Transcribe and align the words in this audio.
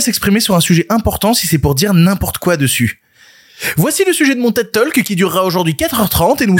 s'exprimer 0.00 0.40
sur 0.40 0.54
un 0.54 0.60
sujet 0.60 0.86
important 0.88 1.34
si 1.34 1.46
c'est 1.46 1.58
pour 1.58 1.74
dire 1.74 1.94
n'importe 1.94 2.38
quoi 2.38 2.56
dessus. 2.56 3.00
Voici 3.76 4.04
le 4.06 4.12
sujet 4.12 4.34
de 4.34 4.40
mon 4.40 4.52
TED 4.52 4.70
Talk 4.70 5.02
qui 5.02 5.16
durera 5.16 5.44
aujourd'hui 5.44 5.74
4h30 5.74 6.42
et 6.42 6.46
nous... 6.46 6.58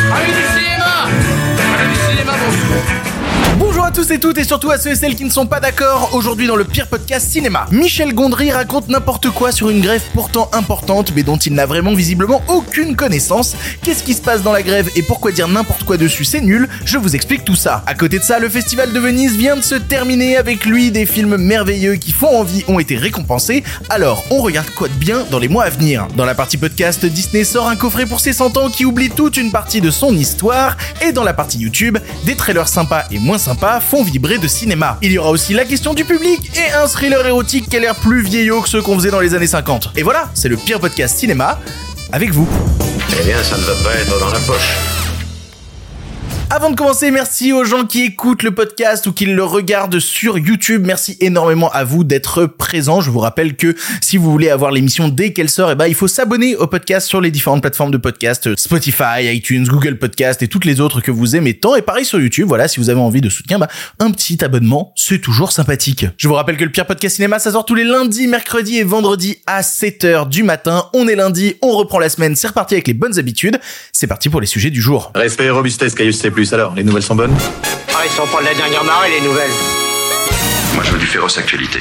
à 3.88 3.90
tous 3.90 4.10
et 4.10 4.18
toutes 4.18 4.36
et 4.36 4.44
surtout 4.44 4.70
à 4.70 4.76
ceux 4.76 4.90
et 4.90 4.94
celles 4.96 5.14
qui 5.14 5.24
ne 5.24 5.30
sont 5.30 5.46
pas 5.46 5.60
d'accord 5.60 6.10
aujourd'hui 6.12 6.46
dans 6.46 6.56
le 6.56 6.64
pire 6.64 6.88
podcast 6.88 7.30
cinéma. 7.30 7.64
Michel 7.70 8.12
Gondry 8.12 8.50
raconte 8.50 8.88
n'importe 8.88 9.30
quoi 9.30 9.50
sur 9.50 9.70
une 9.70 9.80
grève 9.80 10.02
pourtant 10.12 10.50
importante 10.52 11.14
mais 11.16 11.22
dont 11.22 11.38
il 11.38 11.54
n'a 11.54 11.64
vraiment 11.64 11.94
visiblement 11.94 12.42
aucune 12.48 12.96
connaissance. 12.96 13.56
Qu'est-ce 13.82 14.02
qui 14.02 14.12
se 14.12 14.20
passe 14.20 14.42
dans 14.42 14.52
la 14.52 14.62
grève 14.62 14.90
et 14.94 15.02
pourquoi 15.02 15.32
dire 15.32 15.48
n'importe 15.48 15.84
quoi 15.84 15.96
dessus 15.96 16.26
c'est 16.26 16.42
nul 16.42 16.68
Je 16.84 16.98
vous 16.98 17.16
explique 17.16 17.46
tout 17.46 17.54
ça. 17.54 17.82
À 17.86 17.94
côté 17.94 18.18
de 18.18 18.24
ça, 18.24 18.38
le 18.38 18.50
festival 18.50 18.92
de 18.92 18.98
Venise 18.98 19.38
vient 19.38 19.56
de 19.56 19.62
se 19.62 19.76
terminer 19.76 20.36
avec 20.36 20.66
lui 20.66 20.90
des 20.90 21.06
films 21.06 21.38
merveilleux 21.38 21.94
qui 21.94 22.12
font 22.12 22.40
envie 22.40 22.64
ont 22.68 22.78
été 22.78 22.94
récompensés. 22.94 23.64
Alors, 23.88 24.22
on 24.30 24.42
regarde 24.42 24.68
quoi 24.68 24.88
de 24.88 24.94
bien 24.94 25.24
dans 25.30 25.38
les 25.38 25.48
mois 25.48 25.64
à 25.64 25.70
venir? 25.70 26.08
Dans 26.14 26.26
la 26.26 26.34
partie 26.34 26.58
podcast, 26.58 27.06
Disney 27.06 27.42
sort 27.42 27.68
un 27.68 27.76
coffret 27.76 28.04
pour 28.04 28.20
ses 28.20 28.34
100 28.34 28.58
ans 28.58 28.68
qui 28.68 28.84
oublie 28.84 29.08
toute 29.08 29.38
une 29.38 29.50
partie 29.50 29.80
de 29.80 29.90
son 29.90 30.14
histoire 30.14 30.76
et 31.00 31.12
dans 31.12 31.24
la 31.24 31.32
partie 31.32 31.56
YouTube, 31.56 31.96
des 32.26 32.34
trailers 32.34 32.68
sympas 32.68 33.04
et 33.10 33.18
moins 33.18 33.38
sympas 33.38 33.77
font 33.80 34.02
vibrer 34.02 34.38
de 34.38 34.48
cinéma. 34.48 34.98
Il 35.02 35.12
y 35.12 35.18
aura 35.18 35.30
aussi 35.30 35.54
la 35.54 35.64
question 35.64 35.94
du 35.94 36.04
public 36.04 36.50
et 36.56 36.72
un 36.72 36.86
thriller 36.86 37.26
érotique 37.26 37.68
qui 37.68 37.76
a 37.76 37.80
l'air 37.80 37.94
plus 37.94 38.22
vieillot 38.22 38.60
que 38.62 38.68
ceux 38.68 38.82
qu'on 38.82 38.96
faisait 38.96 39.10
dans 39.10 39.20
les 39.20 39.34
années 39.34 39.46
50. 39.46 39.92
Et 39.96 40.02
voilà, 40.02 40.30
c'est 40.34 40.48
le 40.48 40.56
pire 40.56 40.80
podcast 40.80 41.16
cinéma 41.18 41.58
avec 42.12 42.30
vous. 42.32 42.48
Eh 43.20 43.24
bien, 43.24 43.42
ça 43.42 43.56
ne 43.56 43.62
va 43.62 43.74
pas 43.82 43.94
être 43.94 44.18
dans 44.18 44.30
la 44.30 44.38
poche. 44.40 45.07
Avant 46.50 46.70
de 46.70 46.76
commencer, 46.76 47.10
merci 47.10 47.52
aux 47.52 47.64
gens 47.64 47.84
qui 47.84 48.04
écoutent 48.04 48.42
le 48.42 48.52
podcast 48.52 49.06
ou 49.06 49.12
qui 49.12 49.26
le 49.26 49.44
regardent 49.44 50.00
sur 50.00 50.38
YouTube. 50.38 50.82
Merci 50.86 51.18
énormément 51.20 51.70
à 51.72 51.84
vous 51.84 52.04
d'être 52.04 52.46
présents. 52.46 53.02
Je 53.02 53.10
vous 53.10 53.18
rappelle 53.18 53.54
que 53.54 53.76
si 54.00 54.16
vous 54.16 54.30
voulez 54.30 54.48
avoir 54.48 54.70
l'émission 54.70 55.08
dès 55.08 55.34
qu'elle 55.34 55.50
sort, 55.50 55.70
eh 55.70 55.74
ben, 55.74 55.86
il 55.88 55.94
faut 55.94 56.08
s'abonner 56.08 56.56
au 56.56 56.66
podcast 56.66 57.06
sur 57.06 57.20
les 57.20 57.30
différentes 57.30 57.60
plateformes 57.60 57.90
de 57.90 57.98
podcast, 57.98 58.56
Spotify, 58.56 59.26
iTunes, 59.26 59.66
Google 59.68 59.98
Podcast 59.98 60.42
et 60.42 60.48
toutes 60.48 60.64
les 60.64 60.80
autres 60.80 61.02
que 61.02 61.10
vous 61.10 61.36
aimez 61.36 61.52
tant. 61.52 61.76
Et 61.76 61.82
pareil 61.82 62.06
sur 62.06 62.18
YouTube. 62.18 62.48
Voilà, 62.48 62.66
si 62.66 62.80
vous 62.80 62.88
avez 62.88 62.98
envie 62.98 63.20
de 63.20 63.28
soutien, 63.28 63.58
bah, 63.58 63.68
un 63.98 64.10
petit 64.10 64.42
abonnement, 64.42 64.94
c'est 64.96 65.20
toujours 65.20 65.52
sympathique. 65.52 66.06
Je 66.16 66.28
vous 66.28 66.34
rappelle 66.34 66.56
que 66.56 66.64
le 66.64 66.72
pire 66.72 66.86
podcast 66.86 67.16
cinéma, 67.16 67.38
ça 67.40 67.52
sort 67.52 67.66
tous 67.66 67.74
les 67.74 67.84
lundis, 67.84 68.26
mercredis 68.26 68.78
et 68.78 68.84
vendredis 68.84 69.36
à 69.46 69.60
7h 69.60 70.30
du 70.30 70.44
matin. 70.44 70.86
On 70.94 71.08
est 71.08 71.16
lundi, 71.16 71.56
on 71.60 71.72
reprend 71.72 71.98
la 71.98 72.08
semaine. 72.08 72.34
C'est 72.36 72.48
reparti 72.48 72.72
avec 72.72 72.88
les 72.88 72.94
bonnes 72.94 73.18
habitudes. 73.18 73.60
C'est 73.92 74.06
parti 74.06 74.30
pour 74.30 74.40
les 74.40 74.46
sujets 74.46 74.70
du 74.70 74.80
jour. 74.80 75.12
Respect 75.14 75.50
robustesse, 75.50 75.94
Caius 75.94 76.18
Alors, 76.52 76.74
les 76.76 76.84
nouvelles 76.84 77.02
sont 77.02 77.16
bonnes 77.16 77.36
Ah, 77.94 78.02
ils 78.04 78.10
sont 78.10 78.26
pas 78.28 78.40
de 78.40 78.44
la 78.46 78.54
dernière 78.54 78.84
marée, 78.84 79.10
les 79.10 79.26
nouvelles. 79.26 79.50
Moi, 80.74 80.84
je 80.84 80.92
veux 80.92 80.98
du 80.98 81.06
féroce 81.06 81.36
actualité. 81.36 81.80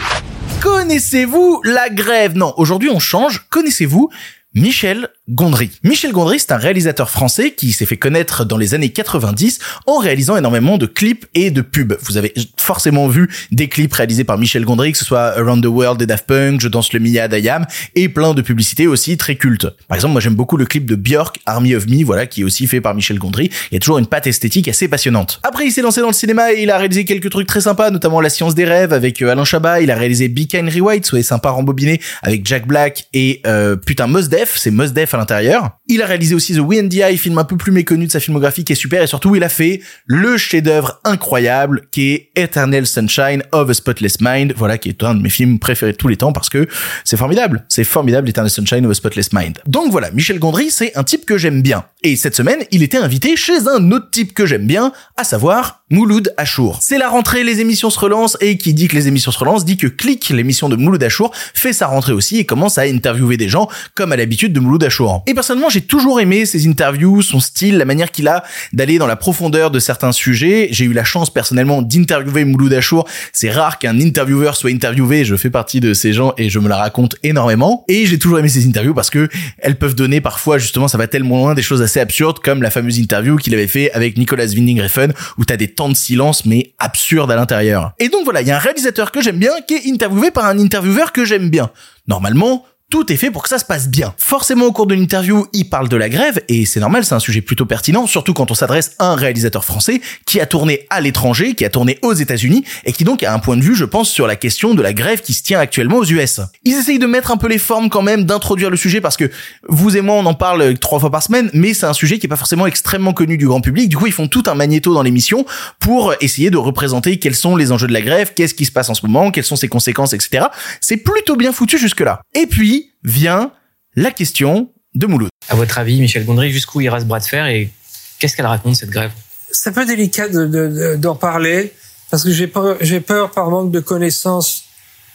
Connaissez-vous 0.64 1.62
la 1.64 1.90
grève? 1.90 2.36
Non, 2.36 2.56
aujourd'hui 2.58 2.90
on 2.90 2.98
change. 3.00 3.46
Connaissez-vous 3.52 4.10
Michel 4.56 5.10
Gondry. 5.30 5.72
Michel 5.84 6.14
Gondry, 6.14 6.40
c'est 6.40 6.54
un 6.54 6.58
réalisateur 6.58 7.10
français 7.10 7.52
qui 7.52 7.74
s'est 7.74 7.86
fait 7.86 7.98
connaître 7.98 8.46
dans 8.46 8.56
les 8.56 8.74
années 8.74 8.94
90 8.94 9.60
en 9.86 9.98
réalisant 9.98 10.38
énormément 10.38 10.78
de 10.78 10.86
clips 10.86 11.26
et 11.36 11.52
de 11.52 11.60
pubs. 11.60 11.98
Vous 12.04 12.16
avez 12.16 12.34
forcément 12.56 13.10
vu 13.10 13.30
des 13.52 13.68
clips 13.68 13.94
réalisés 13.94 14.24
par 14.24 14.38
Michel 14.38 14.64
Gondry, 14.64 14.94
que 14.94 14.98
ce 14.98 15.04
soit 15.04 15.38
Around 15.38 15.66
the 15.66 15.68
World 15.68 16.00
des 16.00 16.06
Daft 16.06 16.28
Punk, 16.28 16.62
Je 16.62 16.70
danse 16.70 16.94
le 16.94 17.02
Mia 17.02 17.28
d'Ayam, 17.28 17.66
et 17.96 18.08
plein 18.08 18.34
de 18.34 18.42
publicités 18.42 18.88
aussi 18.88 19.18
très 19.18 19.36
cultes. 19.36 19.68
Par 19.90 19.98
exemple, 19.98 20.14
moi 20.14 20.22
j'aime 20.22 20.36
beaucoup 20.36 20.56
le 20.56 20.66
clip 20.66 20.86
de 20.86 20.96
Björk, 20.96 21.42
Army 21.46 21.76
of 21.76 21.88
Me, 21.88 22.06
voilà, 22.06 22.26
qui 22.26 22.42
est 22.42 22.44
aussi 22.46 22.66
fait 22.66 22.80
par 22.80 22.96
Michel 22.96 23.20
Gondry. 23.20 23.50
Il 23.72 23.74
y 23.74 23.78
a 23.78 23.80
toujours 23.82 23.98
une 23.98 24.08
patte 24.08 24.28
esthétique 24.28 24.70
assez 24.70 24.88
passionnante. 24.88 25.42
Après, 25.44 25.66
il 25.66 25.74
s'est 25.74 25.82
lancé 25.82 26.00
dans 26.00 26.08
le 26.08 26.14
cinéma 26.14 26.54
et 26.54 26.64
il 26.64 26.72
a 26.72 26.78
réalisé 26.78 27.04
quelques 27.04 27.32
trucs 27.32 27.48
très 27.48 27.62
sympas, 27.62 27.92
notamment 27.92 28.22
La 28.22 28.30
Science 28.30 28.56
des 28.56 28.64
Rêves 28.64 28.94
avec 28.94 29.22
euh, 29.22 29.32
Alain 29.32 29.44
Chabat. 29.44 29.82
Il 29.82 29.92
a 29.92 29.96
réalisé 29.98 30.30
Be 30.30 30.48
Kind 30.48 30.70
Rewrite, 30.70 31.06
soyez 31.06 31.24
sympa 31.24 31.50
rembobiné, 31.50 32.00
avec 32.22 32.48
Jack 32.48 32.66
Black 32.66 33.08
et 33.14 33.42
euh, 33.46 33.76
putain 33.76 34.08
Mos 34.08 34.30
Def, 34.30 34.56
c'est 34.56 34.72
Mos 34.72 34.88
Def 34.88 35.17
l'intérieur. 35.18 35.77
Il 35.90 36.02
a 36.02 36.06
réalisé 36.06 36.36
aussi 36.36 36.54
The 36.54 36.60
WNDI, 36.60 37.18
film 37.18 37.38
un 37.38 37.44
peu 37.44 37.56
plus 37.56 37.72
méconnu 37.72 38.08
de 38.08 38.12
sa 38.12 38.20
filmographie 38.20 38.64
qui 38.64 38.74
est 38.74 38.76
super 38.76 39.02
et 39.02 39.08
surtout 39.08 39.36
il 39.36 39.44
a 39.44 39.50
fait 39.50 39.82
le 40.06 40.38
chef-d'œuvre 40.38 41.00
incroyable 41.04 41.88
qui 41.92 42.12
est 42.12 42.30
Eternal 42.36 42.86
Sunshine 42.86 43.44
of 43.52 43.70
a 43.70 43.74
Spotless 43.74 44.20
Mind, 44.20 44.54
voilà 44.58 44.78
qui 44.78 44.90
est 44.90 45.04
un 45.04 45.16
de 45.16 45.22
mes 45.22 45.30
films 45.30 45.60
préférés 45.60 45.94
de 45.94 45.98
tous 45.98 46.10
les 46.10 46.18
temps 46.18 46.34
parce 46.34 46.50
que 46.50 46.68
c'est 47.04 47.18
formidable, 47.18 47.66
c'est 47.70 47.84
formidable 47.84 48.28
Eternal 48.30 48.50
Sunshine 48.50 48.86
of 48.86 48.92
a 48.92 48.96
Spotless 48.96 49.32
Mind. 49.32 49.60
Donc 49.66 49.92
voilà, 49.92 50.12
Michel 50.12 50.40
Gondry, 50.40 50.72
c'est 50.72 50.96
un 50.98 51.04
type 51.04 51.26
que 51.26 51.38
j'aime 51.38 51.62
bien. 51.62 51.86
Et 52.04 52.16
cette 52.16 52.36
semaine, 52.36 52.60
il 52.72 52.84
était 52.84 52.98
invité 52.98 53.36
chez 53.36 53.68
un 53.68 53.92
autre 53.92 54.10
type 54.12 54.34
que 54.34 54.46
j'aime 54.46 54.68
bien, 54.68 54.92
à 55.16 55.24
savoir 55.24 55.84
Mouloud 55.90 56.34
Achour. 56.38 56.80
C'est 56.82 56.98
la 56.98 57.08
rentrée, 57.08 57.44
les 57.44 57.62
émissions 57.62 57.90
se 57.90 58.00
relancent 58.00 58.38
et 58.42 58.58
qui 58.58 58.74
dit 58.74 58.88
que 58.90 58.96
les 58.96 59.08
émissions 59.08 59.32
se 59.32 59.40
relancent 59.40 59.64
dit 59.64 59.78
que 59.78 59.88
Click, 59.88 60.30
l'émission 60.30 60.68
de 60.68 60.76
Mouloud 60.76 61.02
Achour, 61.02 61.32
fait 61.54 61.74
sa 61.74 61.88
rentrée 61.88 62.12
aussi 62.12 62.38
et 62.38 62.46
commence 62.46 62.78
à 62.78 62.82
interviewer 62.82 63.38
des 63.38 63.48
gens 63.48 63.70
comme 63.96 64.12
à 64.12 64.18
l'habitude 64.18 64.52
de 64.52 64.60
Mouloud 64.60 64.84
Achour. 64.84 65.24
Et 65.28 65.34
personnellement, 65.34 65.70
j'ai 65.78 65.82
toujours 65.82 66.20
aimé 66.20 66.48
ses 66.48 66.68
interviews, 66.68 67.22
son 67.22 67.40
style, 67.40 67.78
la 67.78 67.86
manière 67.86 68.10
qu'il 68.10 68.28
a 68.28 68.44
d'aller 68.74 68.98
dans 68.98 69.06
la 69.06 69.16
profondeur 69.16 69.70
de 69.70 69.78
certains 69.78 70.12
sujets. 70.12 70.70
J'ai 70.72 70.86
eu 70.86 70.94
la 70.94 71.04
chance 71.04 71.32
personnellement 71.32 71.84
d'interviewer 71.84 72.46
Mouloud 72.46 72.74
Achour. 72.74 73.08
C'est 73.32 73.52
rare 73.52 73.78
qu'un 73.78 74.02
intervieweur 74.02 74.56
soit 74.56 74.72
interviewé. 74.72 75.24
Je 75.24 75.36
fais 75.36 75.52
partie 75.52 75.80
de 75.80 75.94
ces 75.94 76.14
gens 76.14 76.34
et 76.40 76.50
je 76.50 76.58
me 76.58 76.68
la 76.68 76.78
raconte 76.78 77.16
énormément. 77.22 77.86
Et 77.88 78.08
j'ai 78.08 78.18
toujours 78.18 78.40
aimé 78.40 78.50
ses 78.50 78.66
interviews 78.66 78.96
parce 78.96 79.12
que 79.12 79.30
elles 79.60 79.78
peuvent 79.78 79.94
donner 79.94 80.20
parfois 80.20 80.58
justement, 80.58 80.88
ça 80.88 80.98
va 80.98 81.06
tellement 81.06 81.38
loin 81.38 81.54
des 81.54 81.62
choses 81.62 81.84
assez 81.84 82.00
absurdes 82.00 82.40
comme 82.40 82.64
la 82.64 82.72
fameuse 82.72 82.98
interview 82.98 83.36
qu'il 83.36 83.54
avait 83.54 83.68
fait 83.68 83.92
avec 83.92 84.18
Nicolas 84.18 84.48
Winding 84.48 84.82
Refn 84.82 85.14
où 85.38 85.46
t'as 85.46 85.58
des 85.58 85.68
temps 85.68 85.90
de 85.90 85.96
silence 85.96 86.44
mais 86.48 86.72
absurdes 86.80 87.30
à 87.30 87.36
l'intérieur. 87.36 87.92
Et 88.00 88.10
donc 88.10 88.24
voilà, 88.24 88.42
il 88.42 88.48
y 88.48 88.52
a 88.52 88.56
un 88.56 88.60
réalisateur 88.60 89.12
que 89.12 89.22
j'aime 89.22 89.38
bien 89.38 89.52
qui 89.68 89.76
est 89.76 89.88
interviewé 89.92 90.32
par 90.32 90.46
un 90.46 90.58
intervieweur 90.58 91.12
que 91.12 91.24
j'aime 91.24 91.52
bien. 91.52 91.70
Normalement, 92.08 92.66
tout 92.90 93.12
est 93.12 93.18
fait 93.18 93.32
pour 93.32 93.44
que 93.44 93.50
ça 93.50 93.60
se 93.60 93.66
passe 93.66 93.90
bien. 93.90 94.14
Forcément, 94.18 94.66
au 94.66 94.72
cours 94.72 94.88
de 94.88 94.96
l'interview, 94.96 95.46
il 95.52 95.70
parle 95.70 95.90
de 95.90 95.98
la 95.98 96.08
grève, 96.08 96.42
et 96.48 96.66
c'est 96.66 96.80
normal, 96.80 97.04
c'est 97.04 97.16
un 97.16 97.20
sujet 97.20 97.42
plutôt 97.42 97.66
pertinent, 97.66 98.08
surtout 98.08 98.34
quand 98.34 98.50
on 98.50 98.54
s'adresse 98.54 98.92
à 98.98 99.08
un 99.08 99.16
réalisateur 99.16 99.66
français 99.66 100.00
qui 100.26 100.40
a 100.40 100.46
tourné 100.46 100.88
à 100.90 101.02
l'étranger, 101.02 101.54
qui 101.54 101.66
a 101.66 101.70
tourné 101.70 102.00
aux 102.02 102.14
États-Unis, 102.14 102.64
et 102.86 102.94
qui 102.94 103.04
donc 103.04 103.24
a 103.24 103.34
un 103.34 103.40
point 103.40 103.58
de 103.58 103.62
vue, 103.62 103.76
je 103.76 103.84
pense, 103.84 104.10
sur 104.10 104.26
la 104.26 104.38
question 104.38 104.74
de 104.74 104.82
la 104.82 104.94
grève 104.94 105.22
qui 105.22 105.34
se 105.34 105.44
tient 105.44 105.60
actuellement 105.60 105.98
aux 105.98 106.06
US. 106.06 106.40
Ils 106.64 106.76
essayent 106.76 106.98
de 106.98 107.06
mettre 107.08 107.32
un 107.32 107.36
peu 107.36 107.50
les 107.50 107.58
formes 107.58 107.90
quand 107.90 108.04
même, 108.04 108.24
d'introduire 108.24 108.70
le 108.70 108.78
sujet, 108.78 109.02
parce 109.02 109.18
que 109.18 109.30
vous 109.68 109.98
et 109.98 110.02
moi, 110.02 110.16
on 110.16 110.26
en 110.26 110.34
parle 110.34 110.78
trois 110.80 111.02
fois 111.02 111.12
par 111.12 111.24
semaine, 111.24 111.50
mais 111.54 111.74
c'est 111.74 111.88
un 111.88 111.94
sujet 111.94 112.20
qui 112.20 112.28
est 112.28 112.30
pas 112.30 112.38
forcément 112.38 112.68
extrêmement 112.68 113.12
connu 113.12 113.38
du 113.38 113.48
grand 113.48 113.60
public. 113.60 113.90
Du 113.90 113.98
coup, 113.98 114.08
ils 114.08 114.14
font 114.14 114.30
tout 114.30 114.44
un 114.48 114.56
magnéto 114.56 114.94
dans 114.94 115.04
l'émission 115.04 115.46
pour 115.82 116.14
essayer 116.22 116.52
de 116.52 116.58
représenter 116.58 117.20
quels 117.20 117.36
sont 117.36 117.58
les 117.58 117.74
enjeux 117.74 117.88
de 117.88 117.94
la 117.94 118.02
grève, 118.02 118.32
qu'est-ce 118.34 118.54
qui 118.54 118.64
se 118.64 118.72
passe 118.72 118.90
en 118.90 118.94
ce 118.94 119.06
moment, 119.06 119.30
quelles 119.30 119.44
sont 119.44 119.58
ses 119.58 119.68
conséquences, 119.68 120.14
etc. 120.14 120.46
C'est 120.80 120.98
plutôt 120.98 121.36
bien 121.36 121.52
foutu 121.52 121.78
jusque-là. 121.78 122.22
Et 122.34 122.48
puis, 122.48 122.77
vient 123.04 123.52
la 123.96 124.12
question 124.12 124.72
de 124.94 125.08
Mouloud. 125.08 125.30
À 125.50 125.56
votre 125.56 125.78
avis, 125.78 126.00
Michel 126.00 126.26
Gondry, 126.26 126.52
jusqu'où 126.52 126.82
ira 126.82 127.00
ce 127.00 127.06
bras 127.06 127.20
de 127.20 127.26
fer 127.26 127.48
et 127.48 127.72
qu'est-ce 128.20 128.36
qu'elle 128.36 128.46
raconte 128.46 128.76
cette 128.76 128.90
grève? 128.90 129.12
C'est 129.52 129.70
un 129.70 129.74
peu 129.74 129.86
délicat 129.86 130.28
d'en 130.28 130.46
de, 130.46 130.68
de, 130.68 130.96
d'en 130.98 131.16
parler 131.16 131.74
parce 132.10 132.24
que 132.24 132.32
j'ai 132.32 132.48
peur, 132.48 132.78
j'ai 132.82 133.00
peur 133.00 133.32
par 133.32 133.50
manque 133.50 133.72
de 133.72 133.80
connaissances 133.80 134.64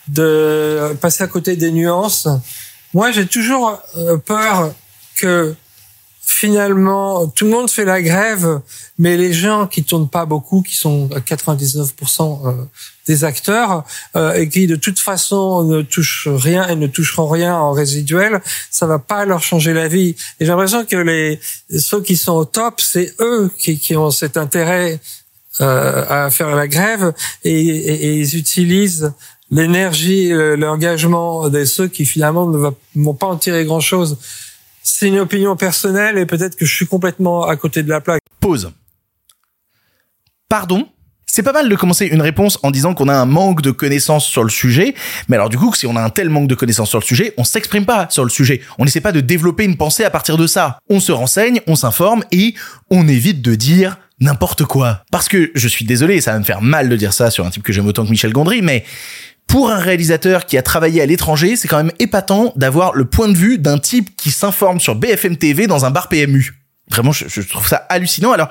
de 0.08 0.94
passer 1.00 1.22
à 1.22 1.26
côté 1.26 1.56
des 1.56 1.70
nuances. 1.70 2.28
Moi, 2.94 3.12
j'ai 3.12 3.26
toujours 3.26 3.80
euh, 3.96 4.16
peur 4.18 4.74
que 5.16 5.54
finalement 6.32 7.26
tout 7.26 7.44
le 7.44 7.50
monde 7.50 7.70
fait 7.70 7.84
la 7.84 8.00
grève, 8.02 8.60
mais 8.98 9.16
les 9.16 9.32
gens 9.32 9.66
qui 9.66 9.84
tournent 9.84 10.08
pas 10.08 10.24
beaucoup, 10.24 10.62
qui 10.62 10.76
sont 10.76 11.10
à 11.14 11.20
99% 11.20 12.46
euh, 12.46 12.52
des 13.06 13.24
acteurs 13.24 13.84
euh, 14.16 14.32
et 14.32 14.48
qui 14.48 14.66
de 14.66 14.76
toute 14.76 14.98
façon 14.98 15.64
ne 15.64 15.82
touchent 15.82 16.28
rien 16.28 16.66
et 16.68 16.76
ne 16.76 16.86
toucheront 16.86 17.28
rien 17.28 17.54
en 17.54 17.72
résiduel, 17.72 18.40
ça 18.70 18.86
va 18.86 18.98
pas 18.98 19.24
leur 19.24 19.42
changer 19.42 19.72
la 19.74 19.88
vie. 19.88 20.16
Et 20.40 20.44
j'ai 20.44 20.46
l'impression 20.46 20.84
que 20.84 20.96
les 20.96 21.38
ceux 21.78 22.02
qui 22.02 22.16
sont 22.16 22.32
au 22.32 22.44
top, 22.44 22.80
c'est 22.80 23.14
eux 23.20 23.50
qui, 23.58 23.78
qui 23.78 23.94
ont 23.96 24.10
cet 24.10 24.36
intérêt 24.36 25.00
euh, 25.60 26.04
à 26.08 26.30
faire 26.30 26.56
la 26.56 26.66
grève 26.66 27.12
et, 27.44 27.52
et, 27.52 28.06
et 28.06 28.14
ils 28.14 28.36
utilisent 28.36 29.12
l'énergie, 29.50 30.30
l'engagement 30.30 31.50
de 31.50 31.66
ceux 31.66 31.86
qui 31.86 32.06
finalement 32.06 32.46
ne 32.46 32.70
vont 32.96 33.14
pas 33.14 33.26
en 33.26 33.36
tirer 33.36 33.66
grand 33.66 33.80
chose. 33.80 34.16
C'est 34.82 35.08
une 35.08 35.18
opinion 35.18 35.56
personnelle 35.56 36.18
et 36.18 36.26
peut-être 36.26 36.56
que 36.56 36.66
je 36.66 36.74
suis 36.74 36.86
complètement 36.86 37.44
à 37.46 37.56
côté 37.56 37.82
de 37.82 37.88
la 37.88 38.00
plaque. 38.00 38.22
Pause. 38.40 38.72
Pardon? 40.48 40.88
C'est 41.34 41.42
pas 41.42 41.52
mal 41.54 41.66
de 41.66 41.76
commencer 41.76 42.04
une 42.04 42.20
réponse 42.20 42.58
en 42.62 42.70
disant 42.70 42.92
qu'on 42.92 43.08
a 43.08 43.14
un 43.14 43.24
manque 43.24 43.62
de 43.62 43.70
connaissances 43.70 44.26
sur 44.26 44.44
le 44.44 44.50
sujet, 44.50 44.94
mais 45.28 45.36
alors 45.36 45.48
du 45.48 45.56
coup, 45.56 45.72
si 45.74 45.86
on 45.86 45.96
a 45.96 46.02
un 46.02 46.10
tel 46.10 46.28
manque 46.28 46.46
de 46.46 46.54
connaissances 46.54 46.90
sur 46.90 46.98
le 46.98 47.04
sujet, 47.04 47.32
on 47.38 47.44
s'exprime 47.44 47.86
pas 47.86 48.06
sur 48.10 48.22
le 48.22 48.28
sujet. 48.28 48.60
On 48.78 48.84
n'essaie 48.84 49.00
pas 49.00 49.12
de 49.12 49.20
développer 49.20 49.64
une 49.64 49.78
pensée 49.78 50.04
à 50.04 50.10
partir 50.10 50.36
de 50.36 50.46
ça. 50.46 50.78
On 50.90 51.00
se 51.00 51.10
renseigne, 51.10 51.62
on 51.66 51.74
s'informe 51.74 52.22
et 52.32 52.52
on 52.90 53.08
évite 53.08 53.40
de 53.40 53.54
dire 53.54 53.96
n'importe 54.20 54.64
quoi. 54.64 55.04
Parce 55.10 55.30
que 55.30 55.50
je 55.54 55.68
suis 55.68 55.86
désolé, 55.86 56.20
ça 56.20 56.32
va 56.32 56.38
me 56.38 56.44
faire 56.44 56.60
mal 56.60 56.90
de 56.90 56.96
dire 56.96 57.14
ça 57.14 57.30
sur 57.30 57.46
un 57.46 57.50
type 57.50 57.62
que 57.62 57.72
j'aime 57.72 57.86
autant 57.86 58.04
que 58.04 58.10
Michel 58.10 58.32
Gondry, 58.32 58.60
mais 58.60 58.84
pour 59.52 59.70
un 59.70 59.76
réalisateur 59.76 60.46
qui 60.46 60.56
a 60.56 60.62
travaillé 60.62 61.02
à 61.02 61.06
l'étranger, 61.06 61.56
c'est 61.56 61.68
quand 61.68 61.76
même 61.76 61.92
épatant 61.98 62.54
d'avoir 62.56 62.94
le 62.94 63.04
point 63.04 63.28
de 63.28 63.36
vue 63.36 63.58
d'un 63.58 63.78
type 63.78 64.16
qui 64.16 64.30
s'informe 64.30 64.80
sur 64.80 64.94
BFM 64.94 65.36
TV 65.36 65.66
dans 65.66 65.84
un 65.84 65.90
bar 65.90 66.08
PMU. 66.08 66.54
Vraiment, 66.90 67.12
je, 67.12 67.40
trouve 67.42 67.68
ça 67.68 67.76
hallucinant. 67.90 68.32
Alors, 68.32 68.48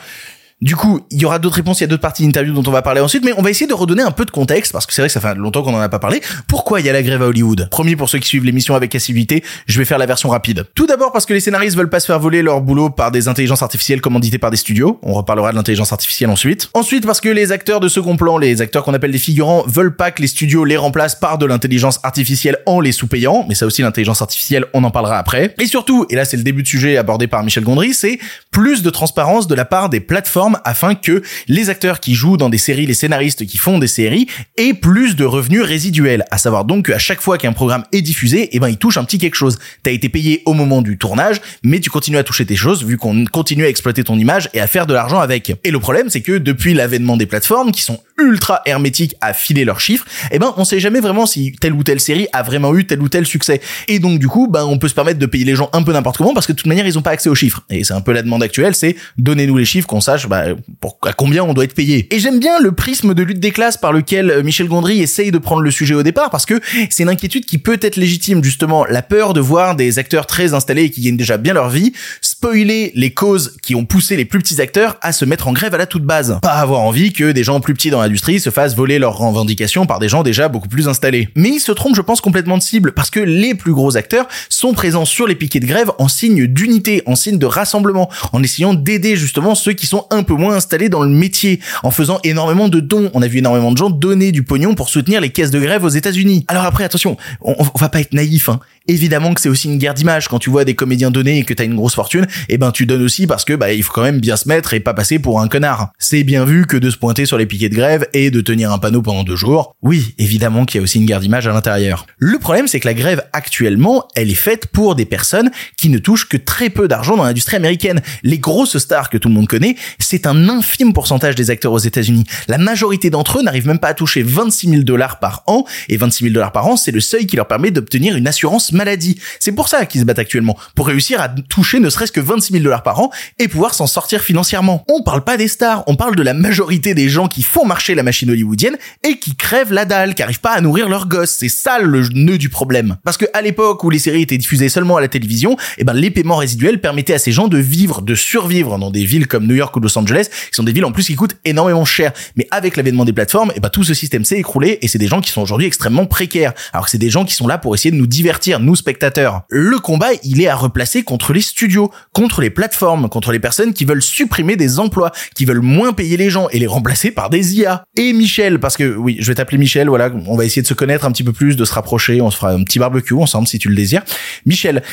Du 0.62 0.76
coup, 0.76 1.02
il 1.10 1.20
y 1.20 1.26
aura 1.26 1.40
d'autres 1.40 1.56
réponses, 1.56 1.80
il 1.80 1.82
y 1.82 1.86
a 1.86 1.88
d'autres 1.88 2.04
parties 2.04 2.24
d'interview 2.24 2.54
dont 2.54 2.64
on 2.68 2.72
va 2.72 2.84
parler 2.84 3.02
ensuite, 3.02 3.26
mais 3.26 3.34
on 3.36 3.42
va 3.42 3.50
essayer 3.50 3.66
de 3.66 3.74
redonner 3.74 4.04
un 4.04 4.12
peu 4.12 4.26
de 4.26 4.32
contexte, 4.32 4.72
parce 4.72 4.86
que 4.86 4.94
c'est 4.94 5.02
vrai 5.02 5.10
que 5.10 5.14
ça 5.14 5.20
fait 5.20 5.34
longtemps 5.34 5.64
qu'on 5.64 5.74
en 5.74 5.80
a 5.80 5.90
pas 5.90 5.98
parlé. 5.98 6.22
Pourquoi 6.48 6.80
il 6.80 6.86
y 6.86 6.90
a 6.90 6.94
la 6.94 7.02
grève 7.02 7.24
à 7.24 7.26
Hollywood? 7.26 7.68
Promis 7.72 7.96
pour 7.96 8.10
ceux 8.10 8.20
qui 8.20 8.28
suivent 8.28 8.46
l'émission 8.46 8.76
avec 8.76 8.94
assiduité, 8.94 9.44
je 9.66 9.80
vais 9.80 9.86
faire 9.86 9.98
la 9.98 10.06
version 10.06 10.30
rapide. 10.30 10.68
Tout 10.76 10.86
d'abord 10.86 11.12
parce 11.12 11.26
que 11.26 11.34
les 11.34 11.40
scénaristes 11.40 11.76
veulent 11.76 11.90
pas 11.90 12.00
se 12.00 12.06
faire 12.06 12.20
voler 12.20 12.44
leur 12.44 12.62
boulot 12.62 12.92
par 12.92 13.10
des 13.10 13.28
intelligences 13.28 13.64
artificielles 13.64 14.02
commanditées 14.02 14.38
par 14.38 14.52
des 14.52 14.58
studios. 14.58 15.00
On 15.02 15.14
reparlera 15.14 15.50
de 15.50 15.56
l'intelligence 15.56 15.94
artificielle 15.94 16.30
ensuite. 16.30 16.70
Ensuite 16.76 17.08
parce 17.08 17.22
que 17.22 17.30
les 17.30 17.52
acteurs 17.52 17.80
de 17.80 17.88
second 17.88 18.16
plan, 18.16 18.38
les 18.38 18.62
acteurs 18.62 18.84
qu'on 18.84 18.94
appelle 18.94 19.12
des 19.12 19.18
figurants, 19.18 19.64
veulent 19.66 19.96
pas 19.96 20.12
que 20.12 20.22
les 20.22 20.28
studios 20.28 20.64
les 20.64 20.78
remplacent 20.78 21.16
par 21.16 21.40
de 21.40 21.48
l'intelligence 21.48 22.00
artificielle 22.04 22.60
en 22.68 22.80
les 22.82 22.92
sous-payant, 22.92 23.48
mais 23.50 23.56
ça 23.56 23.66
aussi 23.66 23.82
l'intelligence 23.82 24.22
artificielle, 24.22 24.66
on 24.76 24.84
en 24.84 24.92
parlera 24.92 25.18
après. 25.18 25.56
Et 25.60 25.66
surtout, 25.66 26.06
et 26.12 26.16
là 26.16 26.24
c'est 26.24 26.38
le 26.38 26.44
début 26.44 26.62
de 26.62 26.68
sujet 26.68 26.98
abordé 26.98 27.26
par 27.26 27.42
Michel 27.44 27.64
Gondry, 27.64 27.96
c'est 27.96 28.20
plus 28.52 28.84
de 28.84 28.92
transparence 28.92 29.48
de 29.48 29.56
la 29.56 29.66
part 29.66 29.90
des 29.90 30.02
plateformes 30.02 30.51
afin 30.64 30.96
que 30.96 31.22
les 31.48 31.70
acteurs 31.70 32.00
qui 32.00 32.16
jouent 32.16 32.38
dans 32.38 32.50
des 32.50 32.58
séries, 32.58 32.86
les 32.86 32.94
scénaristes 32.94 33.46
qui 33.46 33.58
font 33.58 33.80
des 33.80 33.88
séries, 33.88 34.28
aient 34.58 34.74
plus 34.74 35.16
de 35.16 35.26
revenus 35.26 35.62
résiduels. 35.62 36.26
À 36.32 36.38
savoir 36.38 36.66
donc 36.66 36.88
qu'à 36.88 37.00
chaque 37.00 37.22
fois 37.22 37.38
qu'un 37.38 37.54
programme 37.54 37.84
est 37.92 38.02
diffusé, 38.02 38.50
eh 38.52 38.60
ben 38.60 38.70
il 38.70 38.78
touche 38.78 38.98
un 38.98 39.04
petit 39.04 39.18
quelque 39.18 39.36
chose. 39.36 39.60
T'as 39.84 39.92
été 39.92 40.10
payé 40.10 40.42
au 40.46 40.54
moment 40.54 40.82
du 40.82 40.98
tournage, 40.98 41.42
mais 41.64 41.80
tu 41.80 41.90
continues 41.90 42.18
à 42.18 42.24
toucher 42.24 42.46
tes 42.46 42.56
choses 42.56 42.84
vu 42.84 42.98
qu'on 42.98 43.26
continue 43.26 43.66
à 43.66 43.70
exploiter 43.70 44.04
ton 44.04 44.18
image 44.18 44.50
et 44.54 44.60
à 44.60 44.68
faire 44.68 44.86
de 44.86 44.94
l'argent 44.94 45.20
avec. 45.20 45.54
Et 45.64 45.72
le 45.72 45.80
problème, 45.80 46.10
c'est 46.10 46.22
que 46.22 46.38
depuis 46.38 46.74
l'avènement 46.74 47.18
des 47.18 47.26
plateformes 47.26 47.72
qui 47.72 47.82
sont 47.82 48.00
ultra 48.20 48.62
hermétiques 48.66 49.16
à 49.22 49.34
filer 49.34 49.66
leurs 49.66 49.80
chiffres, 49.80 50.06
eh 50.32 50.40
ben 50.40 50.54
on 50.58 50.66
sait 50.66 50.80
jamais 50.80 51.00
vraiment 51.00 51.26
si 51.26 51.54
telle 51.54 51.74
ou 51.74 51.84
telle 51.84 52.00
série 52.00 52.28
a 52.34 52.44
vraiment 52.44 52.76
eu 52.76 52.86
tel 52.86 53.02
ou 53.02 53.10
tel 53.10 53.26
succès. 53.26 53.62
Et 53.88 54.00
donc 54.00 54.20
du 54.20 54.28
coup, 54.28 54.48
ben 54.48 54.66
on 54.66 54.78
peut 54.78 54.88
se 54.88 54.94
permettre 54.94 55.20
de 55.20 55.26
payer 55.26 55.46
les 55.46 55.56
gens 55.56 55.70
un 55.74 55.84
peu 55.84 55.94
n'importe 55.94 56.18
comment 56.18 56.34
parce 56.34 56.46
que 56.46 56.52
de 56.52 56.58
toute 56.58 56.68
manière 56.68 56.86
ils 56.86 56.98
ont 56.98 57.02
pas 57.02 57.12
accès 57.12 57.30
aux 57.30 57.36
chiffres. 57.36 57.64
Et 57.70 57.84
c'est 57.84 57.94
un 57.94 58.02
peu 58.02 58.12
la 58.12 58.22
demande 58.22 58.44
actuelle, 58.44 58.76
c'est 58.76 58.96
donnez-nous 59.18 59.58
les 59.58 59.66
chiffres 59.66 59.88
qu'on 59.88 60.02
sache 60.02 60.28
bah, 60.28 60.41
à 60.42 61.14
combien 61.14 61.44
on 61.44 61.54
doit 61.54 61.64
être 61.64 61.76
payé. 61.76 62.08
Et 62.14 62.20
j'aime 62.20 62.40
bien 62.40 62.60
le 62.60 62.72
prisme 62.72 63.14
de 63.14 63.24
lutte 63.24 63.40
des 63.40 63.52
classes 63.52 63.78
par 63.78 63.94
lequel 63.94 64.30
euh, 64.30 64.44
Michel 64.44 64.68
Gondry 64.68 65.02
essaye 65.02 65.32
de 65.32 65.38
prendre 65.38 65.62
le 65.62 65.72
sujet 65.72 65.94
au 65.94 66.04
départ 66.04 66.30
parce 66.30 66.46
que 66.46 66.60
c'est 66.90 67.04
une 67.04 67.10
inquiétude 67.10 67.46
qui 67.46 67.58
peut 67.58 67.80
être 67.82 67.96
légitime 67.96 68.44
justement, 68.44 68.86
la 68.86 69.02
peur 69.02 69.34
de 69.34 69.42
voir 69.42 69.76
des 69.76 70.00
acteurs 70.00 70.28
très 70.28 70.54
installés 70.54 70.84
et 70.84 70.90
qui 70.90 71.02
gagnent 71.02 71.18
déjà 71.18 71.38
bien 71.38 71.54
leur 71.54 71.70
vie 71.70 71.94
spoiler 72.22 72.92
les 72.96 73.12
causes 73.14 73.58
qui 73.62 73.76
ont 73.76 73.86
poussé 73.86 74.18
les 74.18 74.26
plus 74.26 74.40
petits 74.40 74.62
acteurs 74.62 74.98
à 75.02 75.12
se 75.12 75.26
mettre 75.26 75.48
en 75.48 75.54
grève 75.54 75.76
à 75.76 75.78
la 75.78 75.86
toute 75.86 76.04
base. 76.04 76.40
Pas 76.42 76.54
avoir 76.54 76.82
envie 76.82 77.14
que 77.14 77.32
des 77.32 77.44
gens 77.44 77.60
plus 77.60 77.74
petits 77.74 77.92
dans 77.92 78.02
l'industrie 78.02 78.40
se 78.40 78.50
fassent 78.50 78.76
voler 78.76 79.00
leurs 79.00 79.18
revendications 79.18 79.86
par 79.86 80.00
des 80.00 80.10
gens 80.10 80.24
déjà 80.24 80.48
beaucoup 80.48 80.68
plus 80.68 80.88
installés. 80.88 81.30
Mais 81.36 81.50
ils 81.50 81.60
se 81.60 81.72
trompent, 81.72 81.96
je 81.96 82.02
pense, 82.02 82.20
complètement 82.20 82.58
de 82.58 82.64
cible 82.64 82.94
parce 82.94 83.10
que 83.10 83.20
les 83.20 83.54
plus 83.54 83.74
gros 83.74 83.98
acteurs 83.98 84.28
sont 84.50 84.74
présents 84.74 85.06
sur 85.06 85.28
les 85.28 85.36
piquets 85.36 85.60
de 85.60 85.68
grève 85.68 85.92
en 86.00 86.08
signe 86.08 86.48
d'unité, 86.48 87.04
en 87.06 87.16
signe 87.16 87.38
de 87.38 87.46
rassemblement, 87.46 88.10
en 88.34 88.42
essayant 88.42 88.74
d'aider 88.74 89.16
justement 89.16 89.56
ceux 89.56 89.74
qui 89.74 89.86
sont 89.86 90.08
un 90.10 90.24
peu 90.24 90.31
moins 90.38 90.56
installés 90.56 90.90
dans 90.90 91.04
le 91.04 91.10
métier, 91.10 91.60
en 91.84 91.92
faisant 91.92 92.20
énormément 92.24 92.70
de 92.70 92.80
dons. 92.80 93.10
On 93.14 93.22
a 93.22 93.28
vu 93.28 93.40
énormément 93.40 93.72
de 93.72 93.78
gens 93.78 93.90
donner 93.90 94.32
du 94.32 94.44
pognon 94.44 94.76
pour 94.76 94.90
soutenir 94.90 95.22
les 95.22 95.30
caisses 95.30 95.52
de 95.52 95.60
grève 95.60 95.84
aux 95.84 95.90
États-Unis. 95.90 96.46
Alors 96.48 96.66
après, 96.66 96.84
attention, 96.84 97.18
on, 97.42 97.56
on 97.60 97.78
va 97.78 97.90
pas 97.90 98.02
être 98.02 98.14
naïf, 98.14 98.50
hein. 98.50 98.60
Évidemment 98.88 99.34
que 99.36 99.42
c'est 99.42 99.50
aussi 99.50 99.68
une 99.68 99.78
guerre 99.78 99.94
d'image 99.94 100.28
quand 100.28 100.40
tu 100.40 100.50
vois 100.50 100.66
des 100.66 100.74
comédiens 100.74 101.12
donner 101.12 101.38
et 101.38 101.44
que 101.44 101.54
t'as 101.54 101.66
une 101.66 101.76
grosse 101.76 101.94
fortune, 101.94 102.26
eh 102.50 102.58
ben 102.58 102.72
tu 102.72 102.88
donnes 102.88 103.04
aussi 103.04 103.28
parce 103.28 103.46
que 103.46 103.54
bah 103.54 103.72
il 103.74 103.84
faut 103.84 103.94
quand 103.94 104.02
même 104.02 104.20
bien 104.20 104.36
se 104.36 104.48
mettre 104.48 104.74
et 104.74 104.80
pas 104.80 104.96
passer 104.96 105.20
pour 105.20 105.40
un 105.40 105.48
connard. 105.48 105.92
C'est 106.00 106.24
bien 106.24 106.46
vu 106.46 106.66
que 106.66 106.78
de 106.78 106.90
se 106.90 106.98
pointer 106.98 107.28
sur 107.28 107.38
les 107.38 107.46
piquets 107.46 107.70
de 107.70 107.76
grève 107.76 108.08
et 108.14 108.32
de 108.32 108.42
tenir 108.42 108.72
un 108.72 108.80
panneau 108.80 109.04
pendant 109.04 109.24
deux 109.24 109.36
jours. 109.36 109.76
Oui, 109.84 110.16
évidemment 110.18 110.66
qu'il 110.66 110.80
y 110.80 110.82
a 110.82 110.84
aussi 110.84 110.98
une 110.98 111.06
guerre 111.06 111.20
d'image 111.20 111.48
à 111.48 111.54
l'intérieur. 111.54 112.08
Le 112.18 112.40
problème 112.40 112.68
c'est 112.68 112.80
que 112.80 112.88
la 112.88 112.96
grève 112.96 113.24
actuellement, 113.34 114.08
elle 114.16 114.32
est 114.32 114.36
faite 114.36 114.66
pour 114.66 114.96
des 114.96 115.06
personnes 115.06 115.52
qui 115.78 115.90
ne 115.90 116.00
touchent 116.00 116.28
que 116.28 116.38
très 116.38 116.72
peu 116.72 116.88
d'argent 116.88 117.16
dans 117.18 117.24
l'industrie 117.24 117.58
américaine. 117.58 118.02
Les 118.24 118.40
grosses 118.40 118.80
stars 118.80 119.12
que 119.12 119.18
tout 119.20 119.30
le 119.30 119.36
monde 119.36 119.48
connaît, 119.48 119.76
c'est 120.00 120.26
un 120.26 120.50
infime 120.50 120.94
pourcentage 120.94 121.36
des 121.36 121.52
acteurs 121.52 121.74
aux 121.74 121.78
États-Unis. 121.78 122.24
La 122.48 122.58
majorité 122.58 123.12
d'entre 123.12 123.40
eux 123.40 123.44
n'arrivent 123.44 123.68
même 123.68 123.80
pas 123.80 123.90
à 123.90 123.94
toucher 123.94 124.24
26 124.24 124.70
000 124.70 124.82
dollars 124.84 125.20
par 125.20 125.44
an 125.46 125.66
et 125.88 125.98
26 125.98 126.26
000 126.26 126.34
dollars 126.34 126.52
par 126.52 126.66
an, 126.66 126.78
c'est 126.78 126.92
le 126.92 127.00
seuil 127.00 127.28
qui 127.28 127.36
leur 127.36 127.48
permet 127.48 127.70
d'obtenir 127.70 128.16
une 128.16 128.28
assurance 128.28 128.71
maladie. 128.74 129.20
C'est 129.40 129.52
pour 129.52 129.68
ça 129.68 129.86
qu'ils 129.86 130.02
se 130.02 130.06
battent 130.06 130.20
actuellement, 130.20 130.58
pour 130.76 130.88
réussir 130.88 131.22
à 131.22 131.30
toucher 131.30 131.80
ne 131.80 131.90
serait-ce 131.90 132.12
que 132.12 132.20
26 132.20 132.54
000 132.54 132.64
dollars 132.64 132.84
par 132.84 133.00
an 133.00 133.12
et 133.40 133.48
pouvoir 133.48 133.74
s'en 133.74 133.88
sortir 133.88 134.22
financièrement. 134.22 134.86
On 134.90 135.04
parle 135.04 135.24
pas 135.24 135.38
des 135.38 135.48
stars, 135.48 135.84
on 135.88 135.96
parle 135.96 136.16
de 136.16 136.24
la 136.24 136.34
majorité 136.34 136.94
des 136.94 137.10
gens 137.10 137.28
qui 137.28 137.44
font 137.44 137.66
marcher 137.66 137.96
la 137.96 138.04
machine 138.04 138.30
hollywoodienne 138.30 138.78
et 139.04 139.18
qui 139.18 139.36
crèvent 139.36 139.74
la 139.74 139.86
dalle, 139.86 140.16
qui 140.16 140.24
arrivent 140.24 140.40
pas 140.40 140.52
à 140.52 140.62
nourrir 140.62 140.90
leurs 140.90 141.08
gosses. 141.08 141.38
C'est 141.40 141.50
ça 141.50 141.80
le 141.80 142.08
nœud 142.14 142.38
du 142.38 142.50
problème. 142.50 142.98
Parce 143.04 143.18
que 143.18 143.26
à 143.34 143.42
l'époque 143.42 143.84
où 143.84 143.90
les 143.90 144.00
séries 144.00 144.22
étaient 144.22 144.38
diffusées 144.38 144.70
seulement 144.70 144.98
à 144.98 145.02
la 145.02 145.08
télévision, 145.08 145.58
eh 145.78 145.84
ben 145.84 145.94
les 145.94 146.12
paiements 146.12 146.38
résiduels 146.38 146.80
permettaient 146.80 147.14
à 147.14 147.20
ces 147.20 147.32
gens 147.32 147.48
de 147.48 147.58
vivre, 147.58 148.02
de 148.02 148.16
survivre 148.16 148.78
dans 148.78 148.92
des 148.92 149.06
villes 149.06 149.28
comme 149.28 149.46
New 149.46 149.56
York 149.56 149.76
ou 149.76 149.80
Los 149.80 149.98
Angeles, 149.98 150.28
qui 150.30 150.56
sont 150.56 150.64
des 150.64 150.72
villes 150.72 150.86
en 150.86 150.92
plus 150.92 151.06
qui 151.06 151.16
coûtent 151.16 151.38
énormément 151.46 151.86
cher. 151.86 152.14
Mais 152.36 152.48
avec 152.52 152.78
l'avènement 152.78 153.06
des 153.06 153.14
plateformes, 153.14 153.52
eh 153.56 153.60
ben 153.60 153.70
tout 153.70 153.84
ce 153.84 153.94
système 153.94 154.26
s'est 154.26 154.38
écroulé 154.38 154.80
et 154.82 154.88
c'est 154.88 155.00
des 155.00 155.08
gens 155.08 155.22
qui 155.22 155.32
sont 155.32 155.42
aujourd'hui 155.42 155.68
extrêmement 155.68 156.06
précaires. 156.06 156.54
Alors 156.74 156.86
que 156.86 156.92
c'est 156.92 156.98
des 156.98 157.10
gens 157.10 157.26
qui 157.26 157.36
sont 157.36 157.48
là 157.48 157.58
pour 157.58 157.76
essayer 157.76 157.92
de 157.92 157.98
nous 157.98 158.08
divertir, 158.08 158.60
nous 158.62 158.76
spectateurs. 158.76 159.42
Le 159.50 159.80
combat, 159.80 160.10
il 160.24 160.42
est 160.42 160.48
à 160.48 160.56
replacer 160.56 161.04
contre 161.04 161.34
les 161.34 161.42
studios, 161.42 161.92
contre 162.14 162.42
les 162.42 162.50
plateformes, 162.50 163.10
contre 163.10 163.32
les 163.32 163.40
personnes 163.40 163.74
qui 163.74 163.86
veulent 163.86 164.02
supprimer 164.02 164.56
des 164.56 164.80
emplois, 164.80 165.12
qui 165.36 165.46
veulent 165.46 165.62
moins 165.62 165.94
payer 165.94 166.18
les 166.18 166.30
gens 166.30 166.48
et 166.50 166.60
les 166.60 166.68
remplacer 166.68 167.12
par 167.12 167.30
des 167.30 167.58
IA. 167.58 167.84
Et 167.96 168.14
Michel, 168.14 168.60
parce 168.60 168.78
que 168.78 168.96
oui, 168.96 169.18
je 169.20 169.28
vais 169.28 169.36
t'appeler 169.36 169.58
Michel, 169.58 169.90
voilà, 169.90 170.12
on 170.28 170.36
va 170.36 170.46
essayer 170.46 170.62
de 170.62 170.68
se 170.68 170.74
connaître 170.74 171.06
un 171.06 171.12
petit 171.12 171.24
peu 171.24 171.34
plus, 171.34 171.56
de 171.56 171.66
se 171.66 171.74
rapprocher, 171.74 172.22
on 172.22 172.32
se 172.32 172.38
fera 172.38 172.52
un 172.52 172.64
petit 172.64 172.80
barbecue 172.80 173.14
ensemble 173.14 173.48
si 173.48 173.60
tu 173.60 173.70
le 173.70 173.76
désires. 173.76 174.04
Michel, 174.46 174.84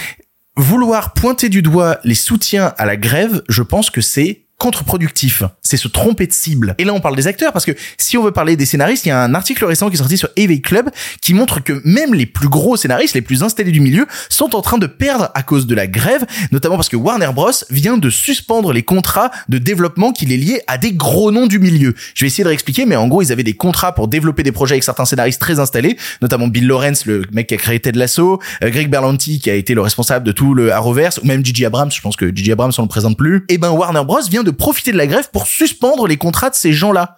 vouloir 0.57 1.13
pointer 1.13 1.49
du 1.49 1.63
doigt 1.63 1.99
les 2.05 2.15
soutiens 2.15 2.75
à 2.79 2.87
la 2.87 2.97
grève, 2.97 3.43
je 3.49 3.63
pense 3.63 3.91
que 3.91 4.01
c'est 4.01 4.47
contre-productif. 4.59 5.45
C'est 5.69 5.77
se 5.77 5.89
tromper 5.89 6.27
de 6.27 6.33
cible. 6.33 6.75
Et 6.79 6.85
là, 6.85 6.95
on 6.95 7.01
parle 7.01 7.15
des 7.15 7.27
acteurs 7.27 7.53
parce 7.53 7.67
que 7.67 7.73
si 7.99 8.17
on 8.17 8.23
veut 8.23 8.31
parler 8.31 8.57
des 8.57 8.65
scénaristes, 8.65 9.05
il 9.05 9.11
y 9.11 9.13
a 9.13 9.23
un 9.23 9.35
article 9.35 9.65
récent 9.67 9.89
qui 9.89 9.97
est 9.97 9.99
sorti 9.99 10.17
sur 10.17 10.31
AV 10.39 10.61
Club 10.61 10.91
qui 11.21 11.35
montre 11.35 11.63
que 11.63 11.83
même 11.85 12.15
les 12.15 12.25
plus 12.25 12.49
gros 12.49 12.77
scénaristes, 12.77 13.15
les 13.15 13.23
plus 13.23 13.43
installés 13.43 13.73
du 13.73 13.81
milieu, 13.81 14.07
sont 14.31 14.57
en 14.57 14.63
train 14.63 14.79
de 14.79 14.87
perdre 14.87 15.31
à 15.35 15.43
cause 15.43 15.67
de 15.67 15.75
la 15.75 15.87
grève, 15.87 16.25
notamment 16.53 16.77
parce 16.77 16.89
que 16.89 16.97
Warner 16.97 17.31
Bros 17.35 17.51
vient 17.69 17.99
de 17.99 18.09
suspendre 18.09 18.73
les 18.73 18.83
contrats 18.83 19.31
de 19.49 19.59
développement 19.59 20.13
qui 20.13 20.25
les 20.25 20.37
liaient 20.39 20.63
à 20.67 20.79
des 20.79 20.93
gros 20.93 21.31
noms 21.31 21.47
du 21.47 21.59
milieu. 21.59 21.95
Je 22.15 22.25
vais 22.25 22.29
essayer 22.29 22.45
de 22.45 22.49
réexpliquer, 22.49 22.87
mais 22.87 22.97
en 22.97 23.09
gros, 23.09 23.21
ils 23.21 23.33
avaient 23.33 23.45
des 23.45 23.55
contrats 23.55 23.95
pour 23.95 24.09
développer 24.09 24.43
des 24.43 24.53
projets 24.53 24.75
avec 24.75 24.85
certains 24.85 25.05
scénaristes 25.05 25.41
très 25.41 25.61
installés, 25.61 25.99
notamment 26.23 26.49
Bill 26.49 26.67
Lawrence, 26.67 27.05
le 27.05 27.25
mec 27.33 27.49
qui 27.49 27.55
a 27.55 27.59
créé 27.59 27.79
Ted 27.79 27.99
Lasso, 27.99 28.41
euh, 28.63 28.71
Greg 28.71 28.89
Berlanti 28.89 29.39
qui 29.39 29.51
a 29.51 29.55
été 29.55 29.75
le 29.75 29.81
responsable 29.81 30.25
de 30.25 30.33
tout 30.33 30.55
le 30.55 30.73
Arrowverse, 30.73 31.19
ou 31.23 31.27
même 31.27 31.45
Gigi 31.45 31.65
Abrams, 31.65 31.91
je 31.93 32.01
pense 32.01 32.17
que 32.17 32.35
Gigi 32.35 32.53
Abrams 32.53 32.73
on 32.79 32.83
le 32.83 32.89
présente 32.89 33.17
plus. 33.17 33.45
Et 33.49 33.59
ben 33.59 33.71
Warner 33.71 34.05
Bros 34.05 34.21
vient 34.31 34.43
de 34.43 34.51
profiter 34.51 34.93
de 34.93 34.97
la 34.97 35.07
grève 35.07 35.29
pour 35.33 35.47
suspendre 35.59 36.07
les 36.07 36.17
contrats 36.17 36.51
de 36.51 36.55
ces 36.55 36.73
gens-là. 36.73 37.17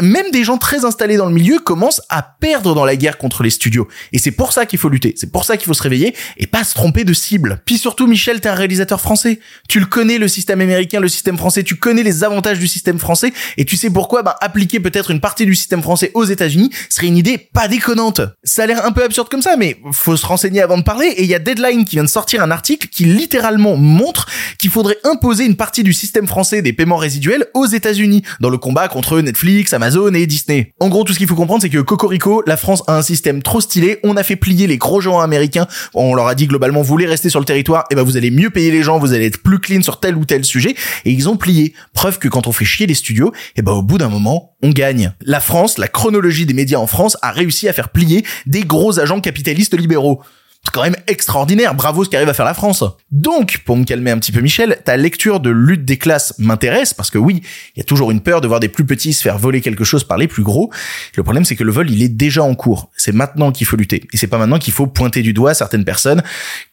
Même 0.00 0.30
des 0.32 0.44
gens 0.44 0.56
très 0.56 0.84
installés 0.84 1.16
dans 1.16 1.26
le 1.26 1.34
milieu 1.34 1.58
commencent 1.58 2.00
à 2.08 2.22
perdre 2.22 2.74
dans 2.74 2.84
la 2.84 2.96
guerre 2.96 3.18
contre 3.18 3.42
les 3.42 3.50
studios. 3.50 3.86
Et 4.12 4.18
c'est 4.18 4.30
pour 4.30 4.52
ça 4.52 4.64
qu'il 4.64 4.78
faut 4.78 4.88
lutter. 4.88 5.14
C'est 5.16 5.30
pour 5.30 5.44
ça 5.44 5.56
qu'il 5.56 5.66
faut 5.66 5.74
se 5.74 5.82
réveiller 5.82 6.14
et 6.38 6.46
pas 6.46 6.64
se 6.64 6.74
tromper 6.74 7.04
de 7.04 7.12
cible. 7.12 7.60
Puis 7.66 7.76
surtout, 7.76 8.06
Michel, 8.06 8.40
t'es 8.40 8.48
un 8.48 8.54
réalisateur 8.54 9.00
français. 9.00 9.40
Tu 9.68 9.80
le 9.80 9.86
connais, 9.86 10.18
le 10.18 10.28
système 10.28 10.60
américain, 10.60 11.00
le 11.00 11.08
système 11.08 11.36
français. 11.36 11.62
Tu 11.64 11.76
connais 11.76 12.02
les 12.02 12.24
avantages 12.24 12.58
du 12.58 12.66
système 12.66 12.98
français 12.98 13.32
et 13.58 13.64
tu 13.64 13.76
sais 13.76 13.90
pourquoi, 13.90 14.22
bah, 14.22 14.36
appliquer 14.40 14.80
peut-être 14.80 15.10
une 15.10 15.20
partie 15.20 15.44
du 15.44 15.54
système 15.54 15.82
français 15.82 16.10
aux 16.14 16.24
États-Unis 16.24 16.70
serait 16.88 17.08
une 17.08 17.18
idée 17.18 17.36
pas 17.36 17.68
déconnante. 17.68 18.22
Ça 18.42 18.62
a 18.62 18.66
l'air 18.66 18.86
un 18.86 18.92
peu 18.92 19.04
absurde 19.04 19.28
comme 19.28 19.42
ça, 19.42 19.56
mais 19.56 19.78
faut 19.92 20.16
se 20.16 20.26
renseigner 20.26 20.62
avant 20.62 20.78
de 20.78 20.82
parler. 20.82 21.08
Et 21.08 21.24
il 21.24 21.28
y 21.28 21.34
a 21.34 21.38
Deadline 21.38 21.84
qui 21.84 21.96
vient 21.96 22.04
de 22.04 22.08
sortir 22.08 22.42
un 22.42 22.50
article 22.50 22.88
qui 22.88 23.04
littéralement 23.04 23.76
montre 23.76 24.26
qu'il 24.58 24.70
faudrait 24.70 24.98
imposer 25.04 25.44
une 25.44 25.56
partie 25.56 25.82
du 25.82 25.92
système 25.92 26.26
français 26.26 26.62
des 26.62 26.72
paiements 26.72 26.96
résiduels 26.96 27.46
aux 27.52 27.66
États-Unis 27.66 28.22
dans 28.40 28.50
le 28.50 28.58
combat 28.58 28.88
contre 28.88 29.20
Netflix, 29.20 29.73
Amazon 29.74 30.12
et 30.14 30.26
Disney. 30.26 30.72
En 30.80 30.88
gros, 30.88 31.04
tout 31.04 31.12
ce 31.12 31.18
qu'il 31.18 31.26
faut 31.26 31.34
comprendre, 31.34 31.62
c'est 31.62 31.70
que 31.70 31.78
Cocorico, 31.78 32.42
la 32.46 32.56
France 32.56 32.82
a 32.86 32.96
un 32.96 33.02
système 33.02 33.42
trop 33.42 33.60
stylé, 33.60 33.98
on 34.04 34.16
a 34.16 34.22
fait 34.22 34.36
plier 34.36 34.66
les 34.66 34.78
gros 34.78 35.00
géants 35.00 35.20
américains, 35.20 35.66
on 35.92 36.14
leur 36.14 36.26
a 36.26 36.34
dit 36.34 36.46
globalement, 36.46 36.80
vous 36.82 36.88
voulez 36.88 37.06
rester 37.06 37.28
sur 37.28 37.40
le 37.40 37.46
territoire, 37.46 37.84
et 37.90 37.94
ben 37.94 38.02
vous 38.02 38.16
allez 38.16 38.30
mieux 38.30 38.50
payer 38.50 38.70
les 38.70 38.82
gens, 38.82 38.98
vous 38.98 39.12
allez 39.12 39.26
être 39.26 39.42
plus 39.42 39.58
clean 39.58 39.82
sur 39.82 40.00
tel 40.00 40.16
ou 40.16 40.24
tel 40.24 40.44
sujet, 40.44 40.74
et 41.04 41.10
ils 41.10 41.28
ont 41.28 41.36
plié. 41.36 41.74
Preuve 41.92 42.18
que 42.18 42.28
quand 42.28 42.46
on 42.46 42.52
fait 42.52 42.64
chier 42.64 42.86
les 42.86 42.94
studios, 42.94 43.32
et 43.56 43.62
ben 43.62 43.72
au 43.72 43.82
bout 43.82 43.98
d'un 43.98 44.08
moment, 44.08 44.54
on 44.62 44.70
gagne. 44.70 45.12
La 45.20 45.40
France, 45.40 45.78
la 45.78 45.88
chronologie 45.88 46.46
des 46.46 46.54
médias 46.54 46.78
en 46.78 46.86
France 46.86 47.16
a 47.22 47.30
réussi 47.30 47.68
à 47.68 47.72
faire 47.72 47.90
plier 47.90 48.24
des 48.46 48.62
gros 48.62 48.98
agents 48.98 49.20
capitalistes 49.20 49.76
libéraux. 49.78 50.22
C'est 50.66 50.72
quand 50.72 50.82
même 50.82 50.96
extraordinaire. 51.06 51.74
Bravo 51.74 52.04
ce 52.04 52.10
qu'arrive 52.10 52.28
à 52.28 52.34
faire 52.34 52.44
la 52.44 52.54
France. 52.54 52.84
Donc, 53.10 53.62
pour 53.64 53.76
me 53.76 53.84
calmer 53.84 54.10
un 54.10 54.18
petit 54.18 54.32
peu 54.32 54.40
Michel, 54.40 54.78
ta 54.84 54.96
lecture 54.96 55.40
de 55.40 55.50
lutte 55.50 55.84
des 55.84 55.98
classes 55.98 56.34
m'intéresse 56.38 56.94
parce 56.94 57.10
que 57.10 57.18
oui, 57.18 57.42
il 57.76 57.78
y 57.78 57.80
a 57.80 57.84
toujours 57.84 58.10
une 58.10 58.20
peur 58.20 58.40
de 58.40 58.48
voir 58.48 58.60
des 58.60 58.68
plus 58.68 58.84
petits 58.84 59.12
se 59.12 59.22
faire 59.22 59.38
voler 59.38 59.60
quelque 59.60 59.84
chose 59.84 60.04
par 60.04 60.16
les 60.16 60.26
plus 60.26 60.42
gros. 60.42 60.70
Le 61.16 61.22
problème, 61.22 61.44
c'est 61.44 61.56
que 61.56 61.64
le 61.64 61.72
vol, 61.72 61.90
il 61.90 62.02
est 62.02 62.08
déjà 62.08 62.42
en 62.42 62.54
cours. 62.54 62.90
C'est 62.96 63.12
maintenant 63.12 63.52
qu'il 63.52 63.66
faut 63.66 63.76
lutter. 63.76 64.04
Et 64.12 64.16
c'est 64.16 64.26
pas 64.26 64.38
maintenant 64.38 64.58
qu'il 64.58 64.72
faut 64.72 64.86
pointer 64.86 65.22
du 65.22 65.32
doigt 65.32 65.54
certaines 65.54 65.84
personnes 65.84 66.22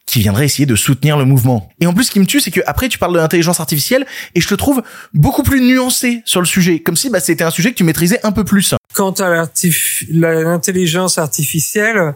qui 0.06 0.20
viendraient 0.20 0.46
essayer 0.46 0.66
de 0.66 0.76
soutenir 0.76 1.18
le 1.18 1.26
mouvement. 1.26 1.70
Et 1.80 1.88
en 1.88 1.94
plus, 1.94 2.06
ce 2.06 2.12
qui 2.12 2.20
me 2.20 2.26
tue, 2.26 2.40
c'est 2.40 2.52
que 2.52 2.60
après, 2.66 2.90
tu 2.90 2.98
parles 2.98 3.14
de 3.14 3.20
l'intelligence 3.20 3.60
artificielle 3.60 4.06
et 4.36 4.42
je 4.42 4.48
te 4.48 4.56
trouve 4.56 4.84
beaucoup 5.14 5.44
plus 5.44 5.62
nuancé 5.62 6.22
sur 6.26 6.42
le 6.42 6.46
sujet. 6.48 6.80
Comme 6.80 6.96
si, 6.96 7.10
bah, 7.10 7.20
c'était 7.20 7.44
un 7.44 7.50
sujet 7.50 7.72
que 7.72 7.78
tu 7.78 7.84
maîtrisais 7.84 8.20
un 8.24 8.32
peu 8.32 8.44
plus. 8.44 8.74
Quant 8.94 9.12
à 9.12 9.48
l'intelligence 10.10 11.18
artificielle, 11.18 12.16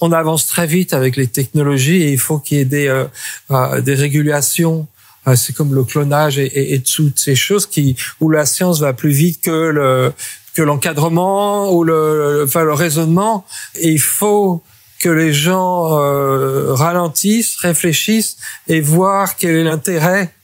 on 0.00 0.12
avance 0.12 0.46
très 0.46 0.66
vite 0.66 0.92
avec 0.92 1.16
les 1.16 1.26
technologies 1.26 2.02
et 2.02 2.12
il 2.12 2.18
faut 2.18 2.38
qu'il 2.38 2.58
y 2.58 2.60
ait 2.60 2.66
des, 2.66 2.88
euh, 2.88 3.04
euh, 3.50 3.80
des 3.80 3.94
régulations 3.94 4.86
Euh, 5.28 5.36
c'est 5.36 5.52
comme 5.52 5.74
le 5.74 5.84
clonage 5.84 6.38
et, 6.38 6.74
et, 6.74 6.82
toutes 6.82 7.18
ces 7.18 7.36
choses 7.36 7.66
qui 7.66 7.96
où 8.20 8.28
la 8.28 8.44
science 8.44 8.80
va 8.80 8.92
plus 8.92 9.12
vite 9.12 9.40
que 9.42 9.50
le 9.50 10.12
que 10.54 10.62
l'encadrement 10.62 11.72
ou 11.72 11.84
le, 11.84 12.42
enfin 12.44 12.64
le 12.64 12.74
raisonnement. 12.74 13.46
Il 13.80 14.00
faut 14.00 14.62
que 15.00 15.08
les 15.08 15.32
gens 15.32 15.98
euh, 15.98 16.74
ralentissent, 16.74 17.56
réfléchissent 17.56 18.36
et 18.68 18.80
voir 18.80 19.36
quel 19.36 19.56
est 19.56 19.64
l'intérêt 19.64 20.34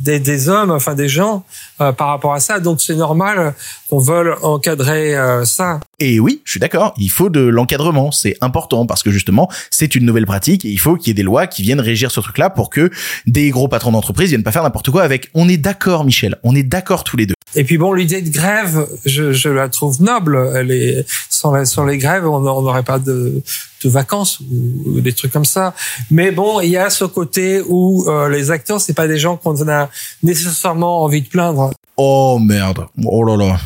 des, 0.00 0.20
des 0.20 0.48
hommes, 0.48 0.70
enfin 0.70 0.94
des 0.94 1.08
gens, 1.08 1.44
euh, 1.80 1.92
par 1.92 2.08
rapport 2.08 2.34
à 2.34 2.40
ça. 2.40 2.60
Donc 2.60 2.80
c'est 2.80 2.96
normal 2.96 3.54
qu'on 3.88 3.98
veuille 3.98 4.34
encadrer 4.42 5.16
euh, 5.16 5.44
ça. 5.44 5.80
Et 5.98 6.20
oui, 6.20 6.42
je 6.44 6.52
suis 6.52 6.60
d'accord, 6.60 6.94
il 6.96 7.10
faut 7.10 7.30
de 7.30 7.40
l'encadrement, 7.40 8.10
c'est 8.10 8.36
important 8.40 8.86
parce 8.86 9.02
que 9.02 9.10
justement, 9.10 9.48
c'est 9.70 9.94
une 9.94 10.04
nouvelle 10.04 10.26
pratique 10.26 10.64
et 10.64 10.70
il 10.70 10.78
faut 10.78 10.96
qu'il 10.96 11.08
y 11.08 11.10
ait 11.12 11.14
des 11.14 11.22
lois 11.22 11.46
qui 11.46 11.62
viennent 11.62 11.80
régir 11.80 12.10
ce 12.10 12.20
truc-là 12.20 12.50
pour 12.50 12.70
que 12.70 12.90
des 13.26 13.50
gros 13.50 13.68
patrons 13.68 13.92
d'entreprise 13.92 14.30
viennent 14.30 14.42
pas 14.42 14.52
faire 14.52 14.62
n'importe 14.62 14.90
quoi 14.90 15.02
avec. 15.02 15.30
On 15.34 15.48
est 15.48 15.56
d'accord, 15.56 16.04
Michel, 16.04 16.36
on 16.42 16.54
est 16.54 16.62
d'accord 16.62 17.04
tous 17.04 17.16
les 17.16 17.26
deux. 17.26 17.33
Et 17.56 17.64
puis 17.64 17.78
bon, 17.78 17.92
l'idée 17.92 18.22
de 18.22 18.30
grève, 18.30 18.86
je, 19.04 19.32
je 19.32 19.48
la 19.48 19.68
trouve 19.68 20.02
noble. 20.02 20.50
Elle 20.54 20.70
est 20.70 21.06
sans, 21.28 21.52
la, 21.52 21.64
sans 21.64 21.84
les 21.84 21.98
grèves, 21.98 22.26
on 22.26 22.40
n'aurait 22.40 22.82
pas 22.82 22.98
de, 22.98 23.42
de 23.84 23.88
vacances 23.88 24.40
ou, 24.40 24.82
ou, 24.86 25.00
des 25.00 25.12
trucs 25.12 25.32
comme 25.32 25.44
ça. 25.44 25.74
Mais 26.10 26.30
bon, 26.30 26.60
il 26.60 26.70
y 26.70 26.76
a 26.76 26.90
ce 26.90 27.04
côté 27.04 27.62
où 27.66 28.04
euh, 28.08 28.28
les 28.28 28.50
acteurs, 28.50 28.80
c'est 28.80 28.94
pas 28.94 29.08
des 29.08 29.18
gens 29.18 29.36
qu'on 29.36 29.68
a 29.68 29.88
nécessairement 30.22 31.02
envie 31.02 31.22
de 31.22 31.28
plaindre. 31.28 31.72
Oh 31.96 32.38
merde, 32.40 32.86
oh 33.04 33.22
là 33.22 33.36
là, 33.36 33.58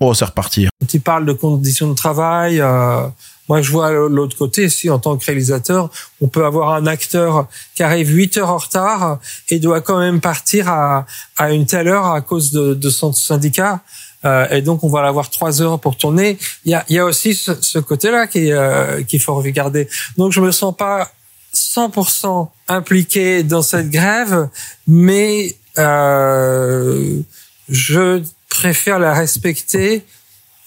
oh 0.00 0.14
c'est 0.14 0.24
reparti. 0.24 0.68
Ils 0.92 1.00
parlent 1.00 1.26
de 1.26 1.32
conditions 1.32 1.88
de 1.90 1.94
travail, 1.94 2.60
euh, 2.60 3.06
moi 3.48 3.62
je 3.62 3.70
vois 3.70 3.90
l'autre 3.90 4.36
côté, 4.36 4.68
si 4.68 4.90
en 4.90 4.98
tant 4.98 5.16
que 5.16 5.24
réalisateur, 5.24 5.90
on 6.20 6.28
peut 6.28 6.44
avoir 6.44 6.74
un 6.74 6.86
acteur 6.86 7.46
qui 7.74 7.82
arrive 7.82 8.10
8 8.10 8.38
heures 8.38 8.50
en 8.50 8.58
retard 8.58 9.18
et 9.48 9.58
doit 9.58 9.80
quand 9.80 9.98
même 9.98 10.20
partir 10.20 10.68
à, 10.68 11.06
à 11.36 11.52
une 11.52 11.66
telle 11.66 11.88
heure 11.88 12.06
à 12.06 12.20
cause 12.20 12.50
de, 12.52 12.74
de 12.74 12.90
son 12.90 13.12
syndicat. 13.12 13.80
Euh, 14.24 14.48
et 14.50 14.62
donc 14.62 14.82
on 14.82 14.88
va 14.88 15.02
l'avoir 15.02 15.30
trois 15.30 15.62
heures 15.62 15.78
pour 15.78 15.96
tourner. 15.96 16.38
Il 16.64 16.72
y 16.72 16.74
a, 16.74 16.84
il 16.88 16.96
y 16.96 16.98
a 16.98 17.04
aussi 17.04 17.34
ce, 17.34 17.52
ce 17.60 17.78
côté-là 17.78 18.26
euh, 18.36 19.02
qu'il 19.04 19.20
faut 19.20 19.34
regarder. 19.34 19.88
Donc 20.16 20.32
je 20.32 20.40
me 20.40 20.50
sens 20.50 20.74
pas 20.76 21.10
100% 21.54 22.48
impliqué 22.68 23.42
dans 23.42 23.62
cette 23.62 23.90
grève, 23.90 24.48
mais 24.86 25.54
euh, 25.78 27.20
je 27.68 28.22
préfère 28.48 28.98
la 28.98 29.14
respecter 29.14 30.04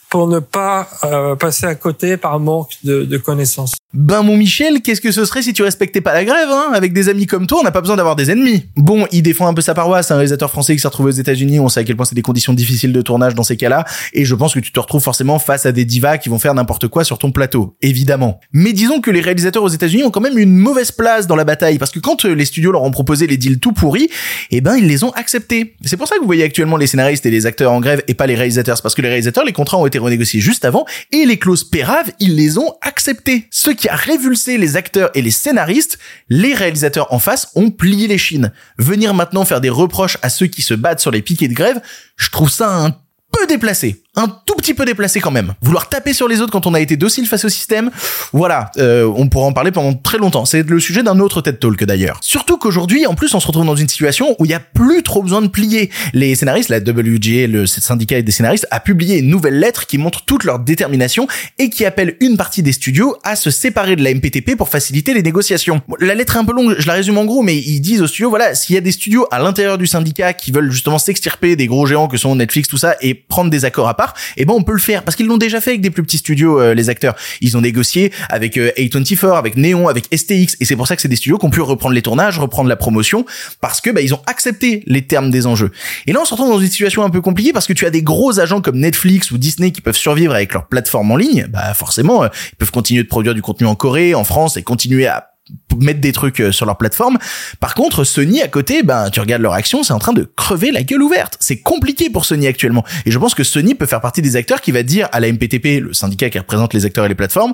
pour 0.09 0.27
ne 0.27 0.39
pas 0.39 0.87
euh, 1.03 1.35
passer 1.35 1.65
à 1.65 1.75
côté 1.75 2.17
par 2.17 2.39
manque 2.39 2.73
de, 2.83 3.03
de 3.05 3.17
connaissances. 3.17 3.78
Ben 3.95 4.21
mon 4.21 4.37
Michel, 4.37 4.83
qu'est-ce 4.83 5.01
que 5.01 5.11
ce 5.11 5.25
serait 5.25 5.41
si 5.41 5.51
tu 5.51 5.63
respectais 5.63 5.99
pas 5.99 6.13
la 6.13 6.23
grève 6.23 6.49
hein? 6.51 6.67
Avec 6.75 6.93
des 6.93 7.09
amis 7.09 7.25
comme 7.25 7.47
toi, 7.47 7.61
on 7.61 7.63
n'a 7.63 7.71
pas 7.71 7.81
besoin 7.81 7.95
d'avoir 7.95 8.15
des 8.15 8.29
ennemis. 8.29 8.65
Bon, 8.75 9.07
il 9.11 9.23
défend 9.23 9.47
un 9.47 9.55
peu 9.55 9.61
sa 9.61 9.73
paroisse, 9.73 10.11
un 10.11 10.15
réalisateur 10.15 10.51
français 10.51 10.75
qui 10.75 10.79
s'est 10.79 10.87
retrouvé 10.87 11.09
aux 11.09 11.15
États-Unis, 11.15 11.59
on 11.59 11.69
sait 11.69 11.79
à 11.79 11.83
quel 11.83 11.95
point 11.95 12.05
c'est 12.05 12.13
des 12.13 12.21
conditions 12.21 12.53
difficiles 12.53 12.93
de 12.93 13.01
tournage 13.01 13.33
dans 13.33 13.41
ces 13.41 13.57
cas-là, 13.57 13.85
et 14.13 14.25
je 14.25 14.35
pense 14.35 14.53
que 14.53 14.59
tu 14.59 14.71
te 14.71 14.79
retrouves 14.79 15.01
forcément 15.01 15.39
face 15.39 15.65
à 15.65 15.71
des 15.71 15.85
divas 15.85 16.19
qui 16.19 16.29
vont 16.29 16.37
faire 16.37 16.53
n'importe 16.53 16.87
quoi 16.87 17.03
sur 17.03 17.17
ton 17.17 17.31
plateau, 17.31 17.77
évidemment. 17.81 18.39
Mais 18.53 18.73
disons 18.73 19.01
que 19.01 19.09
les 19.09 19.21
réalisateurs 19.21 19.63
aux 19.63 19.69
États-Unis 19.69 20.03
ont 20.03 20.11
quand 20.11 20.21
même 20.21 20.37
une 20.37 20.55
mauvaise 20.55 20.91
place 20.91 21.25
dans 21.25 21.35
la 21.35 21.43
bataille, 21.43 21.79
parce 21.79 21.89
que 21.89 21.99
quand 21.99 22.25
euh, 22.25 22.35
les 22.35 22.45
studios 22.45 22.71
leur 22.71 22.83
ont 22.83 22.91
proposé 22.91 23.25
les 23.25 23.37
deals 23.37 23.59
tout 23.59 23.73
pourris, 23.73 24.11
eh 24.51 24.61
ben 24.61 24.77
ils 24.77 24.85
les 24.85 25.03
ont 25.03 25.11
acceptés. 25.13 25.75
C'est 25.83 25.97
pour 25.97 26.07
ça 26.07 26.13
que 26.13 26.19
vous 26.19 26.27
voyez 26.27 26.43
actuellement 26.43 26.77
les 26.77 26.85
scénaristes 26.85 27.25
et 27.25 27.31
les 27.31 27.47
acteurs 27.47 27.71
en 27.71 27.79
grève 27.79 28.03
et 28.07 28.13
pas 28.13 28.27
les 28.27 28.35
réalisateurs, 28.35 28.79
parce 28.83 28.93
que 28.93 29.01
les 29.01 29.09
réalisateurs, 29.09 29.45
les 29.45 29.51
contrats 29.51 29.79
ont 29.79 29.87
été 29.87 29.97
renégociés 29.97 30.41
juste 30.41 30.63
avant, 30.63 30.85
et 31.11 31.25
les 31.25 31.39
clauses 31.39 31.63
péraves, 31.63 32.11
ils 32.19 32.35
les 32.35 32.59
ont 32.59 32.75
acceptées. 32.83 33.47
Ce 33.49 33.71
qui 33.79 33.89
a 33.89 33.95
révulsé 33.95 34.57
les 34.57 34.75
acteurs 34.75 35.09
et 35.15 35.21
les 35.21 35.31
scénaristes, 35.31 35.97
les 36.29 36.53
réalisateurs 36.53 37.11
en 37.13 37.19
face 37.19 37.49
ont 37.55 37.71
plié 37.71 38.07
les 38.07 38.17
chines. 38.17 38.51
Venir 38.77 39.13
maintenant 39.13 39.45
faire 39.45 39.61
des 39.61 39.69
reproches 39.69 40.17
à 40.21 40.29
ceux 40.29 40.47
qui 40.47 40.61
se 40.61 40.73
battent 40.73 40.99
sur 40.99 41.11
les 41.11 41.21
piquets 41.21 41.47
de 41.47 41.53
grève, 41.53 41.81
je 42.17 42.29
trouve 42.29 42.51
ça 42.51 42.69
un 42.69 42.91
peu 43.31 43.47
déplacé, 43.47 44.03
un 44.19 44.27
tout 44.45 44.55
petit 44.55 44.73
peu 44.73 44.85
déplacé 44.85 45.19
quand 45.19 45.31
même. 45.31 45.53
Vouloir 45.61 45.89
taper 45.89 46.13
sur 46.13 46.27
les 46.27 46.41
autres 46.41 46.51
quand 46.51 46.67
on 46.67 46.73
a 46.73 46.79
été 46.79 46.97
docile 46.97 47.25
face 47.25 47.45
au 47.45 47.49
système, 47.49 47.89
voilà, 48.33 48.71
euh, 48.77 49.11
on 49.15 49.27
pourra 49.29 49.45
en 49.45 49.53
parler 49.53 49.71
pendant 49.71 49.93
très 49.93 50.17
longtemps. 50.17 50.45
C'est 50.45 50.67
le 50.67 50.79
sujet 50.79 51.03
d'un 51.03 51.19
autre 51.19 51.41
TED 51.41 51.59
Talk 51.59 51.83
d'ailleurs. 51.83 52.17
Surtout 52.21 52.57
qu'aujourd'hui, 52.57 53.05
en 53.05 53.15
plus, 53.15 53.33
on 53.33 53.39
se 53.39 53.47
retrouve 53.47 53.65
dans 53.65 53.75
une 53.75 53.87
situation 53.87 54.35
où 54.39 54.45
il 54.45 54.51
y 54.51 54.53
a 54.53 54.59
plus 54.59 55.03
trop 55.03 55.23
besoin 55.23 55.41
de 55.41 55.47
plier. 55.47 55.89
Les 56.13 56.35
scénaristes, 56.35 56.69
la 56.69 56.79
WGA, 56.79 57.47
le 57.47 57.65
syndicat 57.65 58.21
des 58.21 58.31
scénaristes, 58.31 58.67
a 58.71 58.79
publié 58.79 59.19
une 59.19 59.29
nouvelle 59.29 59.59
lettre 59.59 59.85
qui 59.85 59.97
montre 59.97 60.25
toute 60.25 60.43
leur 60.43 60.59
détermination 60.59 61.27
et 61.57 61.69
qui 61.69 61.85
appelle 61.85 62.15
une 62.19 62.37
partie 62.37 62.63
des 62.63 62.71
studios 62.71 63.15
à 63.23 63.35
se 63.35 63.51
séparer 63.51 63.95
de 63.95 64.03
la 64.03 64.13
MPTP 64.13 64.55
pour 64.55 64.69
faciliter 64.69 65.13
les 65.13 65.23
négociations. 65.23 65.81
La 65.99 66.15
lettre 66.15 66.35
est 66.35 66.39
un 66.39 66.45
peu 66.45 66.53
longue, 66.53 66.75
je 66.77 66.87
la 66.87 66.93
résume 66.93 67.17
en 67.17 67.25
gros, 67.25 67.41
mais 67.41 67.57
ils 67.57 67.79
disent 67.79 68.01
aux 68.01 68.07
studios, 68.07 68.29
voilà, 68.29 68.55
s'il 68.55 68.75
y 68.75 68.77
a 68.77 68.81
des 68.81 68.91
studios 68.91 69.27
à 69.31 69.39
l'intérieur 69.39 69.77
du 69.77 69.87
syndicat 69.87 70.33
qui 70.33 70.51
veulent 70.51 70.71
justement 70.71 70.97
s'extirper 70.97 71.55
des 71.55 71.67
gros 71.67 71.85
géants 71.85 72.07
que 72.07 72.17
sont 72.17 72.35
Netflix, 72.35 72.67
tout 72.67 72.77
ça, 72.77 72.95
et 73.01 73.13
prendre 73.13 73.49
des 73.49 73.65
accords 73.65 73.87
à 73.87 73.95
part, 73.95 74.08
eh 74.37 74.45
ben 74.45 74.53
on 74.53 74.63
peut 74.63 74.73
le 74.73 74.79
faire 74.79 75.03
parce 75.03 75.15
qu'ils 75.15 75.27
l'ont 75.27 75.37
déjà 75.37 75.61
fait 75.61 75.71
avec 75.71 75.81
des 75.81 75.89
plus 75.89 76.03
petits 76.03 76.17
studios 76.17 76.59
euh, 76.59 76.73
les 76.73 76.89
acteurs. 76.89 77.15
Ils 77.41 77.57
ont 77.57 77.61
négocié 77.61 78.11
avec 78.29 78.57
euh, 78.57 78.71
A24, 78.77 79.37
avec 79.37 79.57
Neon, 79.57 79.87
avec 79.87 80.05
STX 80.13 80.55
et 80.59 80.65
c'est 80.65 80.75
pour 80.75 80.87
ça 80.87 80.95
que 80.95 81.01
c'est 81.01 81.07
des 81.07 81.15
studios 81.15 81.37
qui 81.37 81.45
ont 81.45 81.49
pu 81.49 81.61
reprendre 81.61 81.95
les 81.95 82.01
tournages, 82.01 82.39
reprendre 82.39 82.69
la 82.69 82.75
promotion 82.75 83.25
parce 83.61 83.81
que 83.81 83.89
bah, 83.89 84.01
ils 84.01 84.13
ont 84.13 84.21
accepté 84.25 84.83
les 84.85 85.05
termes 85.05 85.29
des 85.29 85.47
enjeux. 85.47 85.71
Et 86.07 86.13
là 86.13 86.19
on 86.21 86.25
se 86.25 86.33
retrouve 86.33 86.49
dans 86.49 86.59
une 86.59 86.69
situation 86.69 87.03
un 87.03 87.09
peu 87.09 87.21
compliquée 87.21 87.53
parce 87.53 87.67
que 87.67 87.73
tu 87.73 87.85
as 87.85 87.89
des 87.89 88.03
gros 88.03 88.39
agents 88.39 88.61
comme 88.61 88.79
Netflix 88.79 89.31
ou 89.31 89.37
Disney 89.37 89.71
qui 89.71 89.81
peuvent 89.81 89.97
survivre 89.97 90.33
avec 90.33 90.53
leur 90.53 90.67
plateforme 90.67 91.11
en 91.11 91.15
ligne, 91.15 91.47
bah 91.49 91.73
forcément 91.73 92.23
euh, 92.23 92.27
ils 92.53 92.55
peuvent 92.55 92.71
continuer 92.71 93.03
de 93.03 93.07
produire 93.07 93.33
du 93.33 93.41
contenu 93.41 93.67
en 93.67 93.75
Corée, 93.75 94.15
en 94.15 94.23
France 94.23 94.57
et 94.57 94.63
continuer 94.63 95.07
à 95.07 95.29
mettre 95.77 95.99
des 95.99 96.11
trucs 96.11 96.41
euh, 96.41 96.51
sur 96.51 96.65
leur 96.65 96.77
plateforme. 96.77 97.17
Par 97.59 97.73
contre, 97.73 98.03
Sony 98.03 98.41
à 98.41 98.47
côté, 98.47 98.83
ben 98.83 99.09
tu 99.09 99.19
regardes 99.19 99.41
leur 99.41 99.53
action, 99.53 99.83
c'est 99.83 99.93
en 99.93 99.99
train 99.99 100.13
de 100.13 100.29
crever 100.35 100.71
la 100.71 100.83
gueule 100.83 101.01
ouverte. 101.01 101.37
C'est 101.39 101.59
compliqué 101.61 102.09
pour 102.09 102.25
Sony 102.25 102.47
actuellement. 102.47 102.83
Et 103.05 103.11
je 103.11 103.19
pense 103.19 103.35
que 103.35 103.43
Sony 103.43 103.75
peut 103.75 103.85
faire 103.85 104.01
partie 104.01 104.21
des 104.21 104.35
acteurs 104.35 104.61
qui 104.61 104.71
va 104.71 104.83
dire 104.83 105.07
à 105.11 105.19
la 105.19 105.31
MPTP, 105.31 105.81
le 105.81 105.93
syndicat 105.93 106.29
qui 106.29 106.39
représente 106.39 106.73
les 106.73 106.85
acteurs 106.85 107.05
et 107.05 107.09
les 107.09 107.15
plateformes, 107.15 107.53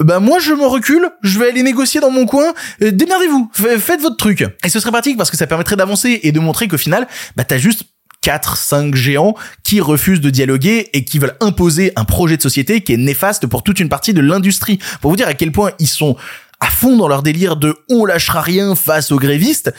ben 0.00 0.20
moi 0.20 0.38
je 0.38 0.52
me 0.52 0.66
recule, 0.66 1.10
je 1.22 1.38
vais 1.38 1.50
aller 1.50 1.62
négocier 1.62 2.00
dans 2.00 2.10
mon 2.10 2.26
coin, 2.26 2.52
euh, 2.82 2.90
démerdez-vous, 2.90 3.50
faites 3.52 4.00
votre 4.00 4.16
truc. 4.16 4.44
Et 4.64 4.68
ce 4.68 4.80
serait 4.80 4.90
pratique 4.90 5.16
parce 5.16 5.30
que 5.30 5.36
ça 5.36 5.46
permettrait 5.46 5.76
d'avancer 5.76 6.20
et 6.22 6.32
de 6.32 6.40
montrer 6.40 6.68
qu'au 6.68 6.78
final, 6.78 7.06
bah 7.36 7.44
t'as 7.44 7.58
juste 7.58 7.84
4, 8.22 8.56
5 8.56 8.94
géants 8.94 9.34
qui 9.64 9.80
refusent 9.80 10.20
de 10.20 10.30
dialoguer 10.30 10.90
et 10.92 11.04
qui 11.04 11.18
veulent 11.18 11.36
imposer 11.40 11.92
un 11.96 12.04
projet 12.04 12.36
de 12.36 12.42
société 12.42 12.80
qui 12.80 12.92
est 12.92 12.98
néfaste 12.98 13.46
pour 13.46 13.62
toute 13.62 13.80
une 13.80 13.88
partie 13.88 14.12
de 14.12 14.20
l'industrie. 14.20 14.78
Pour 15.00 15.10
vous 15.10 15.16
dire 15.16 15.28
à 15.28 15.34
quel 15.34 15.52
point 15.52 15.70
ils 15.78 15.88
sont 15.88 16.16
à 16.60 16.66
fond 16.66 16.96
dans 16.96 17.08
leur 17.08 17.22
délire 17.22 17.56
de 17.56 17.76
on 17.88 18.04
lâchera 18.04 18.40
rien 18.40 18.74
face 18.74 19.12
aux 19.12 19.18
grévistes, 19.18 19.72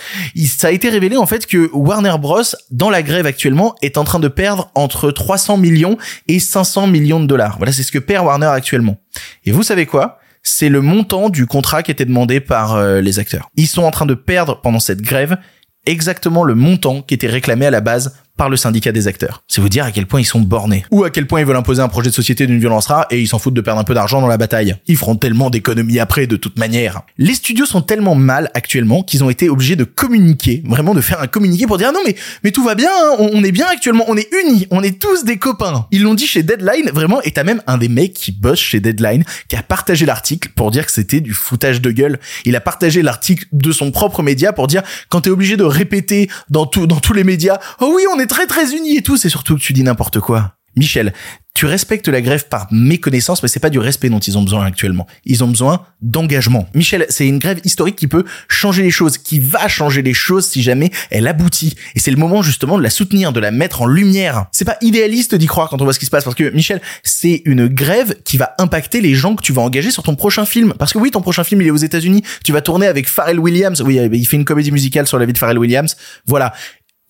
ça 0.46 0.68
a 0.68 0.72
été 0.72 0.90
révélé 0.90 1.18
en 1.18 1.26
fait 1.26 1.46
que 1.46 1.70
Warner 1.74 2.16
Bros 2.20 2.42
dans 2.72 2.90
la 2.90 3.02
grève 3.02 3.26
actuellement 3.26 3.76
est 3.82 3.98
en 3.98 4.04
train 4.04 4.20
de 4.20 4.28
perdre 4.28 4.72
entre 4.76 5.12
300 5.12 5.58
millions 5.58 5.98
et 6.28 6.40
500 6.40 6.88
millions 6.88 7.20
de 7.20 7.26
dollars. 7.26 7.58
Voilà, 7.58 7.74
c'est 7.74 7.84
ce 7.84 7.92
que 7.92 8.00
perd 8.00 8.26
Warner 8.26 8.48
actuellement. 8.48 8.98
Et 9.46 9.52
vous 9.52 9.64
savez 9.64 9.86
quoi? 9.86 10.20
C'est 10.42 10.70
le 10.70 10.82
montant 10.82 11.30
du 11.30 11.46
contrat 11.46 11.84
qui 11.84 11.92
était 11.92 12.06
demandé 12.06 12.40
par 12.40 12.76
euh, 12.76 13.02
les 13.02 13.20
acteurs. 13.20 13.50
Ils 13.58 13.68
sont 13.68 13.84
en 13.84 13.92
train 13.92 14.06
de 14.06 14.14
perdre 14.14 14.62
pendant 14.62 14.80
cette 14.80 15.02
grève 15.02 15.38
exactement 15.86 16.44
le 16.44 16.56
montant 16.56 17.02
qui 17.02 17.14
était 17.14 17.28
réclamé 17.28 17.66
à 17.66 17.72
la 17.72 17.82
base 17.82 18.16
par 18.40 18.50
le 18.50 18.56
syndicat 18.56 18.94
des 18.94 19.10
acteurs. 19.10 19.44
C'est 19.50 19.60
vous 19.60 19.68
dire 19.68 19.84
à 19.84 19.92
quel 19.92 20.08
point 20.08 20.22
ils 20.22 20.26
sont 20.26 20.40
bornés. 20.40 20.86
Ou 20.92 21.04
à 21.04 21.10
quel 21.10 21.28
point 21.28 21.42
ils 21.42 21.46
veulent 21.46 21.58
imposer 21.58 21.82
un 21.82 21.90
projet 21.90 22.10
de 22.10 22.16
société 22.16 22.48
d'une 22.48 22.58
violence 22.58 22.88
rare 22.88 23.06
et 23.12 23.20
ils 23.20 23.28
s'en 23.28 23.38
foutent 23.38 23.54
de 23.54 23.60
perdre 23.60 23.82
un 23.82 23.84
peu 23.84 23.94
d'argent 23.94 24.22
dans 24.22 24.28
la 24.28 24.38
bataille. 24.38 24.78
Ils 24.88 24.96
feront 24.96 25.18
tellement 25.18 25.50
d'économies 25.50 26.00
après 26.00 26.26
de 26.26 26.38
toute 26.38 26.58
manière. 26.58 27.02
Les 27.18 27.34
studios 27.34 27.66
sont 27.66 27.82
tellement 27.82 28.16
mal 28.16 28.50
actuellement 28.54 29.04
qu'ils 29.04 29.26
ont 29.26 29.30
été 29.30 29.50
obligés 29.50 29.76
de 29.76 29.84
communiquer, 29.84 30.64
vraiment 30.66 30.94
de 30.94 31.02
faire 31.02 31.20
un 31.22 31.28
communiqué 31.28 31.68
pour 31.68 31.78
dire 31.78 31.92
non 31.92 32.00
mais 32.06 32.16
mais 32.46 32.52
tout 32.52 32.64
va 32.64 32.76
bien, 32.76 32.90
hein, 32.90 33.18
on, 33.20 33.30
on, 33.34 33.44
est 33.44 33.52
bien 33.52 33.68
actuellement, 33.70 34.06
on 34.08 34.16
est 34.16 34.30
unis, 34.46 34.68
on 34.72 34.84
est 34.84 34.98
tous 34.98 35.26
des 35.26 35.36
copains. 35.36 35.88
Ils 35.92 36.04
l'ont 36.04 36.14
dit 36.14 36.26
chez 36.26 36.42
Deadline, 36.42 36.92
vraiment, 36.94 37.22
et 37.24 37.32
t'as 37.32 37.44
même 37.44 37.62
un 37.68 37.78
des 37.78 37.90
mecs 37.90 38.14
qui 38.14 38.32
bosse 38.32 38.60
chez 38.60 38.80
Deadline 38.80 39.26
qui 39.50 39.58
a 39.58 39.64
partagé 39.64 40.06
l'article 40.06 40.48
pour 40.56 40.72
dire 40.72 40.86
que 40.86 40.94
c'était 40.94 41.20
du 41.20 41.34
foutage 41.34 41.82
de 41.82 41.92
gueule. 41.92 42.18
Il 42.46 42.56
a 42.56 42.62
partagé 42.62 43.02
l'article 43.02 43.48
de 43.52 43.74
son 43.74 43.92
propre 43.92 44.24
média 44.24 44.54
pour 44.54 44.68
dire 44.68 44.84
quand 45.10 45.20
t'es 45.20 45.30
obligé 45.30 45.58
de 45.58 45.66
répéter 45.66 46.30
dans 46.50 46.66
tout 46.66 46.88
dans 46.88 47.02
tous 47.02 47.14
les 47.14 47.26
médias, 47.26 47.60
oh 47.82 47.92
oui 47.94 48.04
on 48.16 48.18
est 48.18 48.29
très 48.30 48.48
très 48.48 48.74
unis 48.74 48.96
et 48.96 49.02
tout, 49.02 49.18
c'est 49.18 49.30
surtout 49.30 49.56
que 49.56 49.62
tu 49.62 49.74
dis 49.74 49.84
n'importe 49.84 50.22
quoi. 50.22 50.56
Michel, 50.76 51.14
tu 51.56 51.66
respectes 51.66 52.08
la 52.08 52.22
grève 52.22 52.48
par 52.48 52.68
méconnaissance, 52.72 53.44
mais 53.44 53.50
c'est 53.50 53.60
pas 53.60 53.70
du 53.70 53.80
respect 53.80 54.10
dont 54.10 54.20
ils 54.20 54.38
ont 54.38 54.44
besoin 54.44 54.66
actuellement. 54.66 55.08
Ils 55.26 55.44
ont 55.44 55.48
besoin 55.48 55.82
d'engagement. 56.02 56.70
Michel, 56.74 57.06
c'est 57.10 57.28
une 57.28 57.40
grève 57.40 57.60
historique 57.66 57.98
qui 57.98 58.08
peut 58.08 58.24
changer 58.48 58.82
les 58.82 58.92
choses, 58.92 59.18
qui 59.18 59.40
va 59.40 59.68
changer 59.68 60.02
les 60.02 60.14
choses 60.14 60.46
si 60.46 60.62
jamais 60.62 60.90
elle 61.10 61.28
aboutit. 61.28 61.76
Et 61.96 62.00
c'est 62.00 62.12
le 62.12 62.18
moment 62.18 62.44
justement 62.44 62.78
de 62.78 62.84
la 62.84 62.90
soutenir, 62.90 63.34
de 63.34 63.42
la 63.42 63.52
mettre 63.52 63.82
en 63.82 63.88
lumière. 63.88 64.46
C'est 64.54 64.64
pas 64.64 64.78
idéaliste 64.82 65.36
d'y 65.36 65.48
croire 65.48 65.70
quand 65.70 65.82
on 65.82 65.84
voit 65.84 65.92
ce 65.92 66.00
qui 66.00 66.06
se 66.06 66.12
passe, 66.12 66.24
parce 66.24 66.36
que 66.36 66.50
Michel, 66.52 66.82
c'est 67.04 67.42
une 67.44 67.68
grève 67.68 68.16
qui 68.24 68.38
va 68.38 68.56
impacter 68.58 69.02
les 69.02 69.16
gens 69.16 69.36
que 69.36 69.42
tu 69.42 69.52
vas 69.52 69.64
engager 69.64 69.92
sur 69.92 70.04
ton 70.04 70.16
prochain 70.16 70.46
film. 70.46 70.74
Parce 70.80 70.94
que 70.94 70.98
oui, 70.98 71.12
ton 71.12 71.22
prochain 71.22 71.44
film 71.44 71.62
il 71.62 71.68
est 71.68 71.72
aux 71.72 71.78
États-Unis, 71.78 72.24
tu 72.46 72.54
vas 72.54 72.62
tourner 72.62 72.88
avec 72.88 73.10
Pharrell 73.10 73.40
Williams. 73.40 73.82
Oui, 73.82 74.00
il 74.14 74.26
fait 74.26 74.38
une 74.38 74.46
comédie 74.46 74.72
musicale 74.72 75.08
sur 75.08 75.20
la 75.20 75.26
vie 75.26 75.34
de 75.34 75.38
Pharrell 75.38 75.58
Williams. 75.58 75.98
Voilà 76.26 76.54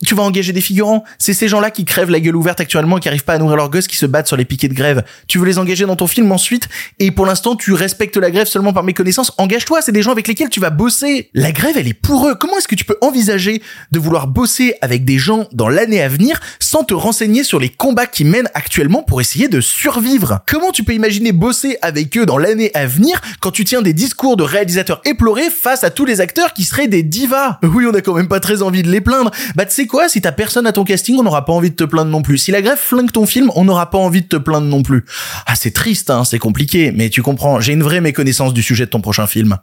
Tu 0.05 0.15
vas 0.15 0.23
engager 0.23 0.53
des 0.53 0.61
figurants. 0.61 1.03
C'est 1.17 1.33
ces 1.33 1.49
gens-là 1.49 1.71
qui 1.71 1.83
crèvent 1.83 2.09
la 2.09 2.21
gueule 2.21 2.37
ouverte 2.37 2.61
actuellement 2.61 2.99
qui 2.99 3.09
arrivent 3.09 3.25
pas 3.25 3.33
à 3.33 3.37
nourrir 3.37 3.57
leurs 3.57 3.69
gosses 3.69 3.87
qui 3.87 3.97
se 3.97 4.05
battent 4.05 4.27
sur 4.27 4.37
les 4.37 4.45
piquets 4.45 4.69
de 4.69 4.73
grève. 4.73 5.03
Tu 5.27 5.39
veux 5.39 5.45
les 5.45 5.59
engager 5.59 5.85
dans 5.85 5.97
ton 5.97 6.07
film 6.07 6.31
ensuite 6.31 6.69
et 6.99 7.11
pour 7.11 7.25
l'instant 7.25 7.57
tu 7.57 7.73
respectes 7.73 8.15
la 8.15 8.31
grève 8.31 8.47
seulement 8.47 8.71
par 8.71 8.83
méconnaissance. 8.83 9.33
Engage-toi, 9.37 9.81
c'est 9.81 9.91
des 9.91 10.01
gens 10.01 10.11
avec 10.11 10.29
lesquels 10.29 10.49
tu 10.49 10.61
vas 10.61 10.69
bosser. 10.69 11.29
La 11.33 11.51
grève 11.51 11.75
elle 11.77 11.87
est 11.87 11.93
pour 11.93 12.27
eux. 12.27 12.35
Comment 12.35 12.57
est-ce 12.57 12.67
que 12.69 12.75
tu 12.75 12.85
peux 12.85 12.97
envisager 13.01 13.61
de 13.91 13.99
vouloir 13.99 14.27
bosser 14.27 14.75
avec 14.81 15.03
des 15.03 15.17
gens 15.17 15.47
dans 15.51 15.67
l'année 15.67 16.01
à 16.01 16.07
venir 16.07 16.39
sans 16.59 16.85
te 16.85 16.93
renseigner 16.93 17.43
sur 17.43 17.59
les 17.59 17.69
combats 17.69 18.07
qui 18.07 18.23
mènent 18.23 18.49
actuellement 18.53 19.03
pour 19.03 19.19
essayer 19.19 19.49
de 19.49 19.59
survivre? 19.59 20.39
Comment 20.47 20.71
tu 20.71 20.83
peux 20.83 20.93
imaginer 20.93 21.33
bosser 21.33 21.77
avec 21.81 22.17
eux 22.17 22.25
dans 22.25 22.37
l'année 22.37 22.71
à 22.73 22.85
venir 22.85 23.19
quand 23.41 23.51
tu 23.51 23.65
tiens 23.65 23.81
des 23.81 23.93
discours 23.93 24.37
de 24.37 24.43
réalisateurs 24.43 25.01
éplorés 25.03 25.49
face 25.49 25.83
à 25.83 25.89
tous 25.89 26.05
les 26.05 26.21
acteurs 26.21 26.53
qui 26.53 26.63
seraient 26.63 26.87
des 26.87 27.03
divas? 27.03 27.59
Oui, 27.63 27.85
on 27.85 27.93
a 27.93 28.01
quand 28.01 28.13
même 28.13 28.29
pas 28.29 28.39
très 28.39 28.61
envie 28.61 28.83
de 28.83 28.89
les 28.89 29.01
plaindre. 29.01 29.31
Bah 29.55 29.65
quoi, 29.89 30.07
si 30.07 30.21
t'as 30.21 30.31
personne 30.31 30.65
à 30.65 30.71
ton 30.71 30.85
casting, 30.85 31.17
on 31.19 31.23
n'aura 31.23 31.43
pas 31.43 31.51
envie 31.51 31.71
de 31.71 31.75
te 31.75 31.83
plaindre 31.83 32.11
non 32.11 32.21
plus. 32.21 32.37
Si 32.37 32.51
la 32.51 32.61
grève 32.61 32.77
flingue 32.77 33.11
ton 33.11 33.25
film, 33.25 33.51
on 33.55 33.65
n'aura 33.65 33.89
pas 33.89 33.97
envie 33.97 34.21
de 34.21 34.27
te 34.27 34.37
plaindre 34.37 34.67
non 34.67 34.83
plus. 34.83 35.03
Ah, 35.45 35.55
c'est 35.55 35.71
triste, 35.71 36.09
hein, 36.09 36.23
c'est 36.23 36.39
compliqué, 36.39 36.93
mais 36.95 37.09
tu 37.09 37.21
comprends, 37.21 37.59
j'ai 37.59 37.73
une 37.73 37.83
vraie 37.83 37.99
méconnaissance 37.99 38.53
du 38.53 38.63
sujet 38.63 38.85
de 38.85 38.91
ton 38.91 39.01
prochain 39.01 39.27
film 39.27 39.57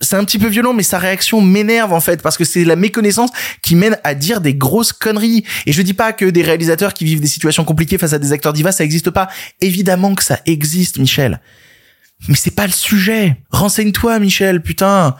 c'est 0.00 0.16
un 0.16 0.24
petit 0.24 0.38
peu 0.38 0.48
violent, 0.48 0.72
mais 0.72 0.82
sa 0.82 0.98
réaction 0.98 1.40
m'énerve 1.40 1.92
en 1.92 2.00
fait 2.00 2.22
parce 2.22 2.36
que 2.36 2.44
c'est 2.44 2.64
la 2.64 2.76
méconnaissance 2.76 3.30
qui 3.62 3.74
mène 3.74 3.98
à 4.02 4.14
dire 4.14 4.40
des 4.40 4.54
grosses 4.54 4.92
conneries. 4.92 5.44
Et 5.66 5.72
je 5.72 5.82
dis 5.82 5.94
pas 5.94 6.12
que 6.12 6.24
des 6.24 6.42
réalisateurs 6.42 6.94
qui 6.94 7.04
vivent 7.04 7.20
des 7.20 7.26
situations 7.26 7.64
compliquées 7.64 7.98
face 7.98 8.14
à 8.14 8.18
des 8.18 8.32
acteurs 8.32 8.52
divas, 8.52 8.72
ça 8.72 8.84
existe 8.84 9.10
pas. 9.10 9.28
Évidemment 9.60 10.14
que 10.14 10.24
ça 10.24 10.40
existe, 10.46 10.98
Michel. 10.98 11.40
Mais 12.28 12.34
c'est 12.34 12.50
pas 12.50 12.66
le 12.66 12.72
sujet. 12.72 13.36
Renseigne-toi, 13.50 14.18
Michel, 14.18 14.62
putain. 14.62 15.16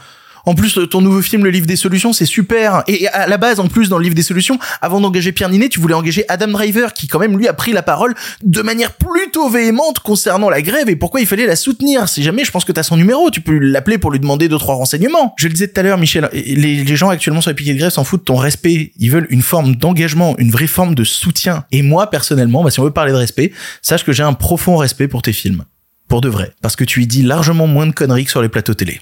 En 0.46 0.54
plus, 0.54 0.78
ton 0.90 1.00
nouveau 1.00 1.22
film, 1.22 1.44
Le 1.44 1.50
Livre 1.50 1.66
des 1.66 1.76
Solutions, 1.76 2.12
c'est 2.12 2.26
super. 2.26 2.82
Et 2.88 3.08
à 3.08 3.26
la 3.26 3.36
base, 3.36 3.60
en 3.60 3.68
plus, 3.68 3.88
dans 3.88 3.98
Le 3.98 4.04
Livre 4.04 4.14
des 4.14 4.22
Solutions, 4.22 4.58
avant 4.80 5.00
d'engager 5.00 5.32
Pierre 5.32 5.48
Ninet, 5.48 5.68
tu 5.68 5.80
voulais 5.80 5.94
engager 5.94 6.24
Adam 6.28 6.48
Driver, 6.48 6.92
qui 6.92 7.08
quand 7.08 7.18
même, 7.18 7.36
lui, 7.36 7.48
a 7.48 7.52
pris 7.52 7.72
la 7.72 7.82
parole 7.82 8.14
de 8.42 8.62
manière 8.62 8.92
plutôt 8.92 9.48
véhémente 9.48 10.00
concernant 10.00 10.50
la 10.50 10.62
grève 10.62 10.88
et 10.88 10.96
pourquoi 10.96 11.20
il 11.20 11.26
fallait 11.26 11.46
la 11.46 11.56
soutenir. 11.56 12.08
Si 12.08 12.22
jamais, 12.22 12.44
je 12.44 12.50
pense 12.50 12.64
que 12.64 12.72
t'as 12.72 12.82
son 12.82 12.96
numéro, 12.96 13.30
tu 13.30 13.40
peux 13.40 13.58
l'appeler 13.58 13.98
pour 13.98 14.10
lui 14.10 14.20
demander 14.20 14.48
deux, 14.48 14.58
trois 14.58 14.74
renseignements. 14.74 15.34
Je 15.36 15.48
le 15.48 15.52
disais 15.52 15.68
tout 15.68 15.78
à 15.80 15.82
l'heure, 15.82 15.98
Michel, 15.98 16.28
les, 16.32 16.84
les 16.84 16.96
gens 16.96 17.08
actuellement 17.08 17.40
sur 17.40 17.50
les 17.50 17.54
piquets 17.54 17.74
de 17.74 17.78
grève 17.78 17.90
s'en 17.90 18.04
foutent 18.04 18.20
de 18.20 18.24
ton 18.24 18.36
respect. 18.36 18.92
Ils 18.98 19.10
veulent 19.10 19.26
une 19.30 19.42
forme 19.42 19.76
d'engagement, 19.76 20.36
une 20.38 20.50
vraie 20.50 20.66
forme 20.66 20.94
de 20.94 21.04
soutien. 21.04 21.64
Et 21.72 21.82
moi, 21.82 22.10
personnellement, 22.10 22.62
bah, 22.62 22.70
si 22.70 22.80
on 22.80 22.84
veut 22.84 22.90
parler 22.90 23.12
de 23.12 23.16
respect, 23.16 23.52
sache 23.82 24.04
que 24.04 24.12
j'ai 24.12 24.22
un 24.22 24.32
profond 24.32 24.76
respect 24.76 25.08
pour 25.08 25.22
tes 25.22 25.32
films. 25.32 25.64
Pour 26.08 26.20
de 26.20 26.28
vrai. 26.28 26.52
Parce 26.60 26.76
que 26.76 26.84
tu 26.84 27.02
y 27.02 27.06
dis 27.06 27.22
largement 27.22 27.66
moins 27.66 27.86
de 27.86 27.92
conneries 27.92 28.24
que 28.24 28.30
sur 28.30 28.42
les 28.42 28.48
plateaux 28.48 28.74
télé. 28.74 29.00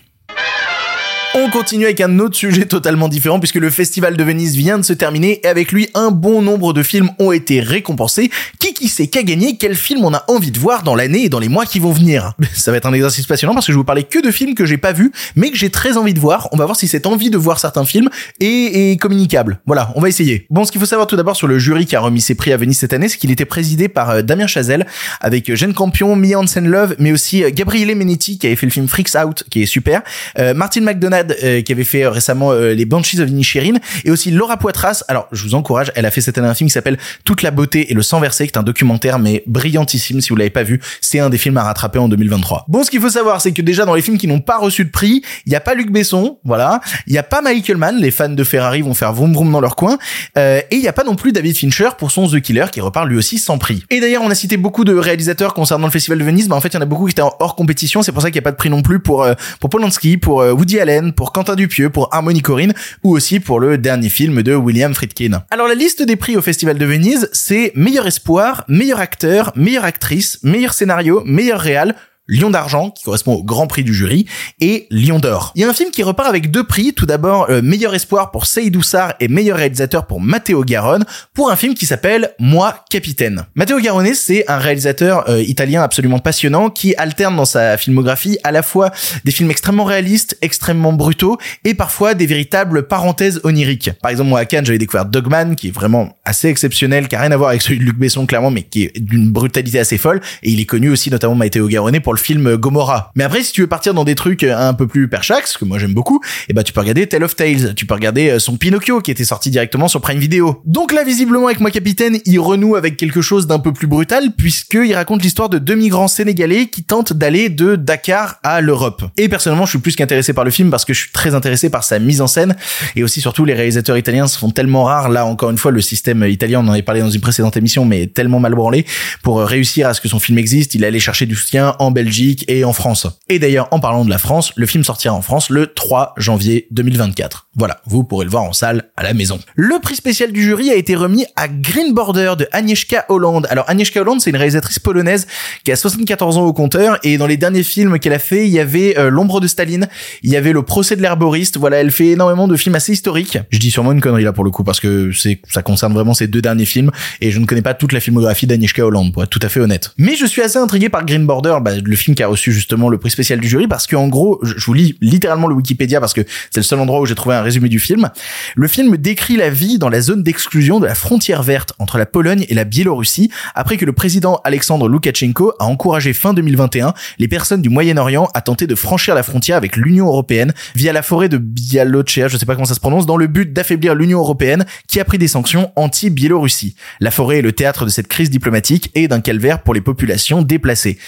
On 1.40 1.50
continue 1.50 1.84
avec 1.84 2.00
un 2.00 2.18
autre 2.18 2.34
sujet 2.34 2.64
totalement 2.64 3.08
différent 3.08 3.38
puisque 3.38 3.56
le 3.56 3.70
Festival 3.70 4.16
de 4.16 4.24
Venise 4.24 4.56
vient 4.56 4.76
de 4.76 4.82
se 4.82 4.92
terminer 4.92 5.40
et 5.44 5.46
avec 5.46 5.70
lui 5.70 5.88
un 5.94 6.10
bon 6.10 6.42
nombre 6.42 6.72
de 6.72 6.82
films 6.82 7.10
ont 7.20 7.30
été 7.30 7.60
récompensés. 7.60 8.28
Qui 8.58 8.74
qui 8.74 8.88
sait 8.88 9.06
qu'a 9.06 9.22
gagné 9.22 9.56
Quel 9.56 9.76
film 9.76 10.04
on 10.04 10.12
a 10.12 10.24
envie 10.26 10.50
de 10.50 10.58
voir 10.58 10.82
dans 10.82 10.96
l'année 10.96 11.24
et 11.24 11.28
dans 11.28 11.38
les 11.38 11.48
mois 11.48 11.64
qui 11.64 11.78
vont 11.78 11.92
venir? 11.92 12.32
Ça 12.54 12.72
va 12.72 12.78
être 12.78 12.86
un 12.86 12.92
exercice 12.92 13.24
passionnant 13.24 13.54
parce 13.54 13.66
que 13.66 13.72
je 13.72 13.76
vais 13.76 13.80
vous 13.80 13.84
parler 13.84 14.02
que 14.02 14.20
de 14.20 14.32
films 14.32 14.56
que 14.56 14.66
j'ai 14.66 14.78
pas 14.78 14.92
vus 14.92 15.12
mais 15.36 15.52
que 15.52 15.56
j'ai 15.56 15.70
très 15.70 15.96
envie 15.96 16.12
de 16.12 16.18
voir. 16.18 16.48
On 16.50 16.56
va 16.56 16.64
voir 16.64 16.76
si 16.76 16.88
cette 16.88 17.06
envie 17.06 17.30
de 17.30 17.38
voir 17.38 17.60
certains 17.60 17.84
films 17.84 18.10
est, 18.40 18.92
est 18.92 18.96
communicable. 18.96 19.60
Voilà, 19.64 19.92
on 19.94 20.00
va 20.00 20.08
essayer. 20.08 20.44
Bon, 20.50 20.64
ce 20.64 20.72
qu'il 20.72 20.80
faut 20.80 20.86
savoir 20.86 21.06
tout 21.06 21.16
d'abord 21.16 21.36
sur 21.36 21.46
le 21.46 21.60
jury 21.60 21.86
qui 21.86 21.94
a 21.94 22.00
remis 22.00 22.20
ses 22.20 22.34
prix 22.34 22.52
à 22.52 22.56
Venise 22.56 22.78
cette 22.78 22.92
année, 22.92 23.08
c'est 23.08 23.16
qu'il 23.16 23.30
était 23.30 23.44
présidé 23.44 23.86
par 23.86 24.10
euh, 24.10 24.22
Damien 24.22 24.48
Chazelle 24.48 24.88
avec 25.20 25.54
Jeanne 25.54 25.72
Campion, 25.72 26.16
Mia 26.16 26.36
Hansen 26.36 26.66
Love, 26.66 26.96
mais 26.98 27.12
aussi 27.12 27.44
euh, 27.44 27.50
Gabriele 27.52 27.94
Menetti 27.94 28.38
qui 28.38 28.48
avait 28.48 28.56
fait 28.56 28.66
le 28.66 28.72
film 28.72 28.88
Freaks 28.88 29.14
Out 29.14 29.44
qui 29.50 29.62
est 29.62 29.66
super, 29.66 30.02
euh, 30.40 30.52
Martin 30.52 30.80
McDonald 30.80 31.27
euh, 31.42 31.62
qui 31.62 31.72
avait 31.72 31.84
fait 31.84 32.04
euh, 32.04 32.10
récemment 32.10 32.52
euh, 32.52 32.74
les 32.74 32.84
Banshees 32.84 33.20
of 33.20 33.28
Inisherin 33.28 33.74
et 34.04 34.10
aussi 34.10 34.30
Laura 34.30 34.56
Poitras. 34.56 35.04
Alors, 35.08 35.28
je 35.32 35.42
vous 35.44 35.54
encourage, 35.54 35.92
elle 35.94 36.06
a 36.06 36.10
fait 36.10 36.20
cette 36.20 36.38
année 36.38 36.48
un 36.48 36.54
film 36.54 36.68
qui 36.68 36.74
s'appelle 36.74 36.98
Toute 37.24 37.42
la 37.42 37.50
beauté 37.50 37.90
et 37.90 37.94
le 37.94 38.02
sang 38.02 38.20
versé, 38.20 38.46
qui 38.46 38.52
est 38.52 38.58
un 38.58 38.62
documentaire 38.62 39.18
mais 39.18 39.42
brillantissime 39.46 40.20
si 40.20 40.30
vous 40.30 40.36
l'avez 40.36 40.50
pas 40.50 40.62
vu. 40.62 40.80
C'est 41.00 41.18
un 41.18 41.30
des 41.30 41.38
films 41.38 41.56
à 41.56 41.64
rattraper 41.64 41.98
en 41.98 42.08
2023. 42.08 42.66
Bon, 42.68 42.82
ce 42.84 42.90
qu'il 42.90 43.00
faut 43.00 43.10
savoir, 43.10 43.40
c'est 43.40 43.52
que 43.52 43.62
déjà 43.62 43.84
dans 43.84 43.94
les 43.94 44.02
films 44.02 44.18
qui 44.18 44.26
n'ont 44.26 44.40
pas 44.40 44.58
reçu 44.58 44.84
de 44.84 44.90
prix, 44.90 45.22
il 45.46 45.52
y 45.52 45.56
a 45.56 45.60
pas 45.60 45.74
Luc 45.74 45.90
Besson, 45.90 46.38
voilà, 46.44 46.80
il 47.06 47.12
y 47.12 47.18
a 47.18 47.22
pas 47.22 47.42
Michael 47.42 47.76
Mann, 47.76 47.96
les 47.96 48.10
fans 48.10 48.28
de 48.28 48.44
Ferrari 48.44 48.82
vont 48.82 48.94
faire 48.94 49.12
vroom 49.12 49.32
vroom 49.32 49.52
dans 49.52 49.60
leur 49.60 49.76
coin, 49.76 49.98
euh, 50.36 50.60
et 50.70 50.76
il 50.76 50.82
y 50.82 50.88
a 50.88 50.92
pas 50.92 51.04
non 51.04 51.14
plus 51.14 51.32
David 51.32 51.56
Fincher 51.56 51.90
pour 51.98 52.10
son 52.10 52.28
The 52.28 52.40
Killer 52.40 52.66
qui 52.72 52.80
repart 52.80 53.06
lui 53.06 53.16
aussi 53.16 53.38
sans 53.38 53.58
prix. 53.58 53.84
Et 53.90 54.00
d'ailleurs, 54.00 54.22
on 54.22 54.30
a 54.30 54.34
cité 54.34 54.56
beaucoup 54.56 54.84
de 54.84 54.94
réalisateurs 54.94 55.54
concernant 55.54 55.86
le 55.86 55.92
festival 55.92 56.18
de 56.18 56.24
Venise, 56.24 56.48
mais 56.48 56.54
en 56.54 56.60
fait, 56.60 56.68
il 56.68 56.74
y 56.74 56.78
en 56.78 56.82
a 56.82 56.86
beaucoup 56.86 57.06
qui 57.06 57.12
étaient 57.12 57.22
hors 57.22 57.54
compétition, 57.56 58.02
c'est 58.02 58.12
pour 58.12 58.22
ça 58.22 58.28
qu'il 58.28 58.36
y 58.36 58.40
a 58.40 58.42
pas 58.42 58.52
de 58.52 58.56
prix 58.56 58.70
non 58.70 58.82
plus 58.82 59.00
pour 59.00 59.26
pour 59.60 59.70
Polanski, 59.70 60.16
pour 60.16 60.38
Woody 60.38 60.80
Allen, 60.80 61.07
pour 61.12 61.32
Quentin 61.32 61.54
Dupieux, 61.54 61.90
pour 61.90 62.08
Harmony 62.12 62.42
Corinne 62.42 62.74
ou 63.02 63.14
aussi 63.14 63.40
pour 63.40 63.60
le 63.60 63.78
dernier 63.78 64.08
film 64.08 64.42
de 64.42 64.54
William 64.54 64.94
Friedkin. 64.94 65.42
Alors 65.50 65.68
la 65.68 65.74
liste 65.74 66.02
des 66.02 66.16
prix 66.16 66.36
au 66.36 66.42
Festival 66.42 66.78
de 66.78 66.84
Venise, 66.84 67.28
c'est 67.32 67.72
meilleur 67.74 68.06
espoir, 68.06 68.64
meilleur 68.68 69.00
acteur, 69.00 69.52
meilleure 69.56 69.84
actrice, 69.84 70.38
meilleur 70.42 70.72
scénario, 70.72 71.22
meilleur 71.24 71.60
réal, 71.60 71.94
Lion 72.28 72.50
d'argent, 72.50 72.90
qui 72.90 73.04
correspond 73.04 73.34
au 73.34 73.42
grand 73.42 73.66
prix 73.66 73.84
du 73.84 73.94
jury, 73.94 74.26
et 74.60 74.86
Lion 74.90 75.18
d'or. 75.18 75.52
Il 75.54 75.62
y 75.62 75.64
a 75.64 75.68
un 75.68 75.72
film 75.72 75.90
qui 75.90 76.02
repart 76.02 76.28
avec 76.28 76.50
deux 76.50 76.64
prix. 76.64 76.92
Tout 76.92 77.06
d'abord, 77.06 77.46
euh, 77.48 77.62
meilleur 77.62 77.94
espoir 77.94 78.30
pour 78.30 78.46
Seydou 78.46 78.82
Sarr 78.82 79.14
et 79.20 79.28
meilleur 79.28 79.56
réalisateur 79.56 80.06
pour 80.06 80.20
Matteo 80.20 80.62
Garonne, 80.64 81.04
pour 81.34 81.50
un 81.50 81.56
film 81.56 81.74
qui 81.74 81.86
s'appelle 81.86 82.32
Moi, 82.38 82.84
Capitaine. 82.90 83.46
Matteo 83.54 83.80
Garonne, 83.80 84.14
c'est 84.14 84.48
un 84.50 84.58
réalisateur 84.58 85.28
euh, 85.28 85.42
italien 85.42 85.82
absolument 85.82 86.18
passionnant 86.18 86.70
qui 86.70 86.94
alterne 86.96 87.36
dans 87.36 87.44
sa 87.44 87.76
filmographie 87.76 88.38
à 88.44 88.52
la 88.52 88.62
fois 88.62 88.90
des 89.24 89.32
films 89.32 89.50
extrêmement 89.50 89.84
réalistes, 89.84 90.36
extrêmement 90.42 90.92
brutaux, 90.92 91.38
et 91.64 91.74
parfois 91.74 92.14
des 92.14 92.26
véritables 92.26 92.86
parenthèses 92.86 93.40
oniriques. 93.44 93.90
Par 94.02 94.10
exemple, 94.10 94.28
moi 94.28 94.40
à 94.40 94.44
Cannes, 94.44 94.66
j'avais 94.66 94.78
découvert 94.78 95.06
Dogman, 95.06 95.54
qui 95.56 95.68
est 95.68 95.72
vraiment 95.72 96.16
assez 96.24 96.48
exceptionnel, 96.48 97.08
qui 97.08 97.16
a 97.16 97.20
rien 97.20 97.32
à 97.32 97.36
voir 97.36 97.50
avec 97.50 97.62
celui 97.62 97.78
de 97.78 97.84
Luc 97.84 97.96
Besson, 97.96 98.26
clairement, 98.26 98.50
mais 98.50 98.62
qui 98.62 98.84
est 98.84 99.00
d'une 99.00 99.30
brutalité 99.30 99.78
assez 99.78 99.98
folle, 99.98 100.20
et 100.42 100.50
il 100.50 100.60
est 100.60 100.66
connu 100.66 100.90
aussi 100.90 101.10
notamment 101.10 101.34
Matteo 101.34 101.66
Garonne 101.68 102.00
pour 102.00 102.12
le 102.12 102.17
film 102.20 102.56
Gomorrah. 102.56 103.10
Mais 103.14 103.24
après, 103.24 103.42
si 103.42 103.52
tu 103.52 103.62
veux 103.62 103.66
partir 103.66 103.94
dans 103.94 104.04
des 104.04 104.14
trucs 104.14 104.44
un 104.44 104.74
peu 104.74 104.86
plus 104.86 105.08
perchax, 105.08 105.56
que 105.56 105.64
moi 105.64 105.78
j'aime 105.78 105.94
beaucoup, 105.94 106.20
et 106.48 106.52
bah 106.52 106.62
tu 106.62 106.72
peux 106.72 106.80
regarder 106.80 107.06
Tale 107.06 107.24
of 107.24 107.36
Tales, 107.36 107.74
tu 107.74 107.86
peux 107.86 107.94
regarder 107.94 108.30
euh, 108.30 108.38
son 108.38 108.56
Pinocchio 108.56 109.00
qui 109.00 109.10
était 109.10 109.24
sorti 109.24 109.50
directement 109.50 109.88
sur 109.88 110.00
Prime 110.00 110.18
Video. 110.18 110.60
Donc 110.64 110.92
là, 110.92 111.04
visiblement 111.04 111.46
avec 111.46 111.60
moi 111.60 111.70
capitaine, 111.70 112.18
il 112.24 112.38
renoue 112.40 112.76
avec 112.76 112.96
quelque 112.96 113.20
chose 113.20 113.46
d'un 113.46 113.58
peu 113.58 113.72
plus 113.72 113.86
brutal 113.86 114.32
puisqu'il 114.36 114.94
raconte 114.94 115.22
l'histoire 115.22 115.48
de 115.48 115.58
deux 115.58 115.74
migrants 115.74 116.08
sénégalais 116.08 116.66
qui 116.66 116.84
tentent 116.84 117.12
d'aller 117.12 117.48
de 117.48 117.76
Dakar 117.76 118.38
à 118.42 118.60
l'Europe. 118.60 119.04
Et 119.16 119.28
personnellement, 119.28 119.66
je 119.66 119.70
suis 119.70 119.78
plus 119.78 119.96
qu'intéressé 119.96 120.32
par 120.32 120.44
le 120.44 120.50
film 120.50 120.70
parce 120.70 120.84
que 120.84 120.92
je 120.92 121.00
suis 121.00 121.12
très 121.12 121.34
intéressé 121.34 121.70
par 121.70 121.84
sa 121.84 121.98
mise 121.98 122.20
en 122.20 122.26
scène 122.26 122.56
et 122.96 123.02
aussi 123.02 123.20
surtout 123.20 123.44
les 123.44 123.54
réalisateurs 123.54 123.96
italiens 123.96 124.26
se 124.26 124.38
font 124.38 124.50
tellement 124.50 124.84
rares. 124.84 125.08
Là, 125.08 125.26
encore 125.26 125.50
une 125.50 125.58
fois, 125.58 125.70
le 125.70 125.80
système 125.80 126.24
italien, 126.24 126.60
on 126.60 126.68
en 126.68 126.72
avait 126.72 126.82
parlé 126.82 127.00
dans 127.00 127.10
une 127.10 127.20
précédente 127.20 127.56
émission, 127.56 127.84
mais 127.84 128.06
tellement 128.06 128.40
mal 128.40 128.54
branlé 128.54 128.84
pour 129.22 129.40
réussir 129.40 129.88
à 129.88 129.94
ce 129.94 130.00
que 130.00 130.08
son 130.08 130.18
film 130.18 130.38
existe. 130.38 130.74
Il 130.74 130.84
allait 130.84 130.98
chercher 130.98 131.26
du 131.26 131.34
soutien 131.34 131.74
en 131.78 131.90
Belgique 131.90 132.07
et 132.48 132.64
en 132.64 132.72
France. 132.72 133.06
Et 133.28 133.38
d'ailleurs, 133.38 133.68
en 133.70 133.80
parlant 133.80 134.04
de 134.04 134.10
la 134.10 134.18
France, 134.18 134.52
le 134.56 134.66
film 134.66 134.84
sortira 134.84 135.14
en 135.14 135.22
France 135.22 135.50
le 135.50 135.66
3 135.66 136.14
janvier 136.16 136.66
2024. 136.70 137.48
Voilà, 137.56 137.80
vous 137.86 138.04
pourrez 138.04 138.24
le 138.24 138.30
voir 138.30 138.44
en 138.44 138.52
salle 138.52 138.90
à 138.96 139.02
la 139.02 139.14
maison. 139.14 139.38
Le 139.56 139.78
prix 139.80 139.96
spécial 139.96 140.32
du 140.32 140.42
jury 140.42 140.70
a 140.70 140.74
été 140.74 140.94
remis 140.94 141.26
à 141.36 141.48
Green 141.48 141.92
Border 141.92 142.34
de 142.38 142.48
Agnieszka 142.52 143.04
Holland. 143.08 143.46
Alors 143.50 143.68
Agnieszka 143.68 144.00
Holland, 144.00 144.20
c'est 144.20 144.30
une 144.30 144.36
réalisatrice 144.36 144.78
polonaise 144.78 145.26
qui 145.64 145.72
a 145.72 145.76
74 145.76 146.38
ans 146.38 146.44
au 146.44 146.52
compteur 146.52 146.98
et 147.02 147.18
dans 147.18 147.26
les 147.26 147.36
derniers 147.36 147.62
films 147.62 147.98
qu'elle 147.98 148.12
a 148.12 148.18
fait, 148.18 148.46
il 148.46 148.52
y 148.52 148.60
avait 148.60 148.98
euh, 148.98 149.10
L'ombre 149.10 149.40
de 149.40 149.46
Staline, 149.46 149.88
il 150.22 150.30
y 150.30 150.36
avait 150.36 150.52
Le 150.52 150.62
procès 150.62 150.96
de 150.96 151.02
l'herboriste. 151.02 151.56
Voilà, 151.56 151.78
elle 151.78 151.90
fait 151.90 152.08
énormément 152.08 152.48
de 152.48 152.56
films 152.56 152.74
assez 152.74 152.92
historiques. 152.92 153.38
Je 153.50 153.58
dis 153.58 153.70
sûrement 153.70 153.92
une 153.92 154.00
connerie 154.00 154.24
là 154.24 154.32
pour 154.32 154.44
le 154.44 154.50
coup 154.50 154.64
parce 154.64 154.80
que 154.80 155.12
c'est 155.12 155.40
ça 155.48 155.62
concerne 155.62 155.92
vraiment 155.92 156.14
ces 156.14 156.26
deux 156.26 156.42
derniers 156.42 156.64
films 156.64 156.90
et 157.20 157.30
je 157.30 157.38
ne 157.38 157.46
connais 157.46 157.62
pas 157.62 157.74
toute 157.74 157.92
la 157.92 158.00
filmographie 158.00 158.46
d'Agnieszka 158.46 158.86
Holland 158.86 159.12
pour 159.12 159.22
être 159.22 159.30
tout 159.30 159.40
à 159.42 159.48
fait 159.48 159.60
honnête. 159.60 159.92
Mais 159.98 160.16
je 160.16 160.26
suis 160.26 160.42
assez 160.42 160.58
intrigué 160.58 160.88
par 160.88 161.04
Green 161.04 161.26
Border, 161.26 161.58
bah, 161.60 161.72
le 161.76 161.96
film 161.98 162.14
qui 162.14 162.22
a 162.22 162.28
reçu 162.28 162.52
justement 162.52 162.88
le 162.88 162.98
prix 162.98 163.10
spécial 163.10 163.40
du 163.40 163.48
jury 163.48 163.68
parce 163.68 163.86
qu'en 163.86 164.08
gros, 164.08 164.40
je 164.42 164.64
vous 164.64 164.74
lis 164.74 164.96
littéralement 165.00 165.46
le 165.46 165.54
Wikipédia 165.54 166.00
parce 166.00 166.14
que 166.14 166.22
c'est 166.50 166.60
le 166.60 166.64
seul 166.64 166.80
endroit 166.80 167.00
où 167.00 167.06
j'ai 167.06 167.14
trouvé 167.14 167.34
un 167.34 167.42
résumé 167.42 167.68
du 167.68 167.78
film. 167.78 168.10
Le 168.56 168.68
film 168.68 168.96
décrit 168.96 169.36
la 169.36 169.50
vie 169.50 169.78
dans 169.78 169.88
la 169.88 170.00
zone 170.00 170.22
d'exclusion 170.22 170.80
de 170.80 170.86
la 170.86 170.94
frontière 170.94 171.42
verte 171.42 171.74
entre 171.78 171.98
la 171.98 172.06
Pologne 172.06 172.46
et 172.48 172.54
la 172.54 172.64
Biélorussie 172.64 173.30
après 173.54 173.76
que 173.76 173.84
le 173.84 173.92
président 173.92 174.40
Alexandre 174.44 174.88
Loukachenko 174.88 175.52
a 175.58 175.64
encouragé 175.64 176.12
fin 176.12 176.32
2021 176.32 176.94
les 177.18 177.28
personnes 177.28 177.62
du 177.62 177.68
Moyen-Orient 177.68 178.28
à 178.34 178.40
tenter 178.40 178.66
de 178.66 178.74
franchir 178.74 179.14
la 179.14 179.22
frontière 179.22 179.56
avec 179.56 179.76
l'Union 179.76 180.06
européenne 180.06 180.54
via 180.74 180.92
la 180.92 181.02
forêt 181.02 181.28
de 181.28 181.38
Bialochea, 181.38 182.28
je 182.28 182.36
sais 182.36 182.46
pas 182.46 182.54
comment 182.54 182.64
ça 182.64 182.74
se 182.74 182.80
prononce, 182.80 183.06
dans 183.06 183.16
le 183.16 183.26
but 183.26 183.52
d'affaiblir 183.52 183.94
l'Union 183.94 184.18
européenne 184.20 184.64
qui 184.86 185.00
a 185.00 185.04
pris 185.04 185.18
des 185.18 185.28
sanctions 185.28 185.72
anti-Biélorussie. 185.76 186.74
La 187.00 187.10
forêt 187.10 187.38
est 187.38 187.42
le 187.42 187.52
théâtre 187.52 187.84
de 187.84 187.90
cette 187.90 188.08
crise 188.08 188.30
diplomatique 188.30 188.90
et 188.94 189.08
d'un 189.08 189.20
calvaire 189.20 189.62
pour 189.62 189.74
les 189.74 189.80
populations 189.80 190.42
déplacées. 190.42 190.98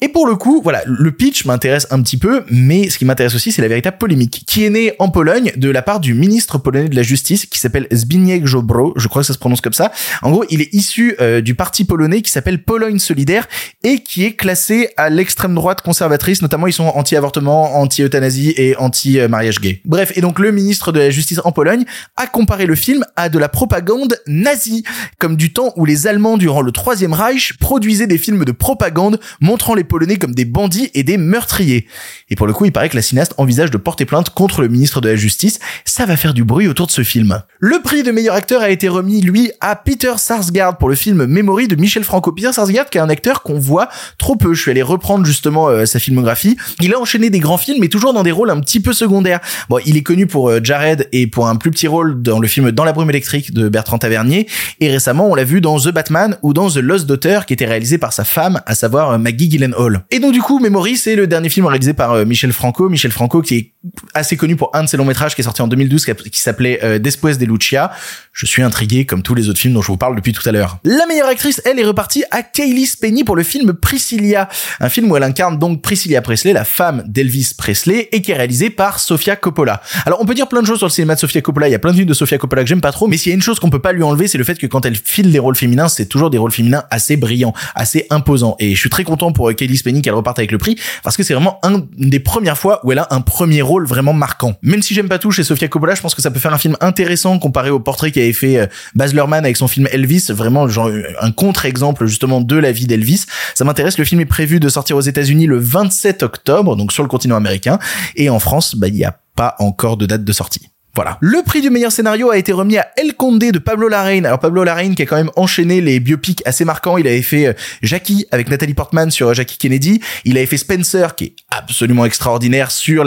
Et 0.00 0.08
pour 0.08 0.28
le 0.28 0.36
coup, 0.36 0.60
voilà, 0.62 0.82
le 0.86 1.10
pitch 1.10 1.44
m'intéresse 1.44 1.88
un 1.90 2.00
petit 2.02 2.18
peu, 2.18 2.44
mais 2.50 2.88
ce 2.88 2.98
qui 2.98 3.04
m'intéresse 3.04 3.34
aussi, 3.34 3.50
c'est 3.50 3.62
la 3.62 3.66
véritable 3.66 3.98
polémique, 3.98 4.44
qui 4.46 4.64
est 4.64 4.70
née 4.70 4.92
en 5.00 5.08
Pologne 5.08 5.50
de 5.56 5.70
la 5.70 5.82
part 5.82 5.98
du 5.98 6.14
ministre 6.14 6.58
polonais 6.58 6.88
de 6.88 6.94
la 6.94 7.02
justice, 7.02 7.46
qui 7.46 7.58
s'appelle 7.58 7.88
Zbigniew 7.92 8.46
Ziobro, 8.46 8.92
je 8.94 9.08
crois 9.08 9.22
que 9.22 9.26
ça 9.26 9.32
se 9.32 9.40
prononce 9.40 9.60
comme 9.60 9.72
ça. 9.72 9.90
En 10.22 10.30
gros, 10.30 10.44
il 10.50 10.60
est 10.60 10.72
issu 10.72 11.16
euh, 11.20 11.40
du 11.40 11.56
parti 11.56 11.84
polonais 11.84 12.22
qui 12.22 12.30
s'appelle 12.30 12.62
Pologne 12.62 13.00
Solidaire 13.00 13.48
et 13.82 13.98
qui 13.98 14.24
est 14.24 14.34
classé 14.34 14.90
à 14.96 15.10
l'extrême 15.10 15.56
droite 15.56 15.82
conservatrice, 15.82 16.42
notamment 16.42 16.68
ils 16.68 16.72
sont 16.72 16.86
anti-avortement, 16.86 17.80
anti-euthanasie 17.80 18.54
et 18.56 18.76
anti-mariage 18.76 19.60
gay. 19.60 19.80
Bref, 19.84 20.12
et 20.14 20.20
donc 20.20 20.38
le 20.38 20.52
ministre 20.52 20.92
de 20.92 21.00
la 21.00 21.10
justice 21.10 21.40
en 21.42 21.50
Pologne 21.50 21.84
a 22.16 22.28
comparé 22.28 22.66
le 22.66 22.76
film 22.76 23.04
à 23.16 23.28
de 23.28 23.38
la 23.40 23.48
propagande 23.48 24.16
nazie, 24.28 24.84
comme 25.18 25.34
du 25.34 25.52
temps 25.52 25.72
où 25.74 25.84
les 25.84 26.06
Allemands 26.06 26.36
durant 26.36 26.62
le 26.62 26.70
Troisième 26.70 27.14
Reich 27.14 27.54
produisaient 27.58 28.06
des 28.06 28.18
films 28.18 28.44
de 28.44 28.52
propagande 28.52 29.18
montrant 29.40 29.74
les 29.74 29.87
Polonais 29.88 30.16
comme 30.16 30.34
des 30.34 30.44
bandits 30.44 30.90
et 30.94 31.02
des 31.02 31.16
meurtriers. 31.16 31.86
Et 32.30 32.36
pour 32.36 32.46
le 32.46 32.52
coup, 32.52 32.64
il 32.64 32.72
paraît 32.72 32.88
que 32.88 32.96
la 32.96 33.02
cinéaste 33.02 33.34
envisage 33.38 33.70
de 33.70 33.76
porter 33.76 34.04
plainte 34.04 34.30
contre 34.30 34.62
le 34.62 34.68
ministre 34.68 35.00
de 35.00 35.08
la 35.08 35.16
Justice. 35.16 35.58
Ça 35.84 36.06
va 36.06 36.16
faire 36.16 36.34
du 36.34 36.44
bruit 36.44 36.68
autour 36.68 36.86
de 36.86 36.92
ce 36.92 37.02
film. 37.02 37.42
Le 37.58 37.80
prix 37.82 38.02
de 38.02 38.12
meilleur 38.12 38.34
acteur 38.34 38.62
a 38.62 38.70
été 38.70 38.88
remis, 38.88 39.20
lui, 39.20 39.50
à 39.60 39.76
Peter 39.76 40.12
Sarsgaard 40.16 40.78
pour 40.78 40.88
le 40.88 40.94
film 40.94 41.26
Memory 41.26 41.68
de 41.68 41.76
Michel 41.76 42.04
Franco. 42.04 42.32
Peter 42.32 42.52
Sarsgaard, 42.52 42.90
qui 42.90 42.98
est 42.98 43.00
un 43.00 43.08
acteur 43.08 43.42
qu'on 43.42 43.58
voit 43.58 43.88
trop 44.18 44.36
peu. 44.36 44.54
Je 44.54 44.60
suis 44.60 44.70
allé 44.70 44.82
reprendre 44.82 45.24
justement 45.24 45.68
euh, 45.68 45.86
sa 45.86 45.98
filmographie. 45.98 46.56
Il 46.80 46.94
a 46.94 47.00
enchaîné 47.00 47.30
des 47.30 47.40
grands 47.40 47.58
films, 47.58 47.78
mais 47.80 47.88
toujours 47.88 48.12
dans 48.12 48.22
des 48.22 48.32
rôles 48.32 48.50
un 48.50 48.60
petit 48.60 48.80
peu 48.80 48.92
secondaires. 48.92 49.40
Bon, 49.68 49.78
il 49.86 49.96
est 49.96 50.02
connu 50.02 50.26
pour 50.26 50.50
euh, 50.50 50.60
Jared 50.62 51.08
et 51.12 51.26
pour 51.26 51.48
un 51.48 51.56
plus 51.56 51.70
petit 51.70 51.88
rôle 51.88 52.22
dans 52.22 52.38
le 52.38 52.48
film 52.48 52.70
Dans 52.70 52.84
la 52.84 52.92
brume 52.92 53.10
électrique 53.10 53.52
de 53.52 53.68
Bertrand 53.68 53.98
Tavernier. 53.98 54.46
Et 54.80 54.90
récemment, 54.90 55.28
on 55.30 55.34
l'a 55.34 55.44
vu 55.44 55.60
dans 55.60 55.78
The 55.78 55.88
Batman 55.88 56.36
ou 56.42 56.52
dans 56.52 56.70
The 56.70 56.76
Lost 56.76 57.06
Daughter, 57.06 57.40
qui 57.46 57.52
était 57.52 57.66
réalisé 57.66 57.98
par 57.98 58.12
sa 58.12 58.24
femme, 58.24 58.60
à 58.66 58.74
savoir 58.74 59.10
euh, 59.10 59.18
Maggie 59.18 59.50
Gyllenhaal. 59.50 59.77
Et 60.10 60.18
donc 60.18 60.32
du 60.32 60.40
coup, 60.40 60.58
Memory, 60.58 60.96
c'est 60.96 61.14
le 61.14 61.26
dernier 61.26 61.48
film 61.48 61.66
réalisé 61.66 61.92
par 61.92 62.12
euh, 62.12 62.24
Michel 62.24 62.52
Franco. 62.52 62.88
Michel 62.88 63.12
Franco 63.12 63.42
qui 63.42 63.54
est 63.56 63.72
assez 64.14 64.36
connu 64.36 64.56
pour 64.56 64.70
un 64.74 64.84
de 64.84 64.88
ses 64.88 64.96
longs 64.96 65.04
métrages 65.04 65.34
qui 65.34 65.40
est 65.40 65.44
sorti 65.44 65.62
en 65.62 65.68
2012, 65.68 66.04
qui, 66.04 66.40
s'appelait 66.40 66.80
euh, 66.82 66.98
Después 66.98 67.36
de 67.36 67.44
Lucia. 67.44 67.92
Je 68.32 68.46
suis 68.46 68.62
intrigué 68.62 69.06
comme 69.06 69.22
tous 69.22 69.34
les 69.34 69.48
autres 69.48 69.58
films 69.58 69.74
dont 69.74 69.82
je 69.82 69.88
vous 69.88 69.96
parle 69.96 70.16
depuis 70.16 70.32
tout 70.32 70.46
à 70.48 70.52
l'heure. 70.52 70.78
La 70.84 71.06
meilleure 71.06 71.28
actrice, 71.28 71.62
elle, 71.64 71.78
est 71.78 71.84
repartie 71.84 72.24
à 72.30 72.42
Kaylee 72.42 72.86
Spenny 72.86 73.24
pour 73.24 73.36
le 73.36 73.42
film 73.42 73.72
Priscilla, 73.72 74.48
un 74.80 74.88
film 74.88 75.10
où 75.10 75.16
elle 75.16 75.22
incarne 75.22 75.58
donc 75.58 75.82
Priscilla 75.82 76.22
Presley, 76.22 76.52
la 76.52 76.64
femme 76.64 77.04
d'Elvis 77.06 77.52
Presley, 77.56 78.08
et 78.12 78.22
qui 78.22 78.32
est 78.32 78.36
réalisé 78.36 78.70
par 78.70 78.98
Sofia 78.98 79.36
Coppola. 79.36 79.80
Alors 80.06 80.20
on 80.20 80.26
peut 80.26 80.34
dire 80.34 80.48
plein 80.48 80.62
de 80.62 80.66
choses 80.66 80.78
sur 80.78 80.86
le 80.86 80.92
cinéma 80.92 81.14
de 81.14 81.20
Sofia 81.20 81.40
Coppola, 81.40 81.68
il 81.68 81.72
y 81.72 81.74
a 81.74 81.78
plein 81.78 81.90
de 81.90 81.96
films 81.96 82.08
de 82.08 82.14
Sofia 82.14 82.38
Coppola 82.38 82.62
que 82.62 82.68
j'aime 82.68 82.80
pas 82.80 82.92
trop, 82.92 83.06
mais 83.06 83.16
s'il 83.16 83.30
y 83.30 83.32
a 83.32 83.36
une 83.36 83.42
chose 83.42 83.58
qu'on 83.60 83.70
peut 83.70 83.80
pas 83.80 83.92
lui 83.92 84.02
enlever, 84.02 84.28
c'est 84.28 84.38
le 84.38 84.44
fait 84.44 84.56
que 84.56 84.66
quand 84.66 84.84
elle 84.86 84.96
file 84.96 85.30
des 85.30 85.38
rôles 85.38 85.56
féminins, 85.56 85.88
c'est 85.88 86.06
toujours 86.06 86.30
des 86.30 86.38
rôles 86.38 86.52
féminins 86.52 86.84
assez 86.90 87.16
brillants, 87.16 87.54
assez 87.74 88.06
imposants. 88.10 88.56
Et 88.58 88.74
je 88.74 88.80
suis 88.80 88.90
très 88.90 89.04
content 89.04 89.32
pour 89.32 89.54
Kaylee 89.54 89.67
Spenny 89.76 90.02
qu'elle 90.02 90.14
reparte 90.14 90.38
avec 90.38 90.52
le 90.52 90.58
prix, 90.58 90.76
parce 91.02 91.16
que 91.16 91.22
c'est 91.22 91.34
vraiment 91.34 91.58
un 91.62 91.82
des 91.96 92.20
premières 92.20 92.58
fois 92.58 92.80
où 92.84 92.92
elle 92.92 92.98
a 92.98 93.08
un 93.10 93.20
premier 93.20 93.62
rôle 93.62 93.86
vraiment 93.86 94.12
marquant. 94.12 94.54
Même 94.62 94.82
si 94.82 94.94
j'aime 94.94 95.08
pas 95.08 95.18
tout 95.18 95.30
chez 95.30 95.44
Sofia 95.44 95.68
Coppola, 95.68 95.94
je 95.94 96.00
pense 96.00 96.14
que 96.14 96.22
ça 96.22 96.30
peut 96.30 96.40
faire 96.40 96.52
un 96.52 96.58
film 96.58 96.76
intéressant 96.80 97.38
comparé 97.38 97.70
au 97.70 97.80
portrait 97.80 98.10
qu'avait 98.10 98.32
fait 98.32 98.58
euh, 98.58 98.66
Baz 98.94 99.14
Luhrmann 99.14 99.44
avec 99.44 99.56
son 99.56 99.68
film 99.68 99.88
Elvis, 99.92 100.26
vraiment 100.30 100.68
genre 100.68 100.90
un 101.20 101.30
contre-exemple 101.32 102.06
justement 102.06 102.40
de 102.40 102.56
la 102.56 102.72
vie 102.72 102.86
d'Elvis. 102.86 103.26
Ça 103.54 103.64
m'intéresse, 103.64 103.98
le 103.98 104.04
film 104.04 104.20
est 104.20 104.26
prévu 104.26 104.60
de 104.60 104.68
sortir 104.68 104.96
aux 104.96 105.00
États-Unis 105.00 105.46
le 105.46 105.58
27 105.58 106.22
octobre, 106.22 106.76
donc 106.76 106.92
sur 106.92 107.02
le 107.02 107.08
continent 107.08 107.36
américain, 107.36 107.78
et 108.16 108.30
en 108.30 108.38
France, 108.38 108.74
bah 108.74 108.88
il 108.88 108.96
y 108.96 109.04
a 109.04 109.18
pas 109.36 109.54
encore 109.58 109.96
de 109.96 110.06
date 110.06 110.24
de 110.24 110.32
sortie. 110.32 110.68
Voilà. 110.94 111.16
Le 111.20 111.42
prix 111.44 111.60
du 111.60 111.70
meilleur 111.70 111.92
scénario 111.92 112.30
a 112.30 112.38
été 112.38 112.52
remis 112.52 112.76
à 112.76 112.88
El 112.96 113.14
Conde 113.14 113.38
de 113.38 113.58
Pablo 113.58 113.88
Larraín. 113.88 114.26
Alors 114.26 114.40
Pablo 114.40 114.64
Larraín 114.64 114.94
qui 114.94 115.02
a 115.02 115.06
quand 115.06 115.16
même 115.16 115.30
enchaîné 115.36 115.80
les 115.80 116.00
biopics 116.00 116.42
assez 116.44 116.64
marquants. 116.64 116.96
Il 116.98 117.06
avait 117.06 117.22
fait 117.22 117.46
euh, 117.46 117.52
Jackie 117.82 118.26
avec 118.32 118.48
Nathalie 118.48 118.74
Portman 118.74 119.10
sur 119.10 119.28
euh, 119.28 119.34
Jackie 119.34 119.58
Kennedy. 119.58 120.00
Il 120.24 120.36
avait 120.36 120.46
fait 120.46 120.56
Spencer 120.56 121.14
qui 121.14 121.24
est 121.24 121.36
absolument 121.50 122.04
extraordinaire 122.04 122.70
sur 122.70 123.04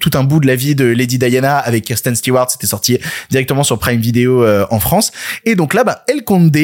tout 0.00 0.10
un 0.14 0.24
bout 0.24 0.40
de 0.40 0.46
la 0.46 0.54
vie 0.54 0.74
de 0.74 0.84
Lady 0.84 1.18
Diana 1.18 1.58
avec 1.58 1.84
Kirsten 1.84 2.14
Stewart. 2.14 2.50
C'était 2.50 2.66
sorti 2.66 2.98
directement 3.30 3.64
sur 3.64 3.78
Prime 3.78 4.00
Video 4.00 4.44
euh, 4.44 4.66
en 4.70 4.78
France. 4.78 5.10
Et 5.44 5.54
donc 5.54 5.74
là, 5.74 5.84
bah, 5.84 6.04
El 6.08 6.24
Conde, 6.24 6.56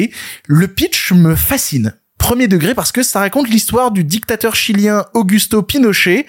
le 0.47 0.67
pitch 0.67 1.11
me 1.11 1.35
fascine. 1.35 1.93
Premier 2.17 2.47
degré 2.47 2.75
parce 2.75 2.91
que 2.91 3.01
ça 3.01 3.19
raconte 3.19 3.49
l'histoire 3.49 3.91
du 3.91 4.03
dictateur 4.03 4.55
chilien 4.55 5.05
Augusto 5.13 5.61
Pinochet 5.61 6.25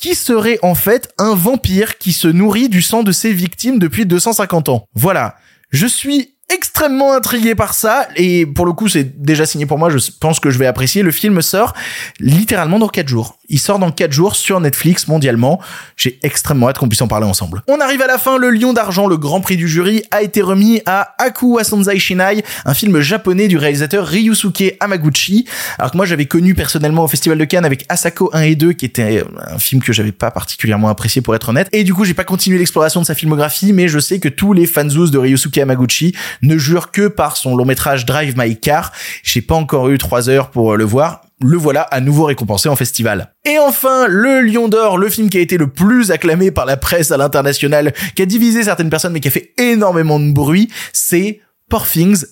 qui 0.00 0.14
serait 0.14 0.58
en 0.62 0.74
fait 0.74 1.12
un 1.18 1.34
vampire 1.34 1.98
qui 1.98 2.12
se 2.12 2.28
nourrit 2.28 2.68
du 2.68 2.82
sang 2.82 3.02
de 3.02 3.12
ses 3.12 3.32
victimes 3.32 3.78
depuis 3.78 4.06
250 4.06 4.68
ans? 4.68 4.86
Voilà. 4.94 5.36
Je 5.70 5.86
suis 5.86 6.34
extrêmement 6.50 7.12
intrigué 7.12 7.54
par 7.54 7.74
ça. 7.74 8.08
Et 8.16 8.46
pour 8.46 8.66
le 8.66 8.72
coup 8.72 8.88
c'est 8.88 9.20
déjà 9.22 9.46
signé 9.46 9.66
pour 9.66 9.78
moi. 9.78 9.90
Je 9.90 9.98
pense 10.20 10.40
que 10.40 10.50
je 10.50 10.58
vais 10.58 10.66
apprécier. 10.66 11.02
Le 11.02 11.10
film 11.10 11.40
sort 11.42 11.74
littéralement 12.18 12.78
dans 12.78 12.88
4 12.88 13.08
jours. 13.08 13.38
Il 13.48 13.58
sort 13.58 13.78
dans 13.78 13.90
4 13.90 14.12
jours 14.12 14.36
sur 14.36 14.60
Netflix 14.60 15.08
mondialement. 15.08 15.60
J'ai 15.96 16.18
extrêmement 16.22 16.68
hâte 16.68 16.78
qu'on 16.78 16.88
puisse 16.88 17.02
en 17.02 17.08
parler 17.08 17.26
ensemble. 17.26 17.62
On 17.68 17.80
arrive 17.80 18.02
à 18.02 18.06
la 18.06 18.18
fin. 18.18 18.38
Le 18.38 18.50
lion 18.50 18.72
d'argent 18.72 19.06
le 19.06 19.16
grand 19.16 19.40
prix 19.40 19.56
du 19.56 19.68
jury 19.68 20.02
a 20.10 20.22
été 20.22 20.42
remis 20.42 20.82
à 20.86 21.14
Aku 21.18 21.54
Wasanzai 21.54 21.98
Shinai 21.98 22.44
un 22.64 22.74
film 22.74 23.00
japonais 23.00 23.48
du 23.48 23.56
réalisateur 23.56 24.06
Ryusuke 24.06 24.76
Hamaguchi. 24.80 25.46
Alors 25.78 25.92
que 25.92 25.96
moi 25.96 26.06
j'avais 26.06 26.26
connu 26.26 26.54
personnellement 26.54 27.04
au 27.04 27.08
festival 27.08 27.38
de 27.38 27.44
Cannes 27.44 27.64
avec 27.64 27.84
Asako 27.88 28.30
1 28.32 28.42
et 28.42 28.54
2 28.56 28.72
qui 28.72 28.84
était 28.84 29.24
un 29.46 29.58
film 29.58 29.82
que 29.82 29.92
j'avais 29.92 30.12
pas 30.12 30.30
particulièrement 30.30 30.88
apprécié 30.88 31.22
pour 31.22 31.34
être 31.34 31.48
honnête. 31.48 31.68
Et 31.72 31.84
du 31.84 31.94
coup 31.94 32.04
j'ai 32.04 32.14
pas 32.14 32.24
continué 32.24 32.58
l'exploration 32.58 33.00
de 33.00 33.06
sa 33.06 33.14
filmographie 33.14 33.72
mais 33.72 33.88
je 33.88 33.98
sais 33.98 34.18
que 34.18 34.28
tous 34.28 34.52
les 34.52 34.66
fanzous 34.66 35.10
de 35.10 35.18
Ryusuke 35.18 35.58
Hamaguchi 35.58 36.14
ne 36.42 36.58
jure 36.58 36.90
que 36.90 37.08
par 37.08 37.36
son 37.36 37.56
long 37.56 37.64
métrage 37.64 38.06
Drive 38.06 38.36
My 38.36 38.58
Car. 38.58 38.92
J'ai 39.22 39.42
pas 39.42 39.54
encore 39.54 39.88
eu 39.88 39.98
trois 39.98 40.28
heures 40.28 40.50
pour 40.50 40.76
le 40.76 40.84
voir. 40.84 41.22
Le 41.42 41.56
voilà 41.56 41.82
à 41.82 42.00
nouveau 42.00 42.24
récompensé 42.24 42.68
en 42.68 42.76
festival. 42.76 43.32
Et 43.46 43.58
enfin, 43.58 44.06
le 44.08 44.42
Lion 44.42 44.68
d'Or, 44.68 44.98
le 44.98 45.08
film 45.08 45.30
qui 45.30 45.38
a 45.38 45.40
été 45.40 45.56
le 45.56 45.68
plus 45.68 46.10
acclamé 46.10 46.50
par 46.50 46.66
la 46.66 46.76
presse 46.76 47.12
à 47.12 47.16
l'international, 47.16 47.94
qui 48.14 48.22
a 48.22 48.26
divisé 48.26 48.62
certaines 48.62 48.90
personnes 48.90 49.14
mais 49.14 49.20
qui 49.20 49.28
a 49.28 49.30
fait 49.30 49.54
énormément 49.56 50.20
de 50.20 50.32
bruit, 50.32 50.68
c'est 50.92 51.40
Poor 51.70 51.86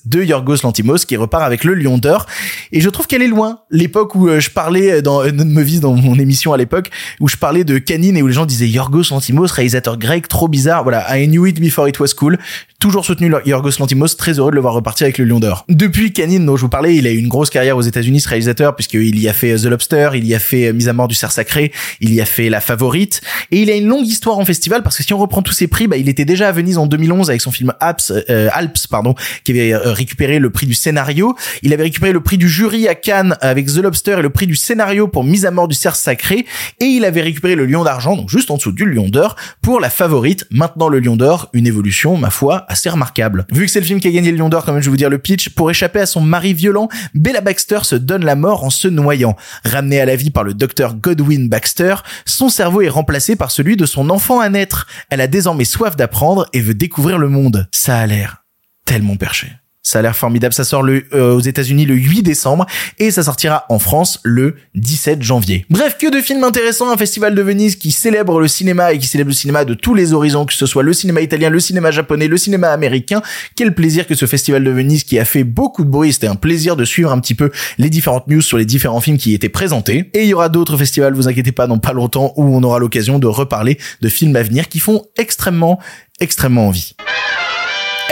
de 0.05 0.22
Yorgos 0.22 0.57
Lantimos 0.64 0.98
qui 1.07 1.16
repart 1.16 1.44
avec 1.44 1.62
le 1.62 1.74
Lion 1.74 1.96
d'Or. 1.96 2.27
Et 2.72 2.81
je 2.81 2.88
trouve 2.90 3.07
qu'elle 3.07 3.22
est 3.22 3.29
loin. 3.29 3.61
L'époque 3.70 4.16
où 4.16 4.29
euh, 4.29 4.40
je 4.40 4.51
parlais 4.51 5.01
dans 5.01 5.24
une 5.24 5.44
Movies 5.44 5.81
dans 5.81 5.94
mon 5.94 6.18
émission 6.18 6.53
à 6.53 6.57
l'époque 6.57 6.90
où 7.20 7.29
je 7.29 7.37
parlais 7.37 7.62
de 7.62 7.79
Canine 7.79 8.16
et 8.16 8.22
où 8.22 8.27
les 8.27 8.33
gens 8.33 8.46
disaient 8.46 8.68
Yorgos 8.68 9.05
Lantimos 9.11 9.46
réalisateur 9.46 9.96
grec 9.96 10.27
trop 10.27 10.48
bizarre. 10.48 10.83
Voilà 10.83 11.07
I 11.16 11.29
knew 11.29 11.46
it 11.46 11.61
before 11.61 11.88
it 11.88 12.01
was 12.01 12.09
cool. 12.16 12.37
Toujours 12.81 13.05
soutenu 13.05 13.33
Yorgos 13.46 13.79
Lantimos 13.79 14.09
très 14.16 14.38
heureux 14.38 14.51
de 14.51 14.57
le 14.57 14.61
voir 14.61 14.74
repartir 14.74 15.05
avec 15.05 15.18
le 15.18 15.24
Lion 15.24 15.38
d'Or. 15.38 15.64
Depuis 15.68 16.12
Canine 16.12 16.44
dont 16.44 16.57
je 16.57 16.62
vous 16.62 16.68
parlais 16.68 16.96
il 16.96 17.07
a 17.07 17.12
eu 17.12 17.18
une 17.18 17.29
grosse 17.29 17.51
carrière 17.51 17.77
aux 17.77 17.83
États-Unis 17.83 18.20
ce 18.20 18.29
réalisateur 18.29 18.74
puisqu'il 18.74 19.20
y 19.20 19.29
a 19.29 19.33
fait 19.33 19.55
The 19.57 19.66
Lobster 19.66 20.11
il 20.14 20.27
y 20.27 20.35
a 20.35 20.40
fait 20.40 20.72
Mise 20.72 20.88
à 20.88 20.92
mort 20.92 21.07
du 21.07 21.14
cerf 21.14 21.31
sacré 21.31 21.72
il 22.01 22.12
y 22.12 22.20
a 22.20 22.27
fait 22.27 22.51
La 22.51 22.61
Favorite. 22.61 23.20
Et 23.53 23.62
il 23.62 23.70
a 23.70 23.77
une 23.77 23.87
longue 23.87 24.07
histoire 24.07 24.38
en 24.38 24.44
festival 24.44 24.83
parce 24.83 24.96
que 24.96 25.05
si 25.05 25.14
on 25.14 25.18
reprend 25.18 25.42
tous 25.42 25.53
ses 25.53 25.68
prix 25.68 25.87
bah, 25.87 25.96
il 25.96 26.09
était 26.09 26.24
déjà 26.24 26.48
à 26.48 26.53
Venise 26.53 26.79
en 26.79 26.87
2011 26.87 27.31
avec 27.31 27.40
son 27.40 27.53
film 27.53 27.72
Alps 27.81 28.12
euh, 28.31 28.48
Alps 28.53 28.87
pardon 28.88 29.14
qui 29.45 29.53
avait 29.53 29.73
euh, 29.73 29.93
récupéré 29.93 30.38
le 30.38 30.51
prix 30.51 30.67
du 30.67 30.75
scénario. 30.75 31.35
Il 31.62 31.73
avait 31.73 31.85
récupéré 31.85 32.12
le 32.12 32.21
prix 32.21 32.38
du 32.38 32.49
jury 32.49 32.88
à 32.88 32.95
Cannes 32.95 33.37
avec 33.41 33.67
The 33.67 33.79
Lobster 33.79 34.17
et 34.19 34.23
le 34.23 34.31
prix 34.31 34.47
du 34.47 34.57
scénario 34.57 35.09
pour 35.09 35.25
Mise 35.25 35.47
à 35.47 35.51
mort 35.51 35.69
du 35.69 35.75
cerf 35.75 35.97
sacré. 35.97 36.47
Et 36.81 36.85
il 36.85 37.05
avait 37.05 37.23
récupéré 37.23 37.55
le 37.55 37.67
Lion 37.67 37.85
d'argent, 37.85 38.17
donc 38.17 38.31
juste 38.31 38.51
en 38.51 38.57
dessous 38.57 38.73
du 38.73 38.85
Lion 38.85 39.09
d'or, 39.09 39.37
pour 39.62 39.81
la 39.81 39.91
favorite. 39.91 40.47
Maintenant 40.51 40.88
le 40.88 41.01
Lion 41.01 41.17
d'or, 41.17 41.51
une 41.53 41.67
évolution, 41.67 42.17
ma 42.17 42.31
foi, 42.31 42.64
assez 42.69 42.88
remarquable. 42.88 43.47
Vu 43.53 43.67
que 43.67 43.71
c'est 43.71 43.81
le 43.81 43.87
film 43.87 44.01
qui 44.01 44.09
a 44.09 44.11
gagné 44.11 44.31
le 44.31 44.38
Lion 44.38 44.49
d'or, 44.49 44.64
quand 44.64 44.73
même, 44.73 44.83
je 44.83 44.87
vais 44.87 44.91
vous 44.91 44.97
dire 44.97 45.11
le 45.11 45.19
pitch. 45.19 45.51
Pour 45.51 45.71
échapper 45.71 46.01
à 46.01 46.07
son 46.07 46.21
mari 46.21 46.55
violent, 46.55 46.88
Bella 47.14 47.41
Baxter 47.41 47.81
se 47.83 47.97
donne 47.97 48.25
la 48.25 48.37
mort 48.37 48.64
en 48.64 48.71
se 48.71 48.88
noyant. 48.88 49.37
Ramenée 49.64 50.01
à 50.01 50.05
la 50.05 50.17
vie 50.17 50.31
par 50.31 50.45
le 50.45 50.55
docteur 50.55 50.95
Godwin 50.95 51.49
Baxter, 51.49 51.97
son 52.25 52.49
cerveau 52.49 52.83
est 52.83 52.88
remplacé 52.88 53.37
par 53.37 53.51
celui 53.51 53.77
de 53.77 53.87
son 53.87 54.11
enfant 54.11 54.41
à 54.41 54.49
naître. 54.49 54.87
Elle 55.11 55.21
a 55.21 55.27
désormais 55.27 55.64
soif 55.64 55.97
d'apprendre 55.97 56.47
et 56.53 56.61
veut 56.61 56.75
découvrir 56.75 57.19
le 57.19 57.29
monde. 57.29 57.69
Ça 57.73 57.99
a 57.99 58.07
l'air 58.07 58.47
tellement 58.88 59.16
perché. 59.16 59.48
Ça 59.83 60.01
a 60.01 60.03
l'air 60.03 60.16
formidable. 60.16 60.53
Ça 60.53 60.64
sort 60.64 60.83
le, 60.83 61.05
euh, 61.14 61.35
aux 61.35 61.40
États-Unis 61.40 61.87
le 61.87 61.94
8 61.94 62.22
décembre 62.22 62.66
et 62.98 63.11
ça 63.11 63.22
sortira 63.22 63.64
en 63.68 63.79
France 63.79 64.18
le 64.22 64.57
17 64.74 65.22
janvier. 65.22 65.66
Bref, 65.70 65.96
que 65.98 66.11
de 66.11 66.20
films 66.20 66.44
intéressants. 66.44 66.90
Un 66.90 66.96
festival 66.96 67.35
de 67.35 67.42
Venise 67.42 67.77
qui 67.77 67.92
célèbre 67.92 68.40
le 68.40 68.48
cinéma 68.48 68.92
et 68.92 68.98
qui 68.98 69.07
célèbre 69.07 69.29
le 69.29 69.35
cinéma 69.35 69.64
de 69.64 69.74
tous 69.74 69.94
les 69.94 70.12
horizons, 70.12 70.46
que 70.46 70.53
ce 70.53 70.66
soit 70.66 70.83
le 70.83 70.92
cinéma 70.92 71.20
italien, 71.20 71.48
le 71.48 71.61
cinéma 71.61 71.90
japonais, 71.90 72.29
le 72.29 72.37
cinéma 72.37 72.68
américain. 72.68 73.22
Quel 73.57 73.74
plaisir 73.74 74.07
que 74.07 74.14
ce 74.14 74.27
festival 74.27 74.64
de 74.64 74.70
Venise 74.70 75.05
qui 75.05 75.18
a 75.18 75.24
fait 75.24 75.44
beaucoup 75.44 75.85
de 75.85 75.90
bruit. 75.90 76.12
C'était 76.12 76.27
un 76.27 76.37
plaisir 76.37 76.77
de 76.77 76.85
suivre 76.85 77.12
un 77.12 77.18
petit 77.20 77.35
peu 77.35 77.51
les 77.79 77.90
différentes 77.90 78.27
news 78.27 78.42
sur 78.42 78.59
les 78.59 78.66
différents 78.66 79.01
films 79.01 79.18
qui 79.18 79.33
étaient 79.35 79.48
présentés. 79.48 80.11
Et 80.14 80.24
il 80.24 80.29
y 80.29 80.35
aura 80.35 80.48
d'autres 80.48 80.77
festivals, 80.77 81.14
vous 81.14 81.29
inquiétez 81.29 81.53
pas, 81.53 81.66
dans 81.66 81.79
pas 81.79 81.92
longtemps 81.92 82.33
où 82.37 82.57
on 82.57 82.62
aura 82.62 82.79
l'occasion 82.79 83.18
de 83.18 83.27
reparler 83.27 83.79
de 84.01 84.09
films 84.09 84.37
à 84.37 84.42
venir 84.42 84.68
qui 84.68 84.81
font 84.81 85.05
extrêmement, 85.16 85.79
extrêmement 86.20 86.68
envie. 86.68 86.94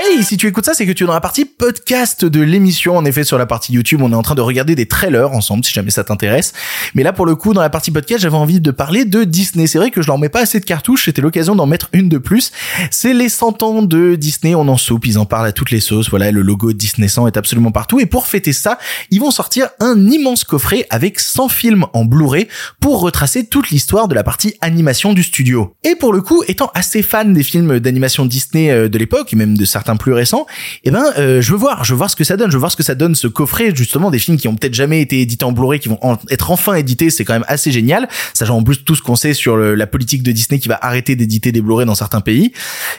Hey, 0.09 0.23
si 0.23 0.37
tu 0.37 0.47
écoutes 0.47 0.65
ça, 0.65 0.73
c'est 0.73 0.87
que 0.87 0.93
tu 0.93 1.03
es 1.03 1.07
dans 1.07 1.13
la 1.15 1.21
partie 1.21 1.45
podcast 1.45 2.25
de 2.25 2.41
l'émission. 2.41 2.97
En 2.97 3.05
effet, 3.05 3.25
sur 3.25 3.39
la 3.39 3.47
partie 3.47 3.73
YouTube, 3.73 4.03
on 4.03 4.13
est 4.13 4.15
en 4.15 4.23
train 4.23 4.37
de 4.37 4.41
regarder 4.41 4.77
des 4.77 4.87
trailers 4.87 5.33
ensemble, 5.33 5.65
si 5.65 5.73
jamais 5.73 5.91
ça 5.91 6.05
t'intéresse. 6.05 6.53
Mais 6.95 7.03
là, 7.03 7.13
pour 7.13 7.27
le 7.27 7.35
coup, 7.35 7.55
dans 7.55 7.61
la 7.61 7.71
partie 7.71 7.91
podcast, 7.91 8.23
j'avais 8.23 8.37
envie 8.37 8.61
de 8.61 8.71
parler 8.71 9.05
de 9.05 9.25
Disney. 9.25 9.67
C'est 9.67 9.79
vrai 9.79 9.91
que 9.91 10.03
je 10.03 10.07
leur 10.07 10.19
mets 10.19 10.29
pas 10.29 10.41
assez 10.41 10.61
de 10.61 10.65
cartouches. 10.65 11.07
C'était 11.07 11.23
l'occasion 11.23 11.57
d'en 11.57 11.67
mettre 11.67 11.89
une 11.93 12.09
de 12.09 12.19
plus. 12.19 12.53
C'est 12.93 13.15
les 13.15 13.29
100 13.29 13.65
ans 13.65 13.83
de 13.83 14.15
Disney. 14.15 14.55
On 14.55 14.69
en 14.69 14.77
soupe. 14.77 15.07
Ils 15.07 15.19
en 15.19 15.27
parlent 15.27 15.49
à 15.49 15.53
toutes 15.53 15.73
les 15.73 15.81
sauces. 15.81 16.09
Voilà, 16.09 16.31
le 16.31 16.43
logo 16.43 16.73
Disney 16.73 17.09
100 17.09 17.27
est 17.27 17.37
absolument 17.37 17.73
partout. 17.73 17.99
Et 17.99 18.07
pour 18.07 18.29
fêter 18.29 18.53
ça, 18.53 18.79
ils 19.11 19.21
vont 19.21 19.33
sortir 19.33 19.71
un 19.81 20.09
immense 20.09 20.45
coffret 20.45 20.87
avec 20.91 21.19
100 21.19 21.49
films 21.49 21.87
en 21.95 22.05
Blu-ray 22.05 22.47
pour 22.81 23.01
retracer 23.01 23.47
toute 23.47 23.71
l'histoire 23.71 24.07
de 24.07 24.15
la 24.15 24.23
partie 24.23 24.55
animation 24.61 25.15
du 25.15 25.25
studio. 25.25 25.75
Et 25.83 25.97
pour 25.97 26.13
le 26.13 26.23
coup, 26.23 26.45
étant 26.47 26.71
assez 26.75 27.03
fan 27.03 27.33
des 27.33 27.43
films 27.43 27.81
d'animation 27.81 28.25
Disney 28.25 28.71
euh, 28.71 28.89
de 28.89 28.99
l'époque, 28.99 29.33
et 29.33 29.37
même 29.37 29.59
de 29.59 29.65
certains 29.65 29.96
plus 29.97 30.13
récents, 30.13 30.47
eh 30.85 30.91
ben, 30.91 31.05
euh, 31.19 31.41
je 31.41 31.53
veux 31.53 31.59
voir, 31.59 31.85
je 31.85 31.93
veux 31.93 31.99
voir 31.99 32.11
ce 32.11 32.17
que 32.17 32.25
ça 32.25 32.37
donne, 32.37 32.51
je 32.51 32.57
veux 32.57 32.61
voir 32.61 32.73
ce 32.73 32.77
que 32.77 32.83
ça 32.83 32.95
donne 32.95 33.15
ce 33.15 33.27
coffret, 33.27 33.75
justement, 33.75 34.11
des 34.11 34.19
films 34.19 34.37
qui 34.37 34.49
ont 34.49 34.55
peut-être 34.55 34.75
jamais 34.75 35.01
été 35.01 35.21
édités 35.21 35.45
en 35.45 35.53
Blu-ray, 35.53 35.81
qui 35.81 35.89
vont 35.89 35.99
être 36.31 36.51
enfin 36.51 36.75
édités, 36.75 37.11
c'est 37.11 37.25
quand 37.25 37.35
même 37.35 37.45
assez 37.49 37.71
génial, 37.71 38.09
sachant 38.35 38.57
en 38.57 38.63
plus 38.63 38.85
tout 38.85 38.95
ce 38.95 39.03
qu'on 39.03 39.17
sait 39.17 39.35
sur 39.35 39.57
la 39.57 39.87
politique 39.87 40.23
de 40.23 40.33
Disney 40.33 40.61
qui 40.61 40.69
va 40.69 40.79
arrêter 40.81 41.17
d'éditer 41.17 41.53
des 41.53 41.61
Blu-ray 41.61 41.87
dans 41.87 41.95
certains 41.95 42.21
pays. 42.21 42.53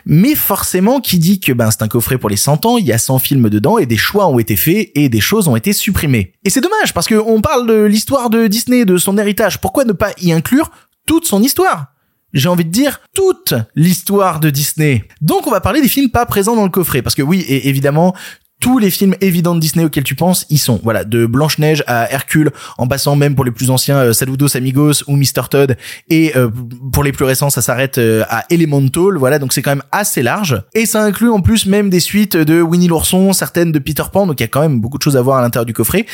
Mais 0.05 0.35
forcément, 0.35 0.99
qui 0.99 1.19
dit 1.19 1.39
que 1.39 1.51
ben 1.51 1.69
c'est 1.71 1.81
un 1.81 1.87
coffret 1.87 2.17
pour 2.17 2.29
les 2.29 2.37
100 2.37 2.65
ans, 2.65 2.77
il 2.77 2.85
y 2.85 2.91
a 2.91 2.97
100 2.97 3.19
films 3.19 3.49
dedans 3.49 3.77
et 3.77 3.85
des 3.85 3.97
choix 3.97 4.27
ont 4.27 4.39
été 4.39 4.55
faits 4.55 4.91
et 4.95 5.09
des 5.09 5.21
choses 5.21 5.47
ont 5.47 5.55
été 5.55 5.73
supprimées. 5.73 6.33
Et 6.43 6.49
c'est 6.49 6.61
dommage 6.61 6.93
parce 6.93 7.07
que 7.07 7.15
on 7.15 7.41
parle 7.41 7.67
de 7.67 7.83
l'histoire 7.83 8.29
de 8.29 8.47
Disney, 8.47 8.85
de 8.85 8.97
son 8.97 9.17
héritage. 9.17 9.59
Pourquoi 9.59 9.85
ne 9.85 9.93
pas 9.93 10.11
y 10.21 10.31
inclure 10.31 10.71
toute 11.05 11.25
son 11.25 11.41
histoire? 11.41 11.87
J'ai 12.33 12.49
envie 12.49 12.65
de 12.65 12.71
dire 12.71 13.01
toute 13.13 13.53
l'histoire 13.75 14.39
de 14.39 14.49
Disney. 14.49 15.07
Donc 15.21 15.47
on 15.47 15.51
va 15.51 15.61
parler 15.61 15.81
des 15.81 15.87
films 15.87 16.09
pas 16.09 16.25
présents 16.25 16.55
dans 16.55 16.63
le 16.63 16.69
coffret 16.69 17.01
parce 17.01 17.15
que 17.15 17.21
oui, 17.21 17.41
et 17.41 17.69
évidemment, 17.69 18.15
tous 18.59 18.79
les 18.79 18.89
films 18.89 19.13
évidents 19.21 19.53
de 19.53 19.59
Disney 19.59 19.85
auxquels 19.85 20.03
tu 20.03 20.15
penses, 20.15 20.45
ils 20.49 20.57
sont. 20.57 20.79
Voilà, 20.83 21.03
de 21.03 21.25
Blanche-Neige 21.25 21.83
à 21.85 22.11
Hercule, 22.11 22.51
en 22.77 22.87
passant 22.87 23.15
même 23.15 23.35
pour 23.35 23.45
les 23.45 23.51
plus 23.51 23.69
anciens, 23.69 23.97
euh, 23.97 24.13
Saludos 24.13 24.57
Amigos 24.57 25.03
ou 25.07 25.15
Mr. 25.15 25.47
Todd, 25.49 25.77
et 26.09 26.35
euh, 26.35 26.49
pour 26.91 27.03
les 27.03 27.11
plus 27.11 27.25
récents, 27.25 27.51
ça 27.51 27.61
s'arrête 27.61 27.99
euh, 27.99 28.23
à 28.29 28.45
Elemental. 28.49 29.17
Voilà, 29.17 29.37
donc 29.37 29.53
c'est 29.53 29.61
quand 29.61 29.71
même 29.71 29.83
assez 29.91 30.23
large. 30.23 30.61
Et 30.73 30.87
ça 30.87 31.03
inclut 31.03 31.29
en 31.29 31.41
plus 31.41 31.67
même 31.67 31.89
des 31.89 31.99
suites 31.99 32.35
de 32.35 32.61
Winnie 32.61 32.87
l'ourson, 32.87 33.31
certaines 33.31 33.71
de 33.71 33.79
Peter 33.79 34.03
Pan, 34.11 34.25
donc 34.25 34.39
il 34.39 34.43
y 34.43 34.45
a 34.45 34.49
quand 34.49 34.61
même 34.61 34.79
beaucoup 34.79 34.97
de 34.97 35.03
choses 35.03 35.17
à 35.17 35.21
voir 35.21 35.37
à 35.37 35.41
l'intérieur 35.41 35.65
du 35.65 35.73
coffret. 35.73 36.07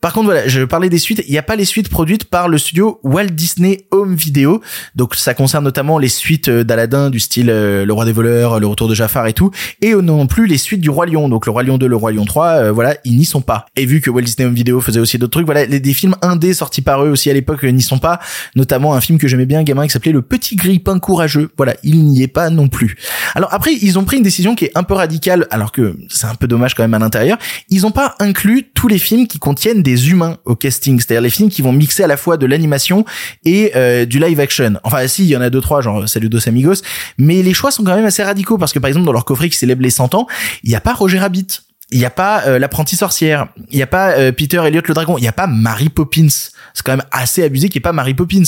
Par 0.00 0.12
contre, 0.12 0.26
voilà, 0.26 0.46
je 0.46 0.62
parlais 0.62 0.88
des 0.88 0.98
suites. 0.98 1.24
Il 1.26 1.32
n'y 1.32 1.38
a 1.38 1.42
pas 1.42 1.56
les 1.56 1.64
suites 1.64 1.88
produites 1.88 2.24
par 2.24 2.48
le 2.48 2.58
studio 2.58 3.00
Walt 3.02 3.26
Disney 3.32 3.86
Home 3.90 4.14
Video. 4.14 4.60
Donc, 4.94 5.16
ça 5.16 5.34
concerne 5.34 5.64
notamment 5.64 5.98
les 5.98 6.08
suites 6.08 6.48
d'Aladdin 6.48 7.10
du 7.10 7.18
style 7.18 7.46
Le 7.46 7.90
Roi 7.90 8.04
des 8.04 8.12
voleurs, 8.12 8.60
Le 8.60 8.68
Retour 8.68 8.86
de 8.86 8.94
Jafar 8.94 9.26
et 9.26 9.32
tout. 9.32 9.50
Et 9.82 9.94
non 9.94 10.28
plus 10.28 10.46
les 10.46 10.56
suites 10.56 10.80
du 10.80 10.88
Roi 10.88 11.06
Lion. 11.06 11.28
Donc, 11.28 11.46
Le 11.46 11.50
Roi 11.50 11.64
Lion 11.64 11.78
2, 11.78 11.87
Le 11.88 11.96
Roi 11.96 12.12
Lion 12.12 12.24
3, 12.24 12.46
euh, 12.46 12.72
voilà, 12.72 12.96
ils 13.04 13.16
n'y 13.16 13.24
sont 13.24 13.40
pas. 13.40 13.66
Et 13.76 13.86
vu 13.86 14.00
que 14.00 14.10
Walt 14.10 14.22
Disney 14.22 14.46
Home 14.46 14.54
Video 14.54 14.80
faisait 14.80 15.00
aussi 15.00 15.18
d'autres 15.18 15.32
trucs, 15.32 15.46
voilà, 15.46 15.66
les, 15.66 15.80
des 15.80 15.94
films 15.94 16.14
indés 16.22 16.54
sortis 16.54 16.82
par 16.82 17.04
eux 17.04 17.10
aussi 17.10 17.30
à 17.30 17.32
l'époque 17.32 17.64
euh, 17.64 17.70
n'y 17.70 17.82
sont 17.82 17.98
pas. 17.98 18.20
Notamment 18.54 18.94
un 18.94 19.00
film 19.00 19.18
que 19.18 19.28
j'aimais 19.28 19.46
bien, 19.46 19.62
gamin, 19.62 19.86
qui 19.86 19.92
s'appelait 19.92 20.12
Le 20.12 20.22
Petit 20.22 20.56
Grippin 20.56 20.98
Courageux. 20.98 21.50
Voilà, 21.56 21.74
il 21.82 22.04
n'y 22.04 22.22
est 22.22 22.28
pas 22.28 22.50
non 22.50 22.68
plus. 22.68 22.96
Alors 23.34 23.52
après, 23.52 23.74
ils 23.74 23.98
ont 23.98 24.04
pris 24.04 24.18
une 24.18 24.22
décision 24.22 24.54
qui 24.54 24.66
est 24.66 24.72
un 24.74 24.82
peu 24.82 24.94
radicale, 24.94 25.46
alors 25.50 25.72
que 25.72 25.96
c'est 26.08 26.26
un 26.26 26.34
peu 26.34 26.46
dommage 26.46 26.74
quand 26.74 26.82
même 26.82 26.94
à 26.94 26.98
l'intérieur. 26.98 27.38
Ils 27.70 27.86
ont 27.86 27.90
pas 27.90 28.14
inclus 28.20 28.70
tous 28.74 28.88
les 28.88 28.98
films 28.98 29.26
qui 29.26 29.38
contiennent 29.38 29.82
des 29.82 30.10
humains 30.10 30.38
au 30.44 30.54
casting, 30.54 30.98
c'est-à-dire 30.98 31.22
les 31.22 31.30
films 31.30 31.48
qui 31.48 31.62
vont 31.62 31.72
mixer 31.72 32.04
à 32.04 32.06
la 32.06 32.16
fois 32.16 32.36
de 32.36 32.46
l'animation 32.46 33.04
et 33.44 33.72
euh, 33.76 34.04
du 34.04 34.18
live 34.18 34.38
action. 34.40 34.74
Enfin, 34.84 35.06
si, 35.06 35.24
il 35.24 35.28
y 35.28 35.36
en 35.36 35.40
a 35.40 35.50
deux 35.50 35.60
trois, 35.60 35.80
genre 35.80 36.08
Saludos 36.08 36.48
Amigos, 36.48 36.82
mais 37.16 37.42
les 37.42 37.54
choix 37.54 37.70
sont 37.70 37.84
quand 37.84 37.96
même 37.96 38.04
assez 38.04 38.22
radicaux 38.22 38.58
parce 38.58 38.72
que 38.72 38.78
par 38.78 38.88
exemple 38.88 39.06
dans 39.06 39.12
leur 39.12 39.24
coffret 39.24 39.48
qui 39.48 39.56
célèbre 39.56 39.82
les 39.82 39.90
100 39.90 40.14
ans, 40.14 40.26
il 40.62 40.70
y 40.70 40.74
a 40.74 40.80
pas 40.80 40.94
Roger 40.94 41.18
Rabbit. 41.18 41.46
Il 41.90 41.98
y 41.98 42.04
a 42.04 42.10
pas 42.10 42.42
euh, 42.46 42.58
l'apprenti 42.58 42.96
sorcière, 42.96 43.48
il 43.70 43.78
y 43.78 43.82
a 43.82 43.86
pas 43.86 44.10
euh, 44.10 44.30
Peter 44.30 44.60
Elliot 44.62 44.82
le 44.86 44.92
dragon, 44.92 45.16
il 45.16 45.24
y 45.24 45.28
a 45.28 45.32
pas 45.32 45.46
Mary 45.46 45.88
Poppins. 45.88 46.28
C'est 46.74 46.84
quand 46.84 46.92
même 46.92 47.06
assez 47.10 47.42
abusé 47.42 47.68
qu'il 47.68 47.78
n'y 47.78 47.82
ait 47.82 47.88
pas 47.88 47.94
Mary 47.94 48.12
Poppins. 48.12 48.42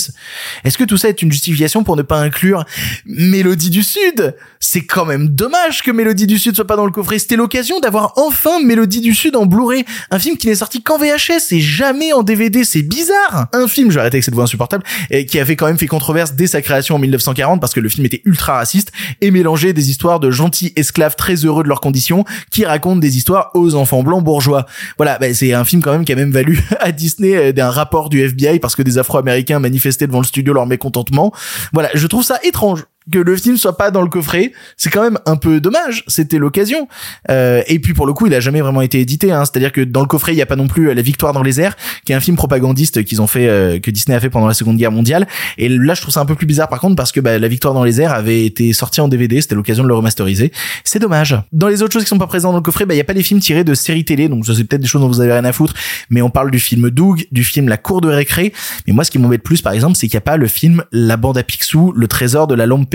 Est-ce 0.63 0.77
que 0.77 0.83
tout 0.83 0.97
ça 0.97 1.09
est 1.09 1.21
une 1.23 1.31
justification 1.31 1.83
pour 1.83 1.95
ne 1.95 2.03
pas 2.03 2.19
inclure 2.19 2.65
Mélodie 3.05 3.71
du 3.71 3.81
Sud? 3.81 4.35
C'est 4.59 4.85
quand 4.85 5.05
même 5.05 5.29
dommage 5.29 5.81
que 5.81 5.89
Mélodie 5.89 6.27
du 6.27 6.37
Sud 6.37 6.55
soit 6.55 6.67
pas 6.67 6.75
dans 6.75 6.85
le 6.85 6.91
coffret. 6.91 7.17
C'était 7.17 7.35
l'occasion 7.35 7.79
d'avoir 7.79 8.13
enfin 8.15 8.61
Mélodie 8.63 9.01
du 9.01 9.15
Sud 9.15 9.35
en 9.35 9.47
Blu-ray. 9.47 9.85
Un 10.11 10.19
film 10.19 10.37
qui 10.37 10.47
n'est 10.47 10.55
sorti 10.55 10.83
qu'en 10.83 10.99
VHS 10.99 11.51
et 11.51 11.59
jamais 11.59 12.13
en 12.13 12.21
DVD. 12.21 12.63
C'est 12.63 12.83
bizarre. 12.83 13.47
Un 13.53 13.67
film, 13.67 13.89
je 13.89 13.95
vais 13.95 14.01
arrêter 14.01 14.17
avec 14.17 14.23
cette 14.23 14.35
voix 14.35 14.43
insupportable, 14.43 14.83
et 15.09 15.25
qui 15.25 15.39
a 15.39 15.45
fait 15.45 15.55
quand 15.55 15.65
même 15.65 15.79
fait 15.79 15.87
controverse 15.87 16.33
dès 16.33 16.47
sa 16.47 16.61
création 16.61 16.95
en 16.95 16.99
1940 16.99 17.59
parce 17.59 17.73
que 17.73 17.79
le 17.79 17.89
film 17.89 18.05
était 18.05 18.21
ultra 18.25 18.53
raciste 18.53 18.91
et 19.19 19.31
mélangeait 19.31 19.73
des 19.73 19.89
histoires 19.89 20.19
de 20.19 20.29
gentils 20.29 20.73
esclaves 20.75 21.15
très 21.15 21.35
heureux 21.35 21.63
de 21.63 21.69
leurs 21.69 21.81
conditions 21.81 22.23
qui 22.51 22.65
racontent 22.65 22.99
des 22.99 23.17
histoires 23.17 23.30
aux 23.53 23.75
enfants 23.75 24.03
blancs 24.03 24.23
bourgeois. 24.23 24.65
Voilà, 24.97 25.17
bah, 25.19 25.33
c'est 25.33 25.53
un 25.53 25.63
film 25.63 25.81
quand 25.81 25.91
même 25.91 26.05
qui 26.05 26.11
a 26.11 26.15
même 26.15 26.31
valu 26.31 26.63
à 26.79 26.91
Disney 26.91 27.35
euh, 27.35 27.51
d'un 27.51 27.69
rapport 27.69 28.09
du 28.09 28.21
FBI 28.21 28.59
parce 28.59 28.75
que 28.75 28.81
des 28.81 28.97
Afro-Américains 28.97 29.59
manifestaient 29.59 30.07
devant 30.07 30.19
le 30.19 30.25
studio 30.25 30.53
leur 30.53 30.65
mécontentement. 30.65 31.33
Voilà, 31.73 31.89
je 31.93 32.07
trouve 32.07 32.23
ça 32.23 32.39
étrange 32.43 32.85
que 33.11 33.19
le 33.19 33.35
film 33.35 33.57
soit 33.57 33.77
pas 33.77 33.91
dans 33.91 34.01
le 34.01 34.09
coffret, 34.09 34.51
c'est 34.77 34.89
quand 34.89 35.03
même 35.03 35.19
un 35.25 35.35
peu 35.35 35.59
dommage. 35.59 36.03
C'était 36.07 36.37
l'occasion. 36.37 36.87
Euh, 37.29 37.61
et 37.67 37.79
puis 37.79 37.93
pour 37.93 38.07
le 38.07 38.13
coup, 38.13 38.27
il 38.27 38.33
a 38.33 38.39
jamais 38.39 38.61
vraiment 38.61 38.81
été 38.81 38.99
édité. 38.99 39.31
Hein. 39.31 39.45
C'est-à-dire 39.45 39.71
que 39.71 39.81
dans 39.81 40.01
le 40.01 40.07
coffret, 40.07 40.33
il 40.33 40.37
y 40.37 40.41
a 40.41 40.45
pas 40.45 40.55
non 40.55 40.67
plus 40.67 40.89
euh, 40.89 40.93
La 40.93 41.01
Victoire 41.01 41.33
dans 41.33 41.43
les 41.43 41.61
airs, 41.61 41.75
qui 42.05 42.13
est 42.13 42.15
un 42.15 42.19
film 42.19 42.35
propagandiste 42.35 43.03
qu'ils 43.03 43.21
ont 43.21 43.27
fait, 43.27 43.47
euh, 43.47 43.79
que 43.79 43.91
Disney 43.91 44.15
a 44.15 44.19
fait 44.19 44.29
pendant 44.29 44.47
la 44.47 44.53
Seconde 44.53 44.77
Guerre 44.77 44.91
mondiale. 44.91 45.27
Et 45.57 45.69
là, 45.69 45.93
je 45.93 46.01
trouve 46.01 46.13
ça 46.13 46.21
un 46.21 46.25
peu 46.25 46.35
plus 46.35 46.47
bizarre 46.47 46.69
par 46.69 46.79
contre 46.79 46.95
parce 46.95 47.11
que 47.11 47.19
bah, 47.19 47.37
La 47.37 47.47
Victoire 47.47 47.73
dans 47.73 47.83
les 47.83 48.01
airs 48.01 48.13
avait 48.13 48.45
été 48.45 48.73
sorti 48.73 49.01
en 49.01 49.07
DVD. 49.07 49.41
C'était 49.41 49.55
l'occasion 49.55 49.83
de 49.83 49.87
le 49.87 49.95
remasteriser. 49.95 50.51
C'est 50.83 50.99
dommage. 50.99 51.37
Dans 51.51 51.67
les 51.67 51.81
autres 51.81 51.93
choses 51.93 52.03
qui 52.03 52.09
sont 52.09 52.17
pas 52.17 52.27
présentes 52.27 52.51
dans 52.53 52.57
le 52.57 52.63
coffret, 52.63 52.85
bah 52.85 52.93
il 52.93 52.97
y 52.97 53.01
a 53.01 53.05
pas 53.05 53.13
les 53.13 53.23
films 53.23 53.39
tirés 53.39 53.63
de 53.63 53.73
séries 53.73 54.05
télé. 54.05 54.29
Donc 54.29 54.45
ça 54.45 54.53
c'est 54.55 54.63
peut-être 54.63 54.81
des 54.81 54.87
choses 54.87 55.01
dont 55.01 55.07
vous 55.07 55.21
avez 55.21 55.33
rien 55.33 55.45
à 55.45 55.51
foutre. 55.51 55.73
Mais 56.09 56.21
on 56.21 56.29
parle 56.29 56.51
du 56.51 56.59
film 56.59 56.89
Doug, 56.89 57.25
du 57.31 57.43
film 57.43 57.67
La 57.67 57.77
Cour 57.77 58.01
de 58.01 58.09
récré. 58.09 58.53
Mais 58.87 58.93
moi, 58.93 59.03
ce 59.03 59.11
qui 59.11 59.19
m'embête 59.19 59.43
plus, 59.43 59.61
par 59.61 59.73
exemple, 59.73 59.95
c'est 59.95 60.07
qu'il 60.07 60.15
y 60.15 60.17
a 60.17 60.21
pas 60.21 60.37
le 60.37 60.47
film 60.47 60.83
La 60.91 61.17
bande 61.17 61.37
à 61.37 61.43
Picsou, 61.43 61.93
le 61.95 62.07
trésor 62.07 62.47
de 62.47 62.55
la 62.55 62.65
lampe. 62.65 62.89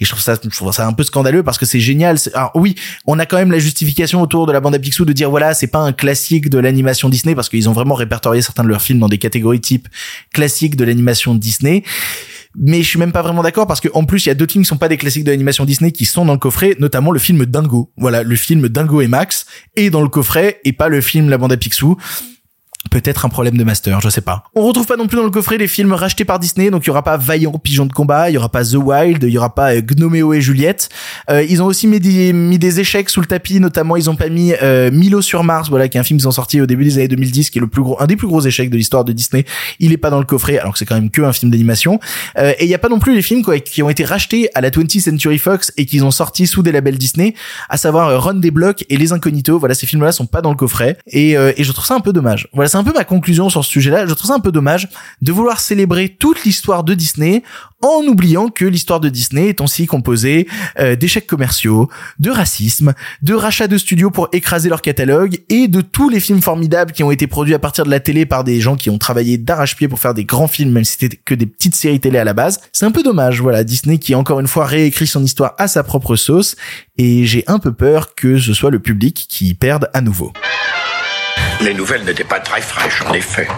Et 0.00 0.04
je 0.04 0.08
trouve 0.08 0.20
ça, 0.20 0.36
je 0.42 0.48
trouve 0.48 0.72
ça 0.72 0.86
un 0.86 0.92
peu 0.92 1.02
scandaleux 1.02 1.42
parce 1.42 1.58
que 1.58 1.66
c'est 1.66 1.80
génial. 1.80 2.18
Alors 2.34 2.52
oui, 2.54 2.74
on 3.06 3.18
a 3.18 3.26
quand 3.26 3.36
même 3.36 3.50
la 3.50 3.58
justification 3.58 4.22
autour 4.22 4.46
de 4.46 4.52
la 4.52 4.60
bande 4.60 4.74
à 4.74 4.78
Picsou 4.78 5.04
de 5.04 5.12
dire 5.12 5.30
voilà, 5.30 5.54
c'est 5.54 5.66
pas 5.66 5.80
un 5.80 5.92
classique 5.92 6.50
de 6.50 6.58
l'animation 6.58 7.08
Disney 7.08 7.34
parce 7.34 7.48
qu'ils 7.48 7.68
ont 7.68 7.72
vraiment 7.72 7.94
répertorié 7.94 8.42
certains 8.42 8.64
de 8.64 8.68
leurs 8.68 8.82
films 8.82 8.98
dans 8.98 9.08
des 9.08 9.18
catégories 9.18 9.60
type 9.60 9.88
classique 10.32 10.76
de 10.76 10.84
l'animation 10.84 11.34
Disney. 11.34 11.82
Mais 12.56 12.82
je 12.82 12.88
suis 12.88 12.98
même 12.98 13.12
pas 13.12 13.22
vraiment 13.22 13.42
d'accord 13.42 13.66
parce 13.66 13.80
que 13.80 13.88
en 13.92 14.04
plus 14.04 14.26
il 14.26 14.28
y 14.28 14.32
a 14.32 14.34
d'autres 14.34 14.52
films 14.52 14.64
qui 14.64 14.68
sont 14.68 14.78
pas 14.78 14.88
des 14.88 14.96
classiques 14.96 15.24
de 15.24 15.30
l'animation 15.30 15.64
Disney 15.64 15.92
qui 15.92 16.06
sont 16.06 16.24
dans 16.24 16.32
le 16.32 16.38
coffret, 16.38 16.76
notamment 16.78 17.12
le 17.12 17.18
film 17.18 17.44
Dingo. 17.46 17.92
Voilà, 17.96 18.22
le 18.22 18.36
film 18.36 18.68
Dingo 18.68 19.00
et 19.00 19.08
Max 19.08 19.46
est 19.76 19.90
dans 19.90 20.02
le 20.02 20.08
coffret 20.08 20.60
et 20.64 20.72
pas 20.72 20.88
le 20.88 21.00
film 21.00 21.28
La 21.28 21.38
bande 21.38 21.52
à 21.52 21.56
Picsou. 21.56 21.96
Peut-être 22.90 23.26
un 23.26 23.28
problème 23.28 23.56
de 23.56 23.64
master, 23.64 24.00
je 24.00 24.08
sais 24.08 24.20
pas. 24.20 24.44
On 24.54 24.62
retrouve 24.62 24.86
pas 24.86 24.96
non 24.96 25.06
plus 25.08 25.16
dans 25.16 25.24
le 25.24 25.30
coffret 25.30 25.58
les 25.58 25.66
films 25.66 25.92
rachetés 25.92 26.24
par 26.24 26.38
Disney, 26.38 26.70
donc 26.70 26.84
il 26.84 26.86
y 26.86 26.90
aura 26.90 27.02
pas 27.02 27.16
Vaillant 27.16 27.52
Pigeon 27.52 27.86
de 27.86 27.92
combat, 27.92 28.30
il 28.30 28.34
y 28.34 28.38
aura 28.38 28.48
pas 28.48 28.64
The 28.64 28.76
Wild, 28.76 29.22
il 29.24 29.30
y 29.30 29.36
aura 29.36 29.54
pas 29.54 29.74
euh, 29.74 29.82
Gnoméo 29.82 30.32
et 30.32 30.40
Juliette. 30.40 30.88
Euh, 31.28 31.42
ils 31.42 31.62
ont 31.62 31.66
aussi 31.66 31.86
mis 31.86 32.00
des, 32.00 32.32
mis 32.32 32.58
des 32.58 32.80
échecs 32.80 33.10
sous 33.10 33.20
le 33.20 33.26
tapis, 33.26 33.60
notamment 33.60 33.96
ils 33.96 34.08
ont 34.08 34.16
pas 34.16 34.28
mis 34.28 34.54
euh, 34.62 34.90
Milo 34.90 35.20
sur 35.20 35.44
Mars, 35.44 35.68
voilà, 35.68 35.88
qui 35.88 35.98
est 35.98 36.00
un 36.00 36.04
film 36.04 36.18
qu'ils 36.18 36.28
ont 36.28 36.32
sorti 36.32 36.60
au 36.60 36.66
début 36.66 36.84
des 36.84 36.98
années 36.98 37.08
2010, 37.08 37.50
qui 37.50 37.58
est 37.58 37.60
le 37.60 37.66
plus 37.66 37.82
gros, 37.82 38.00
un 38.00 38.06
des 38.06 38.16
plus 38.16 38.28
gros 38.28 38.40
échecs 38.40 38.70
de 38.70 38.76
l'histoire 38.76 39.04
de 39.04 39.12
Disney. 39.12 39.44
Il 39.80 39.92
est 39.92 39.98
pas 39.98 40.10
dans 40.10 40.20
le 40.20 40.24
coffret, 40.24 40.58
alors 40.58 40.72
que 40.72 40.78
c'est 40.78 40.86
quand 40.86 40.94
même 40.94 41.10
que 41.10 41.22
un 41.22 41.32
film 41.32 41.50
d'animation. 41.50 42.00
Euh, 42.38 42.52
et 42.58 42.64
il 42.64 42.70
y 42.70 42.74
a 42.74 42.78
pas 42.78 42.88
non 42.88 42.98
plus 42.98 43.14
les 43.14 43.22
films 43.22 43.42
quoi, 43.42 43.58
qui 43.58 43.82
ont 43.82 43.90
été 43.90 44.04
rachetés 44.04 44.48
à 44.54 44.60
la 44.60 44.70
20th 44.70 45.00
Century 45.00 45.38
Fox 45.38 45.72
et 45.76 45.86
qu'ils 45.86 46.04
ont 46.04 46.10
sorti 46.10 46.46
sous 46.46 46.62
des 46.62 46.72
labels 46.72 46.98
Disney, 46.98 47.34
à 47.68 47.76
savoir 47.76 48.08
euh, 48.08 48.18
Run 48.18 48.34
des 48.34 48.50
blocs 48.50 48.84
et 48.88 48.96
Les 48.96 49.12
Incognitos. 49.12 49.58
Voilà, 49.58 49.74
ces 49.74 49.86
films-là 49.86 50.12
sont 50.12 50.26
pas 50.26 50.40
dans 50.40 50.50
le 50.50 50.56
coffret 50.56 50.98
et, 51.06 51.36
euh, 51.36 51.52
et 51.56 51.64
je 51.64 51.72
trouve 51.72 51.84
ça 51.84 51.94
un 51.94 52.00
peu 52.00 52.12
dommage. 52.12 52.48
C'est 52.68 52.76
un 52.76 52.84
peu 52.84 52.92
ma 52.92 53.04
conclusion 53.04 53.48
sur 53.48 53.64
ce 53.64 53.70
sujet-là. 53.70 54.06
Je 54.06 54.14
trouve 54.14 54.28
ça 54.28 54.34
un 54.34 54.40
peu 54.40 54.52
dommage 54.52 54.88
de 55.22 55.32
vouloir 55.32 55.60
célébrer 55.60 56.08
toute 56.08 56.44
l'histoire 56.44 56.84
de 56.84 56.94
Disney 56.94 57.42
en 57.80 58.02
oubliant 58.02 58.48
que 58.48 58.64
l'histoire 58.64 59.00
de 59.00 59.08
Disney 59.08 59.48
est 59.48 59.60
aussi 59.60 59.86
composée 59.86 60.48
euh, 60.80 60.96
d'échecs 60.96 61.26
commerciaux, 61.26 61.88
de 62.18 62.30
racisme, 62.30 62.94
de 63.22 63.34
rachats 63.34 63.68
de 63.68 63.78
studios 63.78 64.10
pour 64.10 64.28
écraser 64.32 64.68
leur 64.68 64.82
catalogue 64.82 65.38
et 65.48 65.68
de 65.68 65.80
tous 65.80 66.08
les 66.08 66.20
films 66.20 66.42
formidables 66.42 66.92
qui 66.92 67.04
ont 67.04 67.10
été 67.10 67.26
produits 67.26 67.54
à 67.54 67.58
partir 67.58 67.84
de 67.84 67.90
la 67.90 68.00
télé 68.00 68.26
par 68.26 68.42
des 68.44 68.60
gens 68.60 68.76
qui 68.76 68.90
ont 68.90 68.98
travaillé 68.98 69.38
d'arrache-pied 69.38 69.86
pour 69.86 70.00
faire 70.00 70.14
des 70.14 70.24
grands 70.24 70.48
films, 70.48 70.72
même 70.72 70.84
si 70.84 70.96
c'était 70.98 71.16
que 71.16 71.34
des 71.34 71.46
petites 71.46 71.76
séries 71.76 72.00
télé 72.00 72.18
à 72.18 72.24
la 72.24 72.34
base. 72.34 72.60
C'est 72.72 72.86
un 72.86 72.90
peu 72.90 73.02
dommage, 73.02 73.40
voilà, 73.40 73.62
Disney 73.64 73.98
qui 73.98 74.14
encore 74.14 74.40
une 74.40 74.48
fois 74.48 74.66
réécrit 74.66 75.06
son 75.06 75.22
histoire 75.22 75.54
à 75.58 75.68
sa 75.68 75.82
propre 75.84 76.16
sauce 76.16 76.56
et 76.96 77.24
j'ai 77.26 77.44
un 77.46 77.58
peu 77.58 77.72
peur 77.72 78.14
que 78.14 78.38
ce 78.38 78.54
soit 78.54 78.70
le 78.70 78.80
public 78.80 79.26
qui 79.28 79.48
y 79.48 79.54
perde 79.54 79.88
à 79.94 80.00
nouveau. 80.00 80.32
Les 81.60 81.74
nouvelles 81.74 82.04
n'étaient 82.04 82.22
pas 82.22 82.38
très 82.38 82.60
fraîches, 82.60 83.02
en 83.02 83.12
effet. 83.14 83.48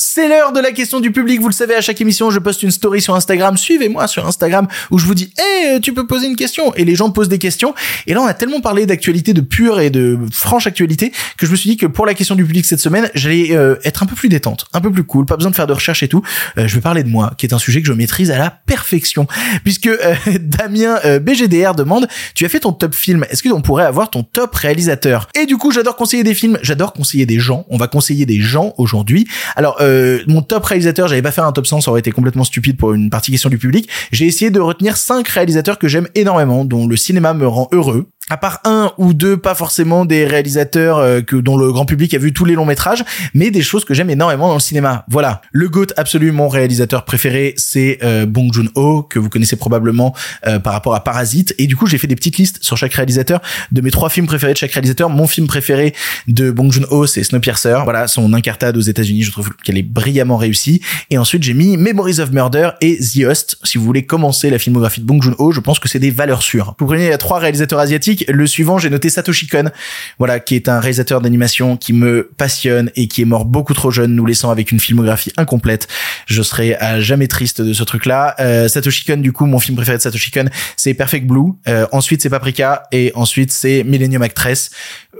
C'est 0.00 0.28
l'heure 0.28 0.52
de 0.52 0.60
la 0.60 0.70
question 0.70 1.00
du 1.00 1.10
public. 1.12 1.40
Vous 1.40 1.48
le 1.48 1.54
savez, 1.54 1.74
à 1.74 1.80
chaque 1.80 2.00
émission, 2.00 2.30
je 2.30 2.38
poste 2.38 2.62
une 2.62 2.70
story 2.70 3.00
sur 3.00 3.14
Instagram. 3.14 3.56
Suivez-moi 3.56 4.06
sur 4.06 4.26
Instagram 4.26 4.68
où 4.90 4.98
je 4.98 5.06
vous 5.06 5.14
dis, 5.14 5.32
hey, 5.38 5.80
tu 5.80 5.94
peux 5.94 6.06
poser 6.06 6.26
une 6.26 6.36
question. 6.36 6.74
Et 6.74 6.84
les 6.84 6.94
gens 6.94 7.10
posent 7.10 7.30
des 7.30 7.38
questions. 7.38 7.74
Et 8.06 8.14
là, 8.14 8.20
on 8.20 8.26
a 8.26 8.34
tellement 8.34 8.60
parlé 8.60 8.84
d'actualité, 8.84 9.32
de 9.32 9.40
pure 9.40 9.80
et 9.80 9.88
de 9.88 10.18
franche 10.30 10.66
actualité, 10.66 11.10
que 11.38 11.46
je 11.46 11.50
me 11.50 11.56
suis 11.56 11.70
dit 11.70 11.76
que 11.76 11.86
pour 11.86 12.04
la 12.04 12.14
question 12.14 12.34
du 12.34 12.44
public 12.44 12.66
cette 12.66 12.80
semaine, 12.80 13.10
j'allais 13.14 13.56
euh, 13.56 13.76
être 13.82 14.02
un 14.02 14.06
peu 14.06 14.14
plus 14.14 14.28
détente, 14.28 14.66
un 14.74 14.80
peu 14.80 14.92
plus 14.92 15.04
cool, 15.04 15.24
pas 15.24 15.36
besoin 15.36 15.50
de 15.50 15.56
faire 15.56 15.66
de 15.66 15.72
recherche 15.72 16.02
et 16.02 16.08
tout. 16.08 16.22
Euh, 16.58 16.68
je 16.68 16.74
vais 16.74 16.80
parler 16.82 17.02
de 17.02 17.08
moi, 17.08 17.32
qui 17.38 17.46
est 17.46 17.54
un 17.54 17.58
sujet 17.58 17.80
que 17.80 17.88
je 17.88 17.92
maîtrise 17.94 18.30
à 18.30 18.38
la 18.38 18.50
perfection. 18.50 19.26
Puisque 19.64 19.86
euh, 19.86 20.14
Damien 20.40 20.98
BGDR 21.20 21.74
demande, 21.74 22.08
tu 22.34 22.44
as 22.44 22.48
fait 22.48 22.60
ton 22.60 22.72
top 22.72 22.94
film, 22.94 23.24
est-ce 23.30 23.42
que 23.42 23.48
on 23.48 23.62
pourrait 23.62 23.86
avoir 23.86 24.10
ton 24.10 24.22
top 24.22 24.54
réalisateur? 24.54 25.28
Et 25.34 25.46
du 25.46 25.56
coup, 25.56 25.70
j'adore 25.72 25.96
conseiller 25.96 26.24
des 26.24 26.34
films, 26.34 26.58
j'adore 26.62 26.92
conseiller 26.92 27.24
des 27.24 27.37
gens. 27.38 27.66
On 27.68 27.76
va 27.76 27.88
conseiller 27.88 28.26
des 28.26 28.40
gens 28.40 28.74
aujourd'hui. 28.78 29.26
Alors, 29.56 29.76
euh, 29.80 30.20
mon 30.26 30.42
top 30.42 30.64
réalisateur, 30.64 31.08
j'avais 31.08 31.22
pas 31.22 31.32
faire 31.32 31.44
un 31.44 31.52
top 31.52 31.66
100, 31.66 31.82
ça 31.82 31.90
aurait 31.90 32.00
été 32.00 32.10
complètement 32.10 32.44
stupide 32.44 32.76
pour 32.76 32.92
une 32.92 33.10
partie 33.10 33.30
question 33.30 33.50
du 33.50 33.58
public. 33.58 33.88
J'ai 34.12 34.26
essayé 34.26 34.50
de 34.50 34.60
retenir 34.60 34.96
cinq 34.96 35.28
réalisateurs 35.28 35.78
que 35.78 35.88
j'aime 35.88 36.08
énormément, 36.14 36.64
dont 36.64 36.86
le 36.86 36.96
cinéma 36.96 37.34
me 37.34 37.46
rend 37.46 37.68
heureux. 37.72 38.06
À 38.30 38.36
part 38.36 38.60
un 38.64 38.92
ou 38.98 39.14
deux, 39.14 39.38
pas 39.38 39.54
forcément 39.54 40.04
des 40.04 40.26
réalisateurs 40.26 40.98
euh, 40.98 41.20
que 41.22 41.36
dont 41.36 41.56
le 41.56 41.72
grand 41.72 41.86
public 41.86 42.12
a 42.12 42.18
vu 42.18 42.34
tous 42.34 42.44
les 42.44 42.54
longs 42.54 42.66
métrages, 42.66 43.02
mais 43.32 43.50
des 43.50 43.62
choses 43.62 43.86
que 43.86 43.94
j'aime 43.94 44.10
énormément 44.10 44.48
dans 44.48 44.54
le 44.54 44.60
cinéma. 44.60 45.04
Voilà, 45.08 45.40
le 45.50 45.68
GOAT 45.68 45.86
absolu, 45.96 46.30
mon 46.30 46.48
réalisateur 46.48 47.06
préféré, 47.06 47.54
c'est 47.56 47.98
euh, 48.02 48.26
Bong 48.26 48.52
Joon-ho 48.52 49.02
que 49.02 49.18
vous 49.18 49.30
connaissez 49.30 49.56
probablement 49.56 50.14
euh, 50.46 50.58
par 50.58 50.74
rapport 50.74 50.94
à 50.94 51.02
Parasite. 51.02 51.54
Et 51.56 51.66
du 51.66 51.74
coup, 51.74 51.86
j'ai 51.86 51.96
fait 51.96 52.06
des 52.06 52.16
petites 52.16 52.36
listes 52.36 52.58
sur 52.62 52.76
chaque 52.76 52.92
réalisateur 52.92 53.40
de 53.72 53.80
mes 53.80 53.90
trois 53.90 54.10
films 54.10 54.26
préférés 54.26 54.52
de 54.52 54.58
chaque 54.58 54.72
réalisateur. 54.72 55.08
Mon 55.08 55.26
film 55.26 55.46
préféré 55.46 55.94
de 56.26 56.50
Bong 56.50 56.70
Joon-ho, 56.70 57.06
c'est 57.06 57.22
Snowpiercer. 57.22 57.80
Voilà, 57.84 58.08
son 58.08 58.34
incartade 58.34 58.76
aux 58.76 58.82
États-Unis, 58.82 59.22
je 59.22 59.32
trouve 59.32 59.50
qu'elle 59.64 59.78
est 59.78 59.82
brillamment 59.82 60.36
réussie. 60.36 60.82
Et 61.08 61.16
ensuite, 61.16 61.42
j'ai 61.42 61.54
mis 61.54 61.78
Memories 61.78 62.20
of 62.20 62.32
Murder 62.32 62.70
et 62.82 62.98
The 62.98 63.24
Host. 63.24 63.56
Si 63.64 63.78
vous 63.78 63.84
voulez 63.84 64.04
commencer 64.04 64.50
la 64.50 64.58
filmographie 64.58 65.00
de 65.00 65.06
Bong 65.06 65.22
Joon-ho, 65.22 65.50
je 65.52 65.60
pense 65.60 65.78
que 65.78 65.88
c'est 65.88 65.98
des 65.98 66.10
valeurs 66.10 66.42
sûres. 66.42 66.74
Vous 66.78 66.86
prenez 66.86 67.16
trois 67.16 67.38
réalisateurs 67.38 67.78
asiatiques. 67.78 68.17
Le 68.28 68.46
suivant, 68.46 68.78
j'ai 68.78 68.90
noté 68.90 69.10
Satoshi 69.10 69.46
Kon, 69.46 69.70
voilà, 70.18 70.40
qui 70.40 70.54
est 70.54 70.68
un 70.68 70.80
réalisateur 70.80 71.20
d'animation 71.20 71.76
qui 71.76 71.92
me 71.92 72.30
passionne 72.36 72.90
et 72.96 73.08
qui 73.08 73.22
est 73.22 73.24
mort 73.24 73.44
beaucoup 73.44 73.74
trop 73.74 73.90
jeune, 73.90 74.14
nous 74.14 74.26
laissant 74.26 74.50
avec 74.50 74.72
une 74.72 74.80
filmographie 74.80 75.32
incomplète. 75.36 75.88
Je 76.26 76.42
serais 76.42 76.76
à 76.76 77.00
jamais 77.00 77.28
triste 77.28 77.60
de 77.60 77.72
ce 77.72 77.82
truc-là. 77.84 78.34
Euh, 78.40 78.68
Satoshi 78.68 79.04
Kon, 79.04 79.18
du 79.18 79.32
coup, 79.32 79.46
mon 79.46 79.58
film 79.58 79.76
préféré 79.76 79.96
de 79.96 80.02
Satoshi 80.02 80.30
Kon, 80.30 80.46
c'est 80.76 80.94
Perfect 80.94 81.26
Blue. 81.26 81.52
Euh, 81.68 81.86
ensuite, 81.92 82.22
c'est 82.22 82.30
Paprika 82.30 82.84
et 82.92 83.12
ensuite 83.14 83.52
c'est 83.52 83.84
Millennium 83.84 84.22
Actress. 84.22 84.70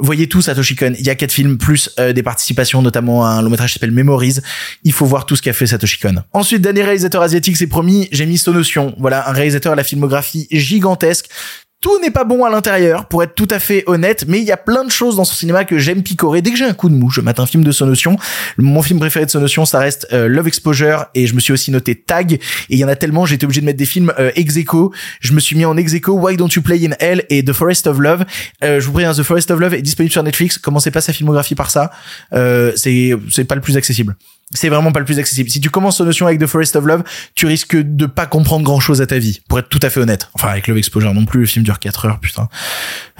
Voyez 0.00 0.28
tout 0.28 0.42
Satoshi 0.42 0.76
Kon. 0.76 0.92
Il 0.98 1.06
y 1.06 1.10
a 1.10 1.14
quatre 1.14 1.32
films 1.32 1.58
plus 1.58 1.90
euh, 1.98 2.12
des 2.12 2.22
participations, 2.22 2.82
notamment 2.82 3.26
un 3.26 3.42
long 3.42 3.50
métrage 3.50 3.72
qui 3.72 3.74
s'appelle 3.74 3.92
Memories. 3.92 4.38
Il 4.84 4.92
faut 4.92 5.06
voir 5.06 5.26
tout 5.26 5.36
ce 5.36 5.42
qu'a 5.42 5.52
fait 5.52 5.66
Satoshi 5.66 5.98
Kon. 5.98 6.16
Ensuite, 6.32 6.62
dernier 6.62 6.82
réalisateur 6.82 7.22
asiatique, 7.22 7.56
c'est 7.56 7.66
promis, 7.66 8.08
j'ai 8.12 8.26
mis 8.26 8.38
Sonotion. 8.38 8.94
Voilà, 8.98 9.28
un 9.28 9.32
réalisateur 9.32 9.72
à 9.72 9.76
la 9.76 9.84
filmographie 9.84 10.46
gigantesque 10.50 11.28
tout 11.80 12.00
n'est 12.00 12.10
pas 12.10 12.24
bon 12.24 12.44
à 12.44 12.50
l'intérieur, 12.50 13.06
pour 13.06 13.22
être 13.22 13.34
tout 13.34 13.48
à 13.50 13.58
fait 13.58 13.84
honnête, 13.86 14.24
mais 14.26 14.38
il 14.38 14.44
y 14.44 14.52
a 14.52 14.56
plein 14.56 14.84
de 14.84 14.90
choses 14.90 15.16
dans 15.16 15.24
son 15.24 15.34
cinéma 15.34 15.64
que 15.64 15.78
j'aime 15.78 16.02
picorer. 16.02 16.42
Dès 16.42 16.50
que 16.50 16.56
j'ai 16.56 16.64
un 16.64 16.74
coup 16.74 16.88
de 16.88 16.94
mou, 16.94 17.10
je 17.10 17.20
mate 17.20 17.38
un 17.38 17.46
film 17.46 17.62
de 17.62 17.70
Sonotion. 17.70 18.16
Mon 18.56 18.82
film 18.82 18.98
préféré 18.98 19.26
de 19.26 19.30
Sonotion, 19.30 19.64
ça 19.64 19.78
reste 19.78 20.08
euh, 20.12 20.26
Love 20.26 20.48
Exposure, 20.48 21.06
et 21.14 21.26
je 21.26 21.34
me 21.34 21.40
suis 21.40 21.52
aussi 21.52 21.70
noté 21.70 21.94
Tag, 21.94 22.32
et 22.32 22.40
il 22.68 22.78
y 22.78 22.84
en 22.84 22.88
a 22.88 22.96
tellement, 22.96 23.26
j'ai 23.26 23.36
été 23.36 23.46
obligé 23.46 23.60
de 23.60 23.66
mettre 23.66 23.78
des 23.78 23.86
films 23.86 24.12
euh, 24.18 24.32
ex. 24.34 24.54
Je 25.20 25.32
me 25.32 25.40
suis 25.40 25.56
mis 25.56 25.64
en 25.64 25.76
ex 25.76 25.92
Why 26.06 26.36
Don't 26.36 26.48
You 26.48 26.62
Play 26.62 26.84
in 26.86 26.92
Hell 26.98 27.24
et 27.28 27.44
The 27.44 27.52
Forest 27.52 27.86
of 27.86 27.98
Love. 27.98 28.24
Euh, 28.64 28.80
je 28.80 28.86
vous 28.86 28.92
prie, 28.92 29.04
hein, 29.04 29.12
The 29.12 29.22
Forest 29.22 29.50
of 29.50 29.60
Love 29.60 29.74
est 29.74 29.82
disponible 29.82 30.12
sur 30.12 30.22
Netflix. 30.22 30.58
Commencez 30.58 30.90
pas 30.90 31.00
sa 31.00 31.12
filmographie 31.12 31.54
par 31.54 31.70
ça? 31.70 31.90
Euh, 32.32 32.72
c'est 32.76 33.44
pas 33.44 33.54
le 33.54 33.60
plus 33.60 33.76
accessible 33.76 34.16
c'est 34.54 34.68
vraiment 34.68 34.92
pas 34.92 35.00
le 35.00 35.04
plus 35.04 35.18
accessible. 35.18 35.50
Si 35.50 35.60
tu 35.60 35.70
commences 35.70 35.98
Sonotion 35.98 36.26
avec 36.26 36.40
The 36.40 36.46
Forest 36.46 36.76
of 36.76 36.84
Love, 36.84 37.02
tu 37.34 37.46
risques 37.46 37.76
de 37.76 38.06
pas 38.06 38.26
comprendre 38.26 38.64
grand 38.64 38.80
chose 38.80 39.00
à 39.02 39.06
ta 39.06 39.18
vie, 39.18 39.40
pour 39.48 39.58
être 39.58 39.68
tout 39.68 39.80
à 39.82 39.90
fait 39.90 40.00
honnête. 40.00 40.30
Enfin, 40.34 40.48
avec 40.48 40.68
Love 40.68 40.78
Exposure 40.78 41.12
non 41.12 41.24
plus, 41.24 41.40
le 41.40 41.46
film 41.46 41.64
dure 41.64 41.78
4 41.78 42.06
heures, 42.06 42.20
putain. 42.20 42.48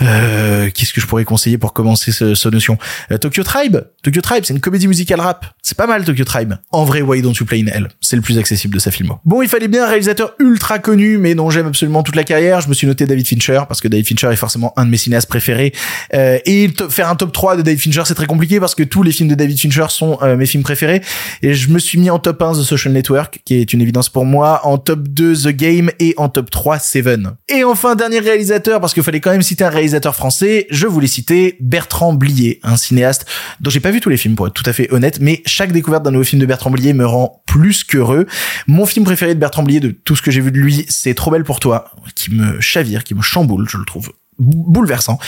Euh, 0.01 0.71
qu'est-ce 0.73 0.93
que 0.93 1.01
je 1.01 1.07
pourrais 1.07 1.25
conseiller 1.25 1.59
pour 1.59 1.73
commencer 1.73 2.13
ce, 2.13 2.35
ce 2.35 2.49
notion? 2.49 2.79
Euh, 3.11 3.19
Tokyo 3.19 3.43
Tribe. 3.43 3.79
Tokyo 4.03 4.21
Tribe, 4.21 4.45
c'est 4.45 4.55
une 4.55 4.61
comédie 4.61 4.89
musicale 4.89 5.21
rap. 5.21 5.47
C'est 5.63 5.77
pas 5.77 5.87
mal 5.87 6.05
Tokyo 6.05 6.25
Tribe. 6.25 6.55
En 6.71 6.85
vrai, 6.85 7.03
Why 7.03 7.21
Don't 7.21 7.35
You 7.39 7.45
Play 7.45 7.61
in 7.61 7.67
Hell? 7.67 7.89
C'est 8.01 8.17
le 8.17 8.23
plus 8.23 8.39
accessible 8.39 8.75
de 8.75 8.79
sa 8.79 8.91
filmo. 8.91 9.19
Bon, 9.25 9.43
il 9.43 9.49
fallait 9.49 9.69
bien 9.69 9.85
un 9.85 9.89
réalisateur 9.89 10.35
ultra 10.39 10.79
connu, 10.79 11.19
mais 11.19 11.35
dont 11.35 11.51
j'aime 11.51 11.67
absolument 11.67 12.03
toute 12.03 12.17
la 12.17 12.25
carrière. 12.25 12.61
Je 12.61 12.69
me 12.69 12.75
suis 12.75 12.87
noté 12.87 13.07
David 13.07 13.27
Fincher, 13.27 13.63
parce 13.69 13.81
que 13.81 13.89
David 13.89 14.07
Fincher 14.07 14.29
est 14.33 14.37
forcément 14.37 14.73
un 14.77 14.87
de 14.87 14.91
mes 14.91 14.97
cinéastes 14.97 15.29
préférés. 15.29 15.73
Euh, 16.15 16.39
et 16.47 16.71
faire 16.89 17.09
un 17.09 17.17
top 17.17 17.33
3 17.33 17.57
de 17.57 17.63
David 17.63 17.81
Fincher, 17.81 18.03
c'est 18.07 18.15
très 18.15 18.27
compliqué, 18.27 18.61
parce 18.61 18.75
que 18.75 18.83
tous 18.83 19.03
les 19.03 19.13
films 19.13 19.29
de 19.29 19.35
David 19.35 19.59
Fincher 19.59 19.87
sont 19.89 20.19
euh, 20.23 20.37
mes 20.37 20.47
films 20.47 20.63
préférés. 20.63 21.03
Et 21.43 21.55
je 21.55 21.69
me 21.71 21.79
suis 21.79 21.99
mis 21.99 22.11
en 22.11 22.19
top 22.19 22.43
1 22.43 22.53
The 22.53 22.63
Social 22.63 22.93
Network, 22.93 23.41
qui 23.45 23.55
est 23.55 23.73
une 23.73 23.81
évidence 23.81 24.09
pour 24.09 24.25
moi, 24.25 24.61
en 24.65 24.79
top 24.79 25.09
2 25.09 25.37
The 25.37 25.49
Game, 25.49 25.91
et 25.99 26.15
en 26.17 26.29
top 26.29 26.51
3 26.51 26.79
Seven. 26.79 27.33
Et 27.49 27.65
enfin, 27.65 27.95
dernier 27.95 28.19
réalisateur, 28.19 28.81
parce 28.81 28.95
qu'il 28.95 29.03
fallait 29.03 29.21
quand 29.21 29.31
même 29.31 29.43
citer 29.43 29.65
un 29.65 29.71
réalisateur 29.71 30.15
français, 30.15 30.67
je 30.71 30.87
voulais 30.87 31.07
citer 31.07 31.57
Bertrand 31.61 32.13
Blier, 32.13 32.61
un 32.63 32.77
cinéaste 32.77 33.27
dont 33.61 33.71
j'ai 33.71 33.81
pas 33.81 33.91
vu 33.91 34.01
tous 34.01 34.09
les 34.09 34.17
films 34.17 34.35
pour 34.35 34.47
être 34.47 34.55
tout 34.55 34.69
à 34.69 34.73
fait 34.73 34.93
honnête, 34.93 35.19
mais 35.21 35.43
chaque 35.47 35.73
découverte 35.73 36.05
d'un 36.05 36.11
nouveau 36.11 36.25
film 36.25 36.41
de 36.41 36.47
Bertrand 36.47 36.71
Blier 36.71 36.93
me 36.93 37.07
rend 37.07 37.43
plus 37.47 37.85
qu'heureux. 37.85 38.27
Mon 38.67 38.87
film 38.87 39.05
préféré 39.05 39.35
de 39.35 39.41
Bertrand 39.41 39.63
Blier, 39.63 39.81
de 39.81 39.91
tout 39.91 40.17
ce 40.17 40.23
que 40.23 40.31
j'ai 40.31 40.41
vu 40.41 40.53
de 40.53 40.59
lui, 40.59 40.87
c'est 40.89 41.15
Trop 41.19 41.33
belle 41.33 41.43
pour 41.43 41.59
toi, 41.59 41.91
qui 42.15 42.33
me 42.33 42.61
chavire, 42.61 43.03
qui 43.03 43.15
me 43.15 43.23
chamboule, 43.23 43.69
je 43.69 43.77
le 43.77 43.85
trouve 43.85 44.13
bouleversant. 44.39 45.19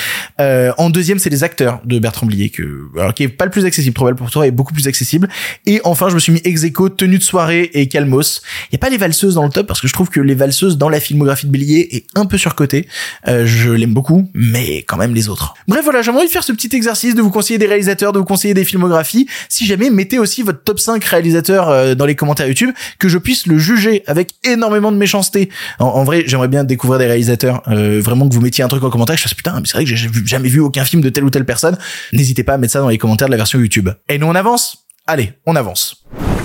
Euh, 0.41 0.73
en 0.79 0.91
deuxième, 0.91 1.19
c'est 1.19 1.31
les 1.31 1.45
acteurs 1.45 1.81
de 1.85 1.99
Bertrand 1.99 2.27
Blier, 2.27 2.51
que, 2.51 2.89
alors, 2.97 3.15
qui 3.15 3.25
est 3.25 3.29
pas 3.29 3.45
le 3.45 3.51
plus 3.51 3.65
accessible, 3.65 3.95
Trop 3.95 4.07
belle 4.07 4.15
pour 4.15 4.31
toi 4.31 4.47
est 4.47 4.51
beaucoup 4.51 4.73
plus 4.73 4.87
accessible. 4.87 5.29
Et 5.67 5.81
enfin, 5.85 6.09
je 6.09 6.15
me 6.15 6.21
suis 6.21 6.33
mis 6.33 6.41
ex 6.45 6.65
aequo, 6.65 6.89
tenue 6.89 7.19
de 7.19 7.23
soirée 7.23 7.71
et 7.75 7.89
Calmos. 7.89 8.41
Il 8.71 8.75
y 8.75 8.77
a 8.77 8.79
pas 8.79 8.89
les 8.89 8.97
valseuses 8.97 9.35
dans 9.35 9.45
le 9.45 9.51
top 9.51 9.67
parce 9.67 9.81
que 9.81 9.89
je 9.89 9.93
trouve 9.93 10.09
que 10.09 10.21
les 10.21 10.35
valseuses 10.35 10.79
dans 10.79 10.89
la 10.89 11.01
filmographie 11.01 11.47
de 11.47 11.51
Blier 11.51 11.97
est 11.97 12.07
un 12.15 12.25
peu 12.25 12.39
surcotée. 12.39 12.87
Euh, 13.29 13.47
je 13.47 13.71
l'aime 13.71 13.93
beaucoup, 13.93 14.31
mais 14.33 14.79
quand 14.83 14.97
même 14.97 15.15
les 15.15 15.29
autres. 15.29 15.55
Bref, 15.67 15.83
voilà, 15.85 16.03
j'aimerais 16.03 16.27
faire 16.29 16.45
ce 16.45 16.53
petit 16.53 16.75
exercice 16.75 17.15
de 17.15 17.23
vous 17.23 17.31
conseiller 17.31 17.59
des 17.59 17.67
réalisateurs, 17.67 18.13
de 18.13 18.19
vous 18.19 18.25
conseiller 18.25 18.55
des 18.55 18.65
filmographies. 18.65 19.29
Si 19.49 19.67
jamais, 19.67 19.91
mettez 19.91 20.19
aussi 20.19 20.43
votre 20.43 20.63
top 20.63 20.79
5 20.79 21.03
réalisateurs 21.05 21.69
euh, 21.69 21.95
dans 21.95 22.07
les 22.07 22.15
commentaires 22.15 22.47
YouTube, 22.47 22.71
que 22.99 23.09
je 23.09 23.19
puisse 23.19 23.47
le 23.47 23.59
juger 23.59 24.03
avec 24.07 24.31
énormément 24.45 24.93
de 24.93 24.97
méchanceté. 24.97 25.51
En, 25.79 25.87
en 25.87 26.05
vrai, 26.05 26.25
j'aimerais 26.27 26.49
bien 26.49 26.65
découvrir 26.65 26.99
des 26.99 27.07
réalisateurs, 27.07 27.63
euh, 27.69 28.01
vraiment 28.03 28.29
que 28.29 28.35
vous 28.35 28.41
mettiez 28.41 28.63
un 28.65 28.69
truc 28.69 28.85
en 28.85 28.91
commentaire 29.01 29.17
je 29.17 29.23
fasse 29.23 29.35
putain, 29.35 29.59
mais 29.59 29.67
c'est 29.67 29.73
vrai 29.73 29.85
que 29.85 29.95
j'ai 29.95 30.09
jamais 30.27 30.49
vu 30.49 30.61
aucun 30.61 30.85
film 30.85 31.01
de 31.01 31.09
telle 31.09 31.25
ou 31.25 31.31
telle 31.31 31.47
personne. 31.47 31.79
N'hésitez 32.13 32.45
pas 32.45 32.55
à 32.55 32.59
mettre 32.59 32.75
ça 32.75 32.81
dans 32.81 32.89
les 32.89 32.99
commentaires 32.99 33.29
de 33.29 33.33
la 33.33 33.39
version 33.39 33.59
YouTube. 33.59 33.89
Et 34.09 34.19
nous 34.19 34.27
on 34.27 34.35
avance 34.35 34.85
Allez, 35.07 35.33
on 35.47 35.57
avance. 35.57 36.05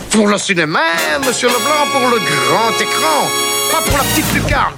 Pour 0.10 0.28
le 0.28 0.38
cinéma, 0.38 0.80
monsieur 1.26 1.50
Leblanc, 1.50 1.92
pour 1.92 2.02
le 2.10 2.18
grand 2.18 2.72
écran, 2.82 3.28
pas 3.72 3.82
pour 3.82 3.98
la 3.98 4.04
petite 4.06 4.34
lucarne. 4.34 4.74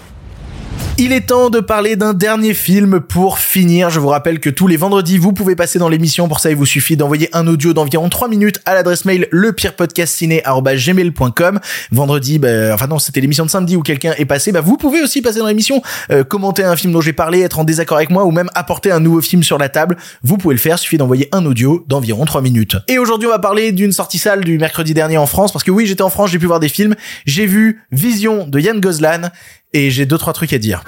Il 0.99 1.13
est 1.13 1.27
temps 1.27 1.51
de 1.51 1.59
parler 1.59 1.95
d'un 1.95 2.15
dernier 2.15 2.55
film 2.55 2.99
pour 2.99 3.37
finir. 3.37 3.91
Je 3.91 3.99
vous 3.99 4.07
rappelle 4.07 4.39
que 4.39 4.49
tous 4.49 4.65
les 4.65 4.77
vendredis, 4.77 5.19
vous 5.19 5.31
pouvez 5.31 5.55
passer 5.55 5.77
dans 5.77 5.89
l'émission. 5.89 6.27
Pour 6.27 6.39
ça, 6.39 6.49
il 6.49 6.55
vous 6.55 6.65
suffit 6.65 6.97
d'envoyer 6.97 7.29
un 7.33 7.45
audio 7.45 7.71
d'environ 7.71 8.09
3 8.09 8.27
minutes 8.27 8.59
à 8.65 8.73
l'adresse 8.73 9.05
mail 9.05 9.27
lepirepodcastciné@gmail.com. 9.29 11.59
Vendredi, 11.91 12.39
bah, 12.39 12.73
enfin 12.73 12.87
non, 12.87 12.97
c'était 12.97 13.21
l'émission 13.21 13.45
de 13.45 13.51
samedi 13.51 13.75
où 13.75 13.83
quelqu'un 13.83 14.15
est 14.17 14.25
passé. 14.25 14.51
Bah, 14.51 14.61
vous 14.61 14.77
pouvez 14.77 15.03
aussi 15.03 15.21
passer 15.21 15.37
dans 15.37 15.45
l'émission, 15.45 15.83
euh, 16.09 16.23
commenter 16.23 16.63
un 16.63 16.75
film 16.75 16.93
dont 16.93 17.01
j'ai 17.01 17.13
parlé, 17.13 17.41
être 17.41 17.59
en 17.59 17.63
désaccord 17.63 17.97
avec 17.97 18.09
moi 18.09 18.25
ou 18.25 18.31
même 18.31 18.49
apporter 18.55 18.91
un 18.91 18.99
nouveau 18.99 19.21
film 19.21 19.43
sur 19.43 19.59
la 19.59 19.69
table. 19.69 19.97
Vous 20.23 20.37
pouvez 20.37 20.55
le 20.55 20.59
faire. 20.59 20.79
Suffit 20.79 20.97
d'envoyer 20.97 21.29
un 21.31 21.45
audio 21.45 21.85
d'environ 21.87 22.25
3 22.25 22.41
minutes. 22.41 22.75
Et 22.87 22.97
aujourd'hui, 22.97 23.27
on 23.27 23.31
va 23.31 23.37
parler 23.37 23.71
d'une 23.71 23.91
sortie 23.91 24.17
salle 24.17 24.43
du 24.43 24.57
mercredi 24.57 24.95
dernier 24.95 25.19
en 25.19 25.27
France 25.27 25.51
parce 25.51 25.63
que 25.63 25.69
oui, 25.69 25.85
j'étais 25.85 26.01
en 26.01 26.09
France, 26.09 26.31
j'ai 26.31 26.39
pu 26.39 26.47
voir 26.47 26.59
des 26.59 26.69
films. 26.69 26.95
J'ai 27.27 27.45
vu 27.45 27.83
Vision 27.91 28.47
de 28.47 28.59
Yann 28.59 28.79
Gozlan 28.79 29.29
et 29.77 29.91
j'ai 29.91 30.05
deux 30.05 30.17
trois 30.17 30.33
trucs 30.33 30.53
à 30.53 30.57
dire. 30.57 30.81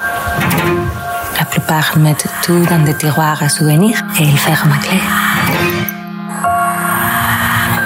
La 1.37 1.45
plupart 1.45 1.97
mettent 1.97 2.27
tout 2.43 2.65
dans 2.65 2.83
des 2.83 2.95
tiroirs 2.95 3.41
à 3.41 3.49
souvenirs 3.49 4.01
et 4.19 4.23
ils 4.23 4.37
ferment 4.37 4.73
à 4.73 4.77
clé. 4.77 4.97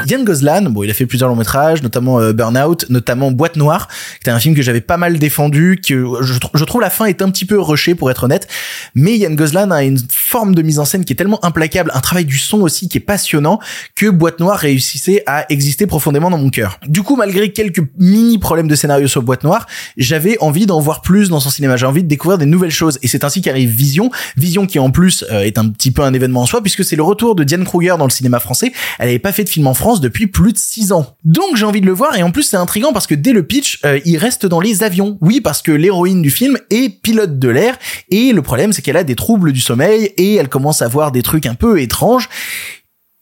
Yann 0.08 0.26
Gozlan, 0.26 0.63
bon, 0.63 0.84
il 0.84 0.92
a 0.92 0.94
fait 0.94 1.06
plusieurs 1.06 1.30
longs 1.30 1.36
métrages, 1.36 1.82
notamment 1.82 2.20
euh, 2.20 2.34
Burnout, 2.34 2.86
notamment 2.89 3.32
Boîte 3.32 3.56
Noire, 3.56 3.88
qui 3.88 4.18
était 4.22 4.32
un 4.32 4.39
film 4.39 4.54
que 4.54 4.62
j'avais 4.62 4.82
pas 4.82 4.98
mal 4.98 5.18
défendu, 5.18 5.80
que 5.86 6.22
je, 6.22 6.34
je 6.54 6.63
trouve 6.66 6.82
la 6.82 6.89
fin 6.89 7.06
est 7.06 7.22
un 7.22 7.30
petit 7.30 7.46
peu 7.46 7.60
rushée 7.60 7.96
pour 7.96 8.12
être 8.12 8.26
honnête, 8.26 8.48
mais 8.96 9.18
Yann 9.18 9.36
Gozlan 9.36 9.72
a 9.72 9.84
une 9.84 9.98
forme 10.34 10.56
de 10.56 10.63
mise 10.63 10.80
en 10.80 10.86
scène 10.86 11.06
qui 11.06 11.13
est 11.13 11.15
tellement 11.15 11.46
implacable, 11.46 11.91
un 11.93 12.00
travail 12.00 12.26
du 12.26 12.39
son 12.39 12.62
aussi 12.62 12.89
qui 12.89 12.98
est 12.98 13.02
passionnant, 13.02 13.60
que 13.96 14.10
Boîte 14.10 14.39
Noire 14.39 14.58
réussissait 14.58 15.22
à 15.28 15.46
exister 15.52 15.86
profondément 15.86 16.32
dans 16.32 16.39
mon 16.39 16.50
cœur. 16.50 16.80
Du 16.88 17.04
coup, 17.04 17.15
malgré 17.15 17.52
quelques 17.52 17.84
mini 18.00 18.39
problèmes 18.39 18.67
de 18.67 18.74
scénario 18.74 19.08
sur 19.08 19.22
Boîte 19.22 19.43
Noire, 19.43 19.67
j'avais 19.96 20.39
envie 20.39 20.65
d'en 20.65 20.80
voir 20.80 21.02
plus 21.02 21.30
dans 21.30 21.39
son 21.39 21.52
cinéma, 21.52 21.78
j'ai 21.78 21.86
envie 21.86 22.02
de 22.02 22.08
découvrir 22.08 22.39
des 22.39 22.48
nouvelles 22.48 22.72
choses, 22.72 22.98
et 23.04 23.08
c'est 23.08 23.24
ainsi 23.24 23.43
qu'arrive 23.43 23.69
Vision, 23.69 24.10
Vision 24.36 24.65
qui 24.65 24.80
en 24.80 24.89
plus 24.89 25.24
euh, 25.32 25.41
est 25.41 25.60
un 25.60 25.69
petit 25.69 25.91
peu 25.91 26.02
un 26.02 26.15
événement 26.15 26.41
en 26.41 26.46
soi, 26.48 26.63
puisque 26.63 26.84
c'est 26.84 26.96
le 26.96 27.04
retour 27.04 27.36
de 27.36 27.43
Diane 27.43 27.63
Kruger 27.63 27.93
dans 28.00 28.06
le 28.06 28.10
cinéma 28.10 28.39
français, 28.39 28.74
elle 28.98 29.10
avait 29.10 29.19
pas 29.19 29.34
fait 29.34 29.43
de 29.43 29.50
film 29.50 29.67
en 29.67 29.76
France 29.76 30.02
depuis 30.02 30.26
plus 30.26 30.52
de 30.52 30.58
6 30.58 30.93
ans. 30.93 31.15
Donc 31.26 31.58
j'ai 31.58 31.65
envie 31.65 31.82
de 31.82 31.86
le 31.86 31.91
voir 31.91 32.17
et 32.17 32.24
en 32.24 32.32
plus 32.32 32.41
c'est 32.41 32.58
intriguant 32.58 32.91
parce 32.91 33.06
que 33.06 33.13
dès 33.13 33.34
le 33.34 33.43
pitch, 33.43 33.82
euh, 33.86 34.00
il 34.04 34.17
reste 34.17 34.48
dans 34.48 34.62
les 34.62 34.82
avions. 34.82 35.19
Oui, 35.22 35.41
parce 35.41 35.62
que 35.62 35.72
l'héroïne 35.72 36.24
du 36.24 36.32
film 36.32 36.58
est 36.72 36.89
pilote 36.89 37.38
de 37.38 37.50
l'air 37.50 37.78
et 38.10 38.34
le 38.34 38.41
problème 38.41 38.74
c'est 38.74 38.82
qu'elle 38.82 38.98
a 38.98 39.04
des 39.04 39.13
troubles 39.13 39.52
du 39.52 39.62
sommeil 39.62 40.10
et 40.17 40.23
elle 40.24 40.50
commence 40.50 40.82
à 40.82 40.88
voir 40.88 41.12
des 41.12 41.22
trucs 41.22 41.46
un 41.46 41.56
peu 41.56 41.82
étranges. 41.82 42.30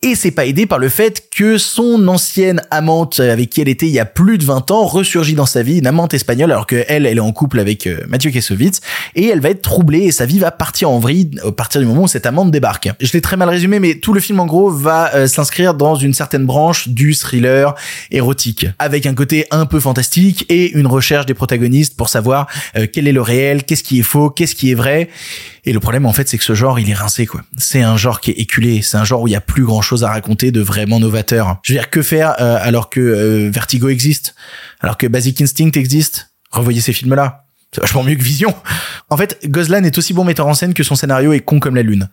Et 0.03 0.15
c'est 0.15 0.31
pas 0.31 0.47
aidé 0.47 0.65
par 0.65 0.79
le 0.79 0.89
fait 0.89 1.29
que 1.29 1.59
son 1.59 2.07
ancienne 2.07 2.63
amante 2.71 3.19
avec 3.19 3.51
qui 3.51 3.61
elle 3.61 3.69
était 3.69 3.85
il 3.85 3.91
y 3.91 3.99
a 3.99 4.05
plus 4.05 4.39
de 4.39 4.43
20 4.43 4.71
ans 4.71 4.83
ressurgit 4.83 5.35
dans 5.35 5.45
sa 5.45 5.61
vie, 5.61 5.77
une 5.77 5.85
amante 5.85 6.15
espagnole, 6.15 6.51
alors 6.51 6.65
que 6.65 6.83
elle, 6.87 7.05
elle 7.05 7.17
est 7.17 7.21
en 7.21 7.31
couple 7.31 7.59
avec 7.59 7.85
euh, 7.85 7.99
Mathieu 8.07 8.31
Kassovitz, 8.31 8.81
et 9.13 9.27
elle 9.27 9.41
va 9.41 9.49
être 9.49 9.61
troublée 9.61 10.05
et 10.05 10.11
sa 10.11 10.25
vie 10.25 10.39
va 10.39 10.49
partir 10.49 10.89
en 10.89 10.97
vrille 10.97 11.29
à 11.45 11.51
partir 11.51 11.81
du 11.81 11.85
moment 11.85 12.03
où 12.03 12.07
cette 12.07 12.25
amante 12.25 12.49
débarque. 12.49 12.89
Je 12.99 13.13
l'ai 13.13 13.21
très 13.21 13.37
mal 13.37 13.47
résumé, 13.47 13.79
mais 13.79 13.93
tout 13.93 14.13
le 14.13 14.19
film 14.19 14.39
en 14.39 14.47
gros 14.47 14.71
va 14.71 15.13
euh, 15.13 15.27
s'inscrire 15.27 15.75
dans 15.75 15.93
une 15.93 16.15
certaine 16.15 16.47
branche 16.47 16.87
du 16.87 17.13
thriller 17.13 17.75
érotique, 18.09 18.65
avec 18.79 19.05
un 19.05 19.13
côté 19.13 19.45
un 19.51 19.67
peu 19.67 19.79
fantastique 19.79 20.47
et 20.49 20.71
une 20.71 20.87
recherche 20.87 21.27
des 21.27 21.35
protagonistes 21.35 21.95
pour 21.95 22.09
savoir 22.09 22.47
euh, 22.75 22.87
quel 22.91 23.07
est 23.07 23.13
le 23.13 23.21
réel, 23.21 23.65
qu'est-ce 23.65 23.83
qui 23.83 23.99
est 23.99 24.03
faux, 24.03 24.31
qu'est-ce 24.31 24.55
qui 24.55 24.71
est 24.71 24.75
vrai. 24.75 25.09
Et 25.65 25.73
le 25.73 25.79
problème, 25.79 26.05
en 26.05 26.13
fait, 26.13 26.27
c'est 26.27 26.37
que 26.37 26.43
ce 26.43 26.55
genre, 26.55 26.79
il 26.79 26.89
est 26.89 26.95
rincé, 26.95 27.25
quoi. 27.25 27.41
C'est 27.57 27.81
un 27.81 27.97
genre 27.97 28.19
qui 28.19 28.31
est 28.31 28.35
éculé. 28.35 28.81
C'est 28.81 28.97
un 28.97 29.03
genre 29.03 29.21
où 29.21 29.27
il 29.27 29.31
y 29.31 29.35
a 29.35 29.41
plus 29.41 29.63
grand 29.63 29.81
chose 29.81 30.03
à 30.03 30.09
raconter 30.09 30.51
de 30.51 30.61
vraiment 30.61 30.99
novateur. 30.99 31.59
Je 31.63 31.73
veux 31.73 31.79
dire, 31.79 31.89
que 31.89 32.01
faire 32.01 32.35
euh, 32.39 32.57
alors 32.61 32.89
que 32.89 32.99
euh, 32.99 33.49
Vertigo 33.51 33.89
existe, 33.89 34.35
alors 34.79 34.97
que 34.97 35.07
Basic 35.07 35.39
Instinct 35.41 35.71
existe? 35.75 36.31
Revoyez 36.49 36.81
ces 36.81 36.93
films-là. 36.93 37.45
C'est 37.73 37.81
vachement 37.81 38.03
mieux 38.03 38.15
que 38.15 38.23
Vision. 38.23 38.53
En 39.11 39.17
fait, 39.17 39.37
Goslan 39.45 39.83
est 39.83 39.97
aussi 39.97 40.13
bon 40.13 40.23
metteur 40.23 40.47
en 40.47 40.53
scène 40.53 40.73
que 40.73 40.83
son 40.83 40.95
scénario 40.95 41.33
est 41.33 41.41
con 41.41 41.59
comme 41.59 41.75
la 41.75 41.81
lune. 41.81 42.07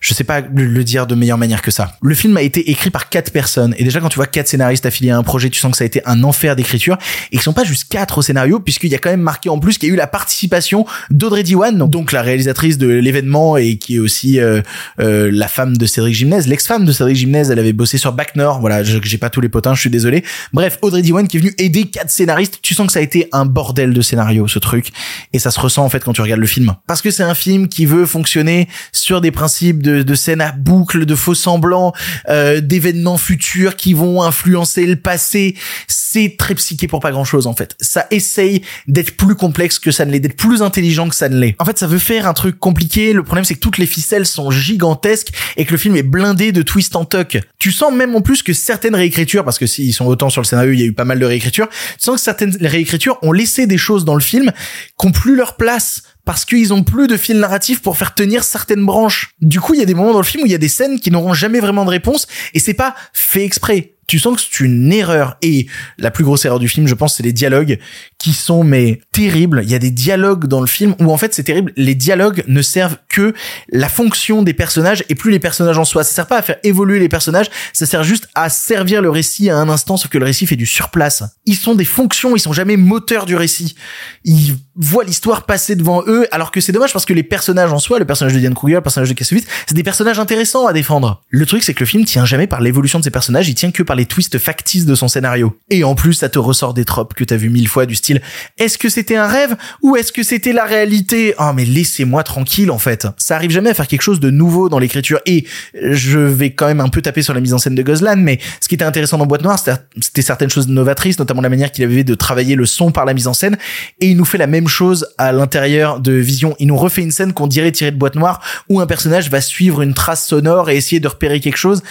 Je 0.00 0.12
sais 0.14 0.24
pas 0.24 0.40
le, 0.40 0.82
dire 0.82 1.06
de 1.06 1.14
meilleure 1.14 1.38
manière 1.38 1.62
que 1.62 1.70
ça. 1.70 1.96
Le 2.02 2.12
film 2.12 2.36
a 2.36 2.42
été 2.42 2.72
écrit 2.72 2.90
par 2.90 3.08
quatre 3.08 3.30
personnes. 3.30 3.72
Et 3.78 3.84
déjà, 3.84 4.00
quand 4.00 4.08
tu 4.08 4.16
vois 4.16 4.26
quatre 4.26 4.48
scénaristes 4.48 4.84
affiliés 4.84 5.12
à 5.12 5.16
un 5.16 5.22
projet, 5.22 5.48
tu 5.48 5.60
sens 5.60 5.70
que 5.70 5.78
ça 5.78 5.84
a 5.84 5.86
été 5.86 6.02
un 6.06 6.24
enfer 6.24 6.56
d'écriture. 6.56 6.98
Et 7.30 7.36
ils 7.36 7.40
sont 7.40 7.52
pas 7.52 7.62
juste 7.62 7.88
quatre 7.88 8.18
au 8.18 8.22
scénario, 8.22 8.58
puisqu'il 8.58 8.90
y 8.90 8.96
a 8.96 8.98
quand 8.98 9.10
même 9.10 9.20
marqué 9.20 9.48
en 9.48 9.60
plus 9.60 9.78
qu'il 9.78 9.90
y 9.90 9.92
a 9.92 9.94
eu 9.94 9.96
la 9.96 10.08
participation 10.08 10.86
d'Audrey 11.10 11.44
Diwan, 11.44 11.88
donc 11.88 12.10
la 12.10 12.20
réalisatrice 12.20 12.78
de 12.78 12.88
l'événement 12.88 13.56
et 13.56 13.76
qui 13.76 13.94
est 13.94 14.00
aussi 14.00 14.40
euh, 14.40 14.60
euh, 14.98 15.30
la 15.32 15.46
femme 15.46 15.76
de 15.76 15.86
Cédric 15.86 16.16
Gimnez, 16.16 16.42
l'ex-femme 16.48 16.84
de 16.84 16.90
Cédric 16.90 17.14
Gimnez. 17.14 17.44
Elle 17.52 17.60
avait 17.60 17.72
bossé 17.72 17.96
sur 17.96 18.12
Back 18.12 18.34
Nord. 18.34 18.58
Voilà, 18.58 18.82
j'ai 18.82 19.18
pas 19.18 19.30
tous 19.30 19.40
les 19.40 19.48
potins, 19.48 19.74
je 19.74 19.82
suis 19.82 19.90
désolé. 19.90 20.24
Bref, 20.52 20.78
Audrey 20.82 21.02
Diwan 21.02 21.28
qui 21.28 21.36
est 21.36 21.40
venue 21.40 21.54
aider 21.58 21.84
quatre 21.84 22.10
scénaristes. 22.10 22.58
Tu 22.60 22.74
sens 22.74 22.88
que 22.88 22.92
ça 22.92 22.98
a 22.98 23.02
été 23.02 23.28
un 23.30 23.46
bordel 23.46 23.92
de 23.92 24.02
scénario, 24.02 24.48
ce 24.48 24.58
truc. 24.58 24.88
Et 25.32 25.38
ça 25.38 25.52
se 25.52 25.60
ressent 25.60 25.84
en 25.84 25.88
fait 25.88 26.02
quand 26.02 26.12
tu 26.12 26.22
regardes 26.22 26.39
le 26.40 26.46
film. 26.46 26.74
Parce 26.86 27.02
que 27.02 27.10
c'est 27.10 27.22
un 27.22 27.34
film 27.34 27.68
qui 27.68 27.86
veut 27.86 28.06
fonctionner 28.06 28.68
sur 28.92 29.20
des 29.20 29.30
principes 29.30 29.82
de, 29.82 30.02
de 30.02 30.14
scènes 30.14 30.40
à 30.40 30.52
boucle, 30.52 31.06
de 31.06 31.14
faux 31.14 31.34
semblants, 31.34 31.92
euh, 32.28 32.60
d'événements 32.60 33.18
futurs 33.18 33.76
qui 33.76 33.94
vont 33.94 34.22
influencer 34.22 34.86
le 34.86 34.96
passé. 34.96 35.56
C'est 35.86 36.36
très 36.38 36.54
psyché 36.54 36.88
pour 36.88 37.00
pas 37.00 37.10
grand 37.10 37.24
chose 37.24 37.46
en 37.46 37.54
fait. 37.54 37.76
Ça 37.80 38.06
essaye 38.10 38.62
d'être 38.88 39.16
plus 39.16 39.34
complexe 39.34 39.78
que 39.78 39.90
ça 39.90 40.04
ne 40.04 40.10
l'est, 40.10 40.20
d'être 40.20 40.36
plus 40.36 40.62
intelligent 40.62 41.08
que 41.08 41.14
ça 41.14 41.28
ne 41.28 41.38
l'est. 41.38 41.54
En 41.58 41.64
fait, 41.64 41.78
ça 41.78 41.86
veut 41.86 41.98
faire 41.98 42.26
un 42.26 42.34
truc 42.34 42.58
compliqué. 42.58 43.12
Le 43.12 43.22
problème 43.22 43.44
c'est 43.44 43.54
que 43.54 43.60
toutes 43.60 43.78
les 43.78 43.86
ficelles 43.86 44.26
sont 44.26 44.50
gigantesques 44.50 45.32
et 45.56 45.64
que 45.64 45.72
le 45.72 45.78
film 45.78 45.96
est 45.96 46.02
blindé 46.02 46.52
de 46.52 46.62
twists 46.62 46.96
en 46.96 47.04
tuck. 47.04 47.38
Tu 47.58 47.72
sens 47.72 47.92
même 47.92 48.14
en 48.14 48.20
plus 48.20 48.42
que 48.42 48.52
certaines 48.52 48.94
réécritures, 48.94 49.44
parce 49.44 49.58
que 49.58 49.66
s'ils 49.66 49.94
sont 49.94 50.06
autant 50.06 50.30
sur 50.30 50.40
le 50.40 50.46
scénario, 50.46 50.72
il 50.72 50.80
y 50.80 50.82
a 50.82 50.86
eu 50.86 50.92
pas 50.92 51.04
mal 51.04 51.18
de 51.18 51.26
réécritures, 51.26 51.68
tu 51.68 51.76
sens 51.98 52.16
que 52.16 52.22
certaines 52.22 52.56
réécritures 52.60 53.18
ont 53.22 53.32
laissé 53.32 53.66
des 53.66 53.78
choses 53.78 54.04
dans 54.04 54.14
le 54.14 54.20
film 54.20 54.50
qui 54.98 55.06
ont 55.06 55.12
plus 55.12 55.36
leur 55.36 55.56
place 55.56 56.02
parce 56.30 56.44
qu'ils 56.44 56.72
ont 56.72 56.84
plus 56.84 57.08
de 57.08 57.16
fil 57.16 57.40
narratif 57.40 57.82
pour 57.82 57.96
faire 57.96 58.14
tenir 58.14 58.44
certaines 58.44 58.86
branches. 58.86 59.34
Du 59.40 59.60
coup, 59.60 59.74
il 59.74 59.80
y 59.80 59.82
a 59.82 59.84
des 59.84 59.94
moments 59.94 60.12
dans 60.12 60.20
le 60.20 60.24
film 60.24 60.44
où 60.44 60.46
il 60.46 60.52
y 60.52 60.54
a 60.54 60.58
des 60.58 60.68
scènes 60.68 61.00
qui 61.00 61.10
n'auront 61.10 61.32
jamais 61.32 61.58
vraiment 61.58 61.84
de 61.84 61.90
réponse 61.90 62.28
et 62.54 62.60
c'est 62.60 62.72
pas 62.72 62.94
fait 63.12 63.44
exprès. 63.44 63.96
Tu 64.10 64.18
sens 64.18 64.34
que 64.34 64.42
c'est 64.42 64.64
une 64.64 64.92
erreur 64.92 65.36
et 65.40 65.68
la 65.96 66.10
plus 66.10 66.24
grosse 66.24 66.44
erreur 66.44 66.58
du 66.58 66.66
film, 66.66 66.88
je 66.88 66.96
pense, 66.96 67.14
c'est 67.14 67.22
les 67.22 67.32
dialogues 67.32 67.78
qui 68.18 68.32
sont 68.32 68.64
mais 68.64 69.00
terribles. 69.12 69.60
Il 69.62 69.70
y 69.70 69.74
a 69.76 69.78
des 69.78 69.92
dialogues 69.92 70.46
dans 70.46 70.60
le 70.60 70.66
film 70.66 70.96
où 70.98 71.12
en 71.12 71.16
fait 71.16 71.32
c'est 71.32 71.44
terrible. 71.44 71.72
Les 71.76 71.94
dialogues 71.94 72.42
ne 72.48 72.60
servent 72.60 72.96
que 73.08 73.34
la 73.70 73.88
fonction 73.88 74.42
des 74.42 74.52
personnages 74.52 75.04
et 75.10 75.14
plus 75.14 75.30
les 75.30 75.38
personnages 75.38 75.78
en 75.78 75.84
soi. 75.84 76.02
Ça 76.02 76.12
sert 76.12 76.26
pas 76.26 76.38
à 76.38 76.42
faire 76.42 76.56
évoluer 76.64 76.98
les 76.98 77.08
personnages, 77.08 77.46
ça 77.72 77.86
sert 77.86 78.02
juste 78.02 78.26
à 78.34 78.48
servir 78.48 79.00
le 79.00 79.10
récit 79.10 79.48
à 79.48 79.56
un 79.56 79.68
instant, 79.68 79.96
sauf 79.96 80.10
que 80.10 80.18
le 80.18 80.24
récit 80.24 80.44
fait 80.44 80.56
du 80.56 80.66
surplace. 80.66 81.22
Ils 81.46 81.54
sont 81.54 81.76
des 81.76 81.84
fonctions, 81.84 82.34
ils 82.34 82.40
sont 82.40 82.52
jamais 82.52 82.76
moteurs 82.76 83.26
du 83.26 83.36
récit. 83.36 83.76
Ils 84.24 84.56
voient 84.74 85.04
l'histoire 85.04 85.46
passer 85.46 85.76
devant 85.76 86.02
eux, 86.08 86.26
alors 86.32 86.50
que 86.50 86.60
c'est 86.60 86.72
dommage 86.72 86.92
parce 86.92 87.04
que 87.04 87.12
les 87.12 87.22
personnages 87.22 87.72
en 87.72 87.78
soi, 87.78 88.00
le 88.00 88.06
personnage 88.06 88.34
de 88.34 88.40
Diane 88.40 88.54
Kruger, 88.54 88.74
le 88.76 88.80
personnage 88.80 89.08
de 89.08 89.14
Kassovitz, 89.14 89.46
c'est 89.68 89.74
des 89.76 89.84
personnages 89.84 90.18
intéressants 90.18 90.66
à 90.66 90.72
défendre. 90.72 91.22
Le 91.28 91.46
truc, 91.46 91.62
c'est 91.62 91.74
que 91.74 91.80
le 91.80 91.86
film 91.86 92.04
tient 92.04 92.24
jamais 92.24 92.48
par 92.48 92.60
l'évolution 92.60 92.98
de 92.98 93.04
ses 93.04 93.10
personnages, 93.10 93.48
il 93.48 93.54
tient 93.54 93.70
que 93.70 93.84
par 93.84 93.99
les 94.00 94.06
twists 94.06 94.38
factices 94.38 94.86
de 94.86 94.94
son 94.94 95.08
scénario. 95.08 95.54
Et 95.68 95.84
en 95.84 95.94
plus, 95.94 96.14
ça 96.14 96.30
te 96.30 96.38
ressort 96.38 96.72
des 96.72 96.86
tropes 96.86 97.12
que 97.12 97.22
t'as 97.22 97.36
vu 97.36 97.50
mille 97.50 97.68
fois 97.68 97.84
du 97.84 97.94
style, 97.94 98.22
est-ce 98.58 98.78
que 98.78 98.88
c'était 98.88 99.16
un 99.16 99.26
rêve 99.26 99.56
ou 99.82 99.94
est-ce 99.94 100.10
que 100.10 100.22
c'était 100.22 100.54
la 100.54 100.64
réalité? 100.64 101.34
Oh, 101.38 101.50
mais 101.54 101.66
laissez-moi 101.66 102.22
tranquille, 102.22 102.70
en 102.70 102.78
fait. 102.78 103.06
Ça 103.18 103.36
arrive 103.36 103.50
jamais 103.50 103.68
à 103.68 103.74
faire 103.74 103.86
quelque 103.86 104.00
chose 104.00 104.18
de 104.18 104.30
nouveau 104.30 104.70
dans 104.70 104.78
l'écriture. 104.78 105.20
Et 105.26 105.44
je 105.74 106.18
vais 106.18 106.50
quand 106.50 106.66
même 106.66 106.80
un 106.80 106.88
peu 106.88 107.02
taper 107.02 107.20
sur 107.20 107.34
la 107.34 107.40
mise 107.40 107.52
en 107.52 107.58
scène 107.58 107.74
de 107.74 107.82
Goslan, 107.82 108.16
mais 108.16 108.38
ce 108.62 108.68
qui 108.68 108.74
était 108.74 108.86
intéressant 108.86 109.18
dans 109.18 109.26
Boîte 109.26 109.42
Noire, 109.42 109.58
c'était 110.00 110.22
certaines 110.22 110.50
choses 110.50 110.68
novatrices, 110.68 111.18
notamment 111.18 111.42
la 111.42 111.50
manière 111.50 111.70
qu'il 111.70 111.84
avait 111.84 112.02
de 112.02 112.14
travailler 112.14 112.54
le 112.54 112.64
son 112.64 112.90
par 112.90 113.04
la 113.04 113.12
mise 113.12 113.26
en 113.26 113.34
scène. 113.34 113.58
Et 114.00 114.08
il 114.08 114.16
nous 114.16 114.24
fait 114.24 114.38
la 114.38 114.46
même 114.46 114.66
chose 114.66 115.08
à 115.18 115.32
l'intérieur 115.32 116.00
de 116.00 116.12
Vision. 116.12 116.56
Il 116.58 116.68
nous 116.68 116.76
refait 116.76 117.02
une 117.02 117.12
scène 117.12 117.34
qu'on 117.34 117.46
dirait 117.46 117.70
tirée 117.70 117.90
de 117.90 117.98
Boîte 117.98 118.14
Noire, 118.14 118.40
où 118.70 118.80
un 118.80 118.86
personnage 118.86 119.28
va 119.28 119.42
suivre 119.42 119.82
une 119.82 119.92
trace 119.92 120.26
sonore 120.26 120.70
et 120.70 120.76
essayer 120.76 121.00
de 121.00 121.08
repérer 121.08 121.40
quelque 121.40 121.58
chose. 121.58 121.82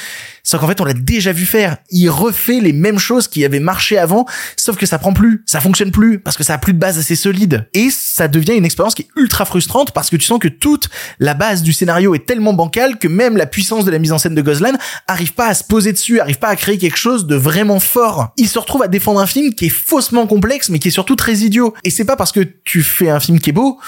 Sauf 0.43 0.61
qu'en 0.61 0.67
fait, 0.67 0.81
on 0.81 0.85
l'a 0.85 0.93
déjà 0.93 1.31
vu 1.31 1.45
faire. 1.45 1.77
Il 1.89 2.09
refait 2.09 2.59
les 2.59 2.73
mêmes 2.73 2.99
choses 2.99 3.27
qui 3.27 3.45
avaient 3.45 3.59
marché 3.59 3.97
avant, 3.97 4.25
sauf 4.55 4.77
que 4.77 4.85
ça 4.85 4.97
prend 4.97 5.13
plus, 5.13 5.43
ça 5.45 5.61
fonctionne 5.61 5.91
plus, 5.91 6.19
parce 6.19 6.37
que 6.37 6.43
ça 6.43 6.55
a 6.55 6.57
plus 6.57 6.73
de 6.73 6.79
base 6.79 6.97
assez 6.97 7.15
solide. 7.15 7.67
Et 7.73 7.89
ça 7.91 8.27
devient 8.27 8.53
une 8.53 8.65
expérience 8.65 8.95
qui 8.95 9.03
est 9.03 9.09
ultra 9.15 9.45
frustrante, 9.45 9.91
parce 9.91 10.09
que 10.09 10.15
tu 10.15 10.25
sens 10.25 10.39
que 10.39 10.47
toute 10.47 10.89
la 11.19 11.33
base 11.33 11.63
du 11.63 11.73
scénario 11.73 12.15
est 12.15 12.25
tellement 12.25 12.53
bancale 12.53 12.97
que 12.97 13.07
même 13.07 13.37
la 13.37 13.45
puissance 13.45 13.85
de 13.85 13.91
la 13.91 13.99
mise 13.99 14.11
en 14.11 14.17
scène 14.17 14.35
de 14.35 14.41
Goslan 14.41 14.73
arrive 15.07 15.33
pas 15.33 15.47
à 15.47 15.53
se 15.53 15.63
poser 15.63 15.93
dessus, 15.93 16.19
arrive 16.19 16.39
pas 16.39 16.49
à 16.49 16.55
créer 16.55 16.77
quelque 16.77 16.97
chose 16.97 17.27
de 17.27 17.35
vraiment 17.35 17.79
fort. 17.79 18.33
Il 18.37 18.47
se 18.47 18.59
retrouve 18.59 18.83
à 18.83 18.87
défendre 18.87 19.19
un 19.19 19.27
film 19.27 19.53
qui 19.53 19.65
est 19.65 19.69
faussement 19.69 20.27
complexe, 20.27 20.69
mais 20.69 20.79
qui 20.79 20.89
est 20.89 20.91
surtout 20.91 21.15
très 21.15 21.37
idiot. 21.37 21.73
Et 21.83 21.89
c'est 21.89 22.05
pas 22.05 22.15
parce 22.15 22.31
que 22.31 22.41
tu 22.63 22.81
fais 22.81 23.09
un 23.09 23.19
film 23.19 23.39
qui 23.39 23.49
est 23.49 23.53
beau 23.53 23.79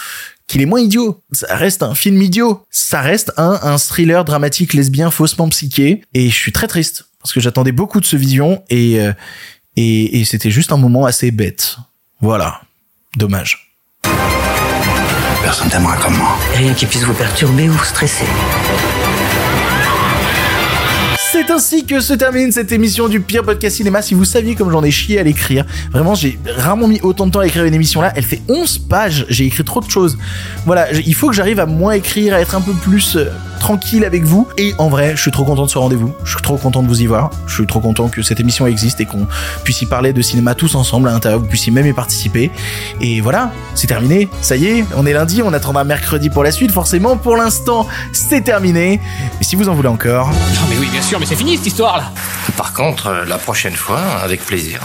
qu'il 0.51 0.61
est 0.61 0.65
moins 0.65 0.81
idiot. 0.81 1.21
Ça 1.31 1.55
reste 1.55 1.81
un 1.81 1.95
film 1.95 2.21
idiot. 2.21 2.65
Ça 2.69 3.01
reste 3.01 3.31
un, 3.37 3.59
un 3.63 3.77
thriller 3.77 4.25
dramatique 4.25 4.73
lesbien 4.73 5.09
faussement 5.09 5.47
psyché. 5.49 6.03
Et 6.13 6.29
je 6.29 6.35
suis 6.35 6.51
très 6.51 6.67
triste 6.67 7.05
parce 7.19 7.33
que 7.33 7.39
j'attendais 7.39 7.71
beaucoup 7.71 7.99
de 7.99 8.05
ce 8.05 8.17
vision 8.17 8.63
et, 8.69 8.99
euh, 8.99 9.13
et, 9.77 10.19
et 10.19 10.25
c'était 10.25 10.51
juste 10.51 10.71
un 10.71 10.77
moment 10.77 11.05
assez 11.05 11.31
bête. 11.31 11.77
Voilà. 12.19 12.61
Dommage. 13.15 13.73
Personne 15.41 15.69
t'aimera 15.69 15.95
comme 15.97 16.17
moi. 16.17 16.37
Rien 16.53 16.73
qui 16.73 16.85
puisse 16.85 17.03
vous 17.03 17.13
perturber 17.13 17.69
ou 17.69 17.77
stresser. 17.79 18.25
C'est 21.41 21.51
ainsi 21.51 21.85
que 21.87 22.01
se 22.01 22.13
termine 22.13 22.51
cette 22.51 22.71
émission 22.71 23.07
du 23.07 23.19
pire 23.19 23.41
podcast 23.41 23.77
cinéma. 23.77 24.03
Si 24.03 24.13
vous 24.13 24.25
saviez 24.25 24.53
comme 24.53 24.69
j'en 24.69 24.83
ai 24.83 24.91
chié 24.91 25.19
à 25.19 25.23
l'écrire, 25.23 25.65
vraiment 25.91 26.13
j'ai 26.13 26.37
rarement 26.45 26.87
mis 26.87 27.01
autant 27.01 27.25
de 27.25 27.31
temps 27.31 27.39
à 27.39 27.47
écrire 27.47 27.65
une 27.65 27.73
émission 27.73 27.99
là. 27.99 28.13
Elle 28.15 28.25
fait 28.25 28.43
11 28.47 28.77
pages, 28.87 29.25
j'ai 29.27 29.47
écrit 29.47 29.63
trop 29.63 29.81
de 29.81 29.89
choses. 29.89 30.19
Voilà, 30.67 30.91
il 30.91 31.15
faut 31.15 31.29
que 31.29 31.33
j'arrive 31.33 31.59
à 31.59 31.65
moins 31.65 31.93
écrire, 31.93 32.35
à 32.35 32.41
être 32.41 32.53
un 32.53 32.61
peu 32.61 32.73
plus 32.73 33.15
euh, 33.15 33.25
tranquille 33.61 34.03
avec 34.03 34.23
vous. 34.23 34.47
Et 34.57 34.73
en 34.79 34.89
vrai, 34.89 35.13
je 35.15 35.21
suis 35.21 35.31
trop 35.31 35.45
content 35.45 35.65
de 35.65 35.69
ce 35.69 35.77
rendez-vous. 35.77 36.13
Je 36.23 36.31
suis 36.31 36.41
trop 36.41 36.57
content 36.57 36.81
de 36.81 36.87
vous 36.87 37.01
y 37.01 37.05
voir. 37.05 37.29
Je 37.45 37.53
suis 37.53 37.67
trop 37.67 37.79
content 37.79 38.09
que 38.09 38.23
cette 38.23 38.39
émission 38.39 38.65
existe 38.65 38.99
et 38.99 39.05
qu'on 39.05 39.27
puisse 39.63 39.81
y 39.83 39.85
parler 39.85 40.13
de 40.13 40.21
cinéma 40.23 40.55
tous 40.55 40.73
ensemble 40.73 41.07
à 41.09 41.11
l'intérieur, 41.11 41.39
vous 41.39 41.45
puissiez 41.45 41.71
même 41.71 41.85
y 41.85 41.93
participer. 41.93 42.49
Et 43.01 43.21
voilà, 43.21 43.51
c'est 43.75 43.85
terminé. 43.85 44.27
Ça 44.41 44.55
y 44.55 44.65
est, 44.65 44.85
on 44.95 45.05
est 45.05 45.13
lundi, 45.13 45.43
on 45.43 45.53
attendra 45.53 45.83
mercredi 45.83 46.31
pour 46.31 46.43
la 46.43 46.51
suite. 46.51 46.71
Forcément, 46.71 47.17
pour 47.17 47.37
l'instant, 47.37 47.87
c'est 48.11 48.41
terminé. 48.41 48.99
Mais 49.37 49.45
si 49.45 49.55
vous 49.55 49.69
en 49.69 49.75
voulez 49.75 49.89
encore, 49.89 50.29
Non 50.29 50.67
mais 50.69 50.77
oui, 50.79 50.87
bien 50.91 51.01
sûr, 51.03 51.19
mais 51.19 51.27
c'est 51.27 51.35
fini 51.35 51.55
cette 51.57 51.67
histoire 51.67 51.97
là. 51.97 52.11
Par 52.57 52.73
contre, 52.73 53.07
euh, 53.07 53.25
la 53.25 53.37
prochaine 53.37 53.75
fois, 53.75 54.01
avec 54.23 54.43
plaisir. 54.43 54.79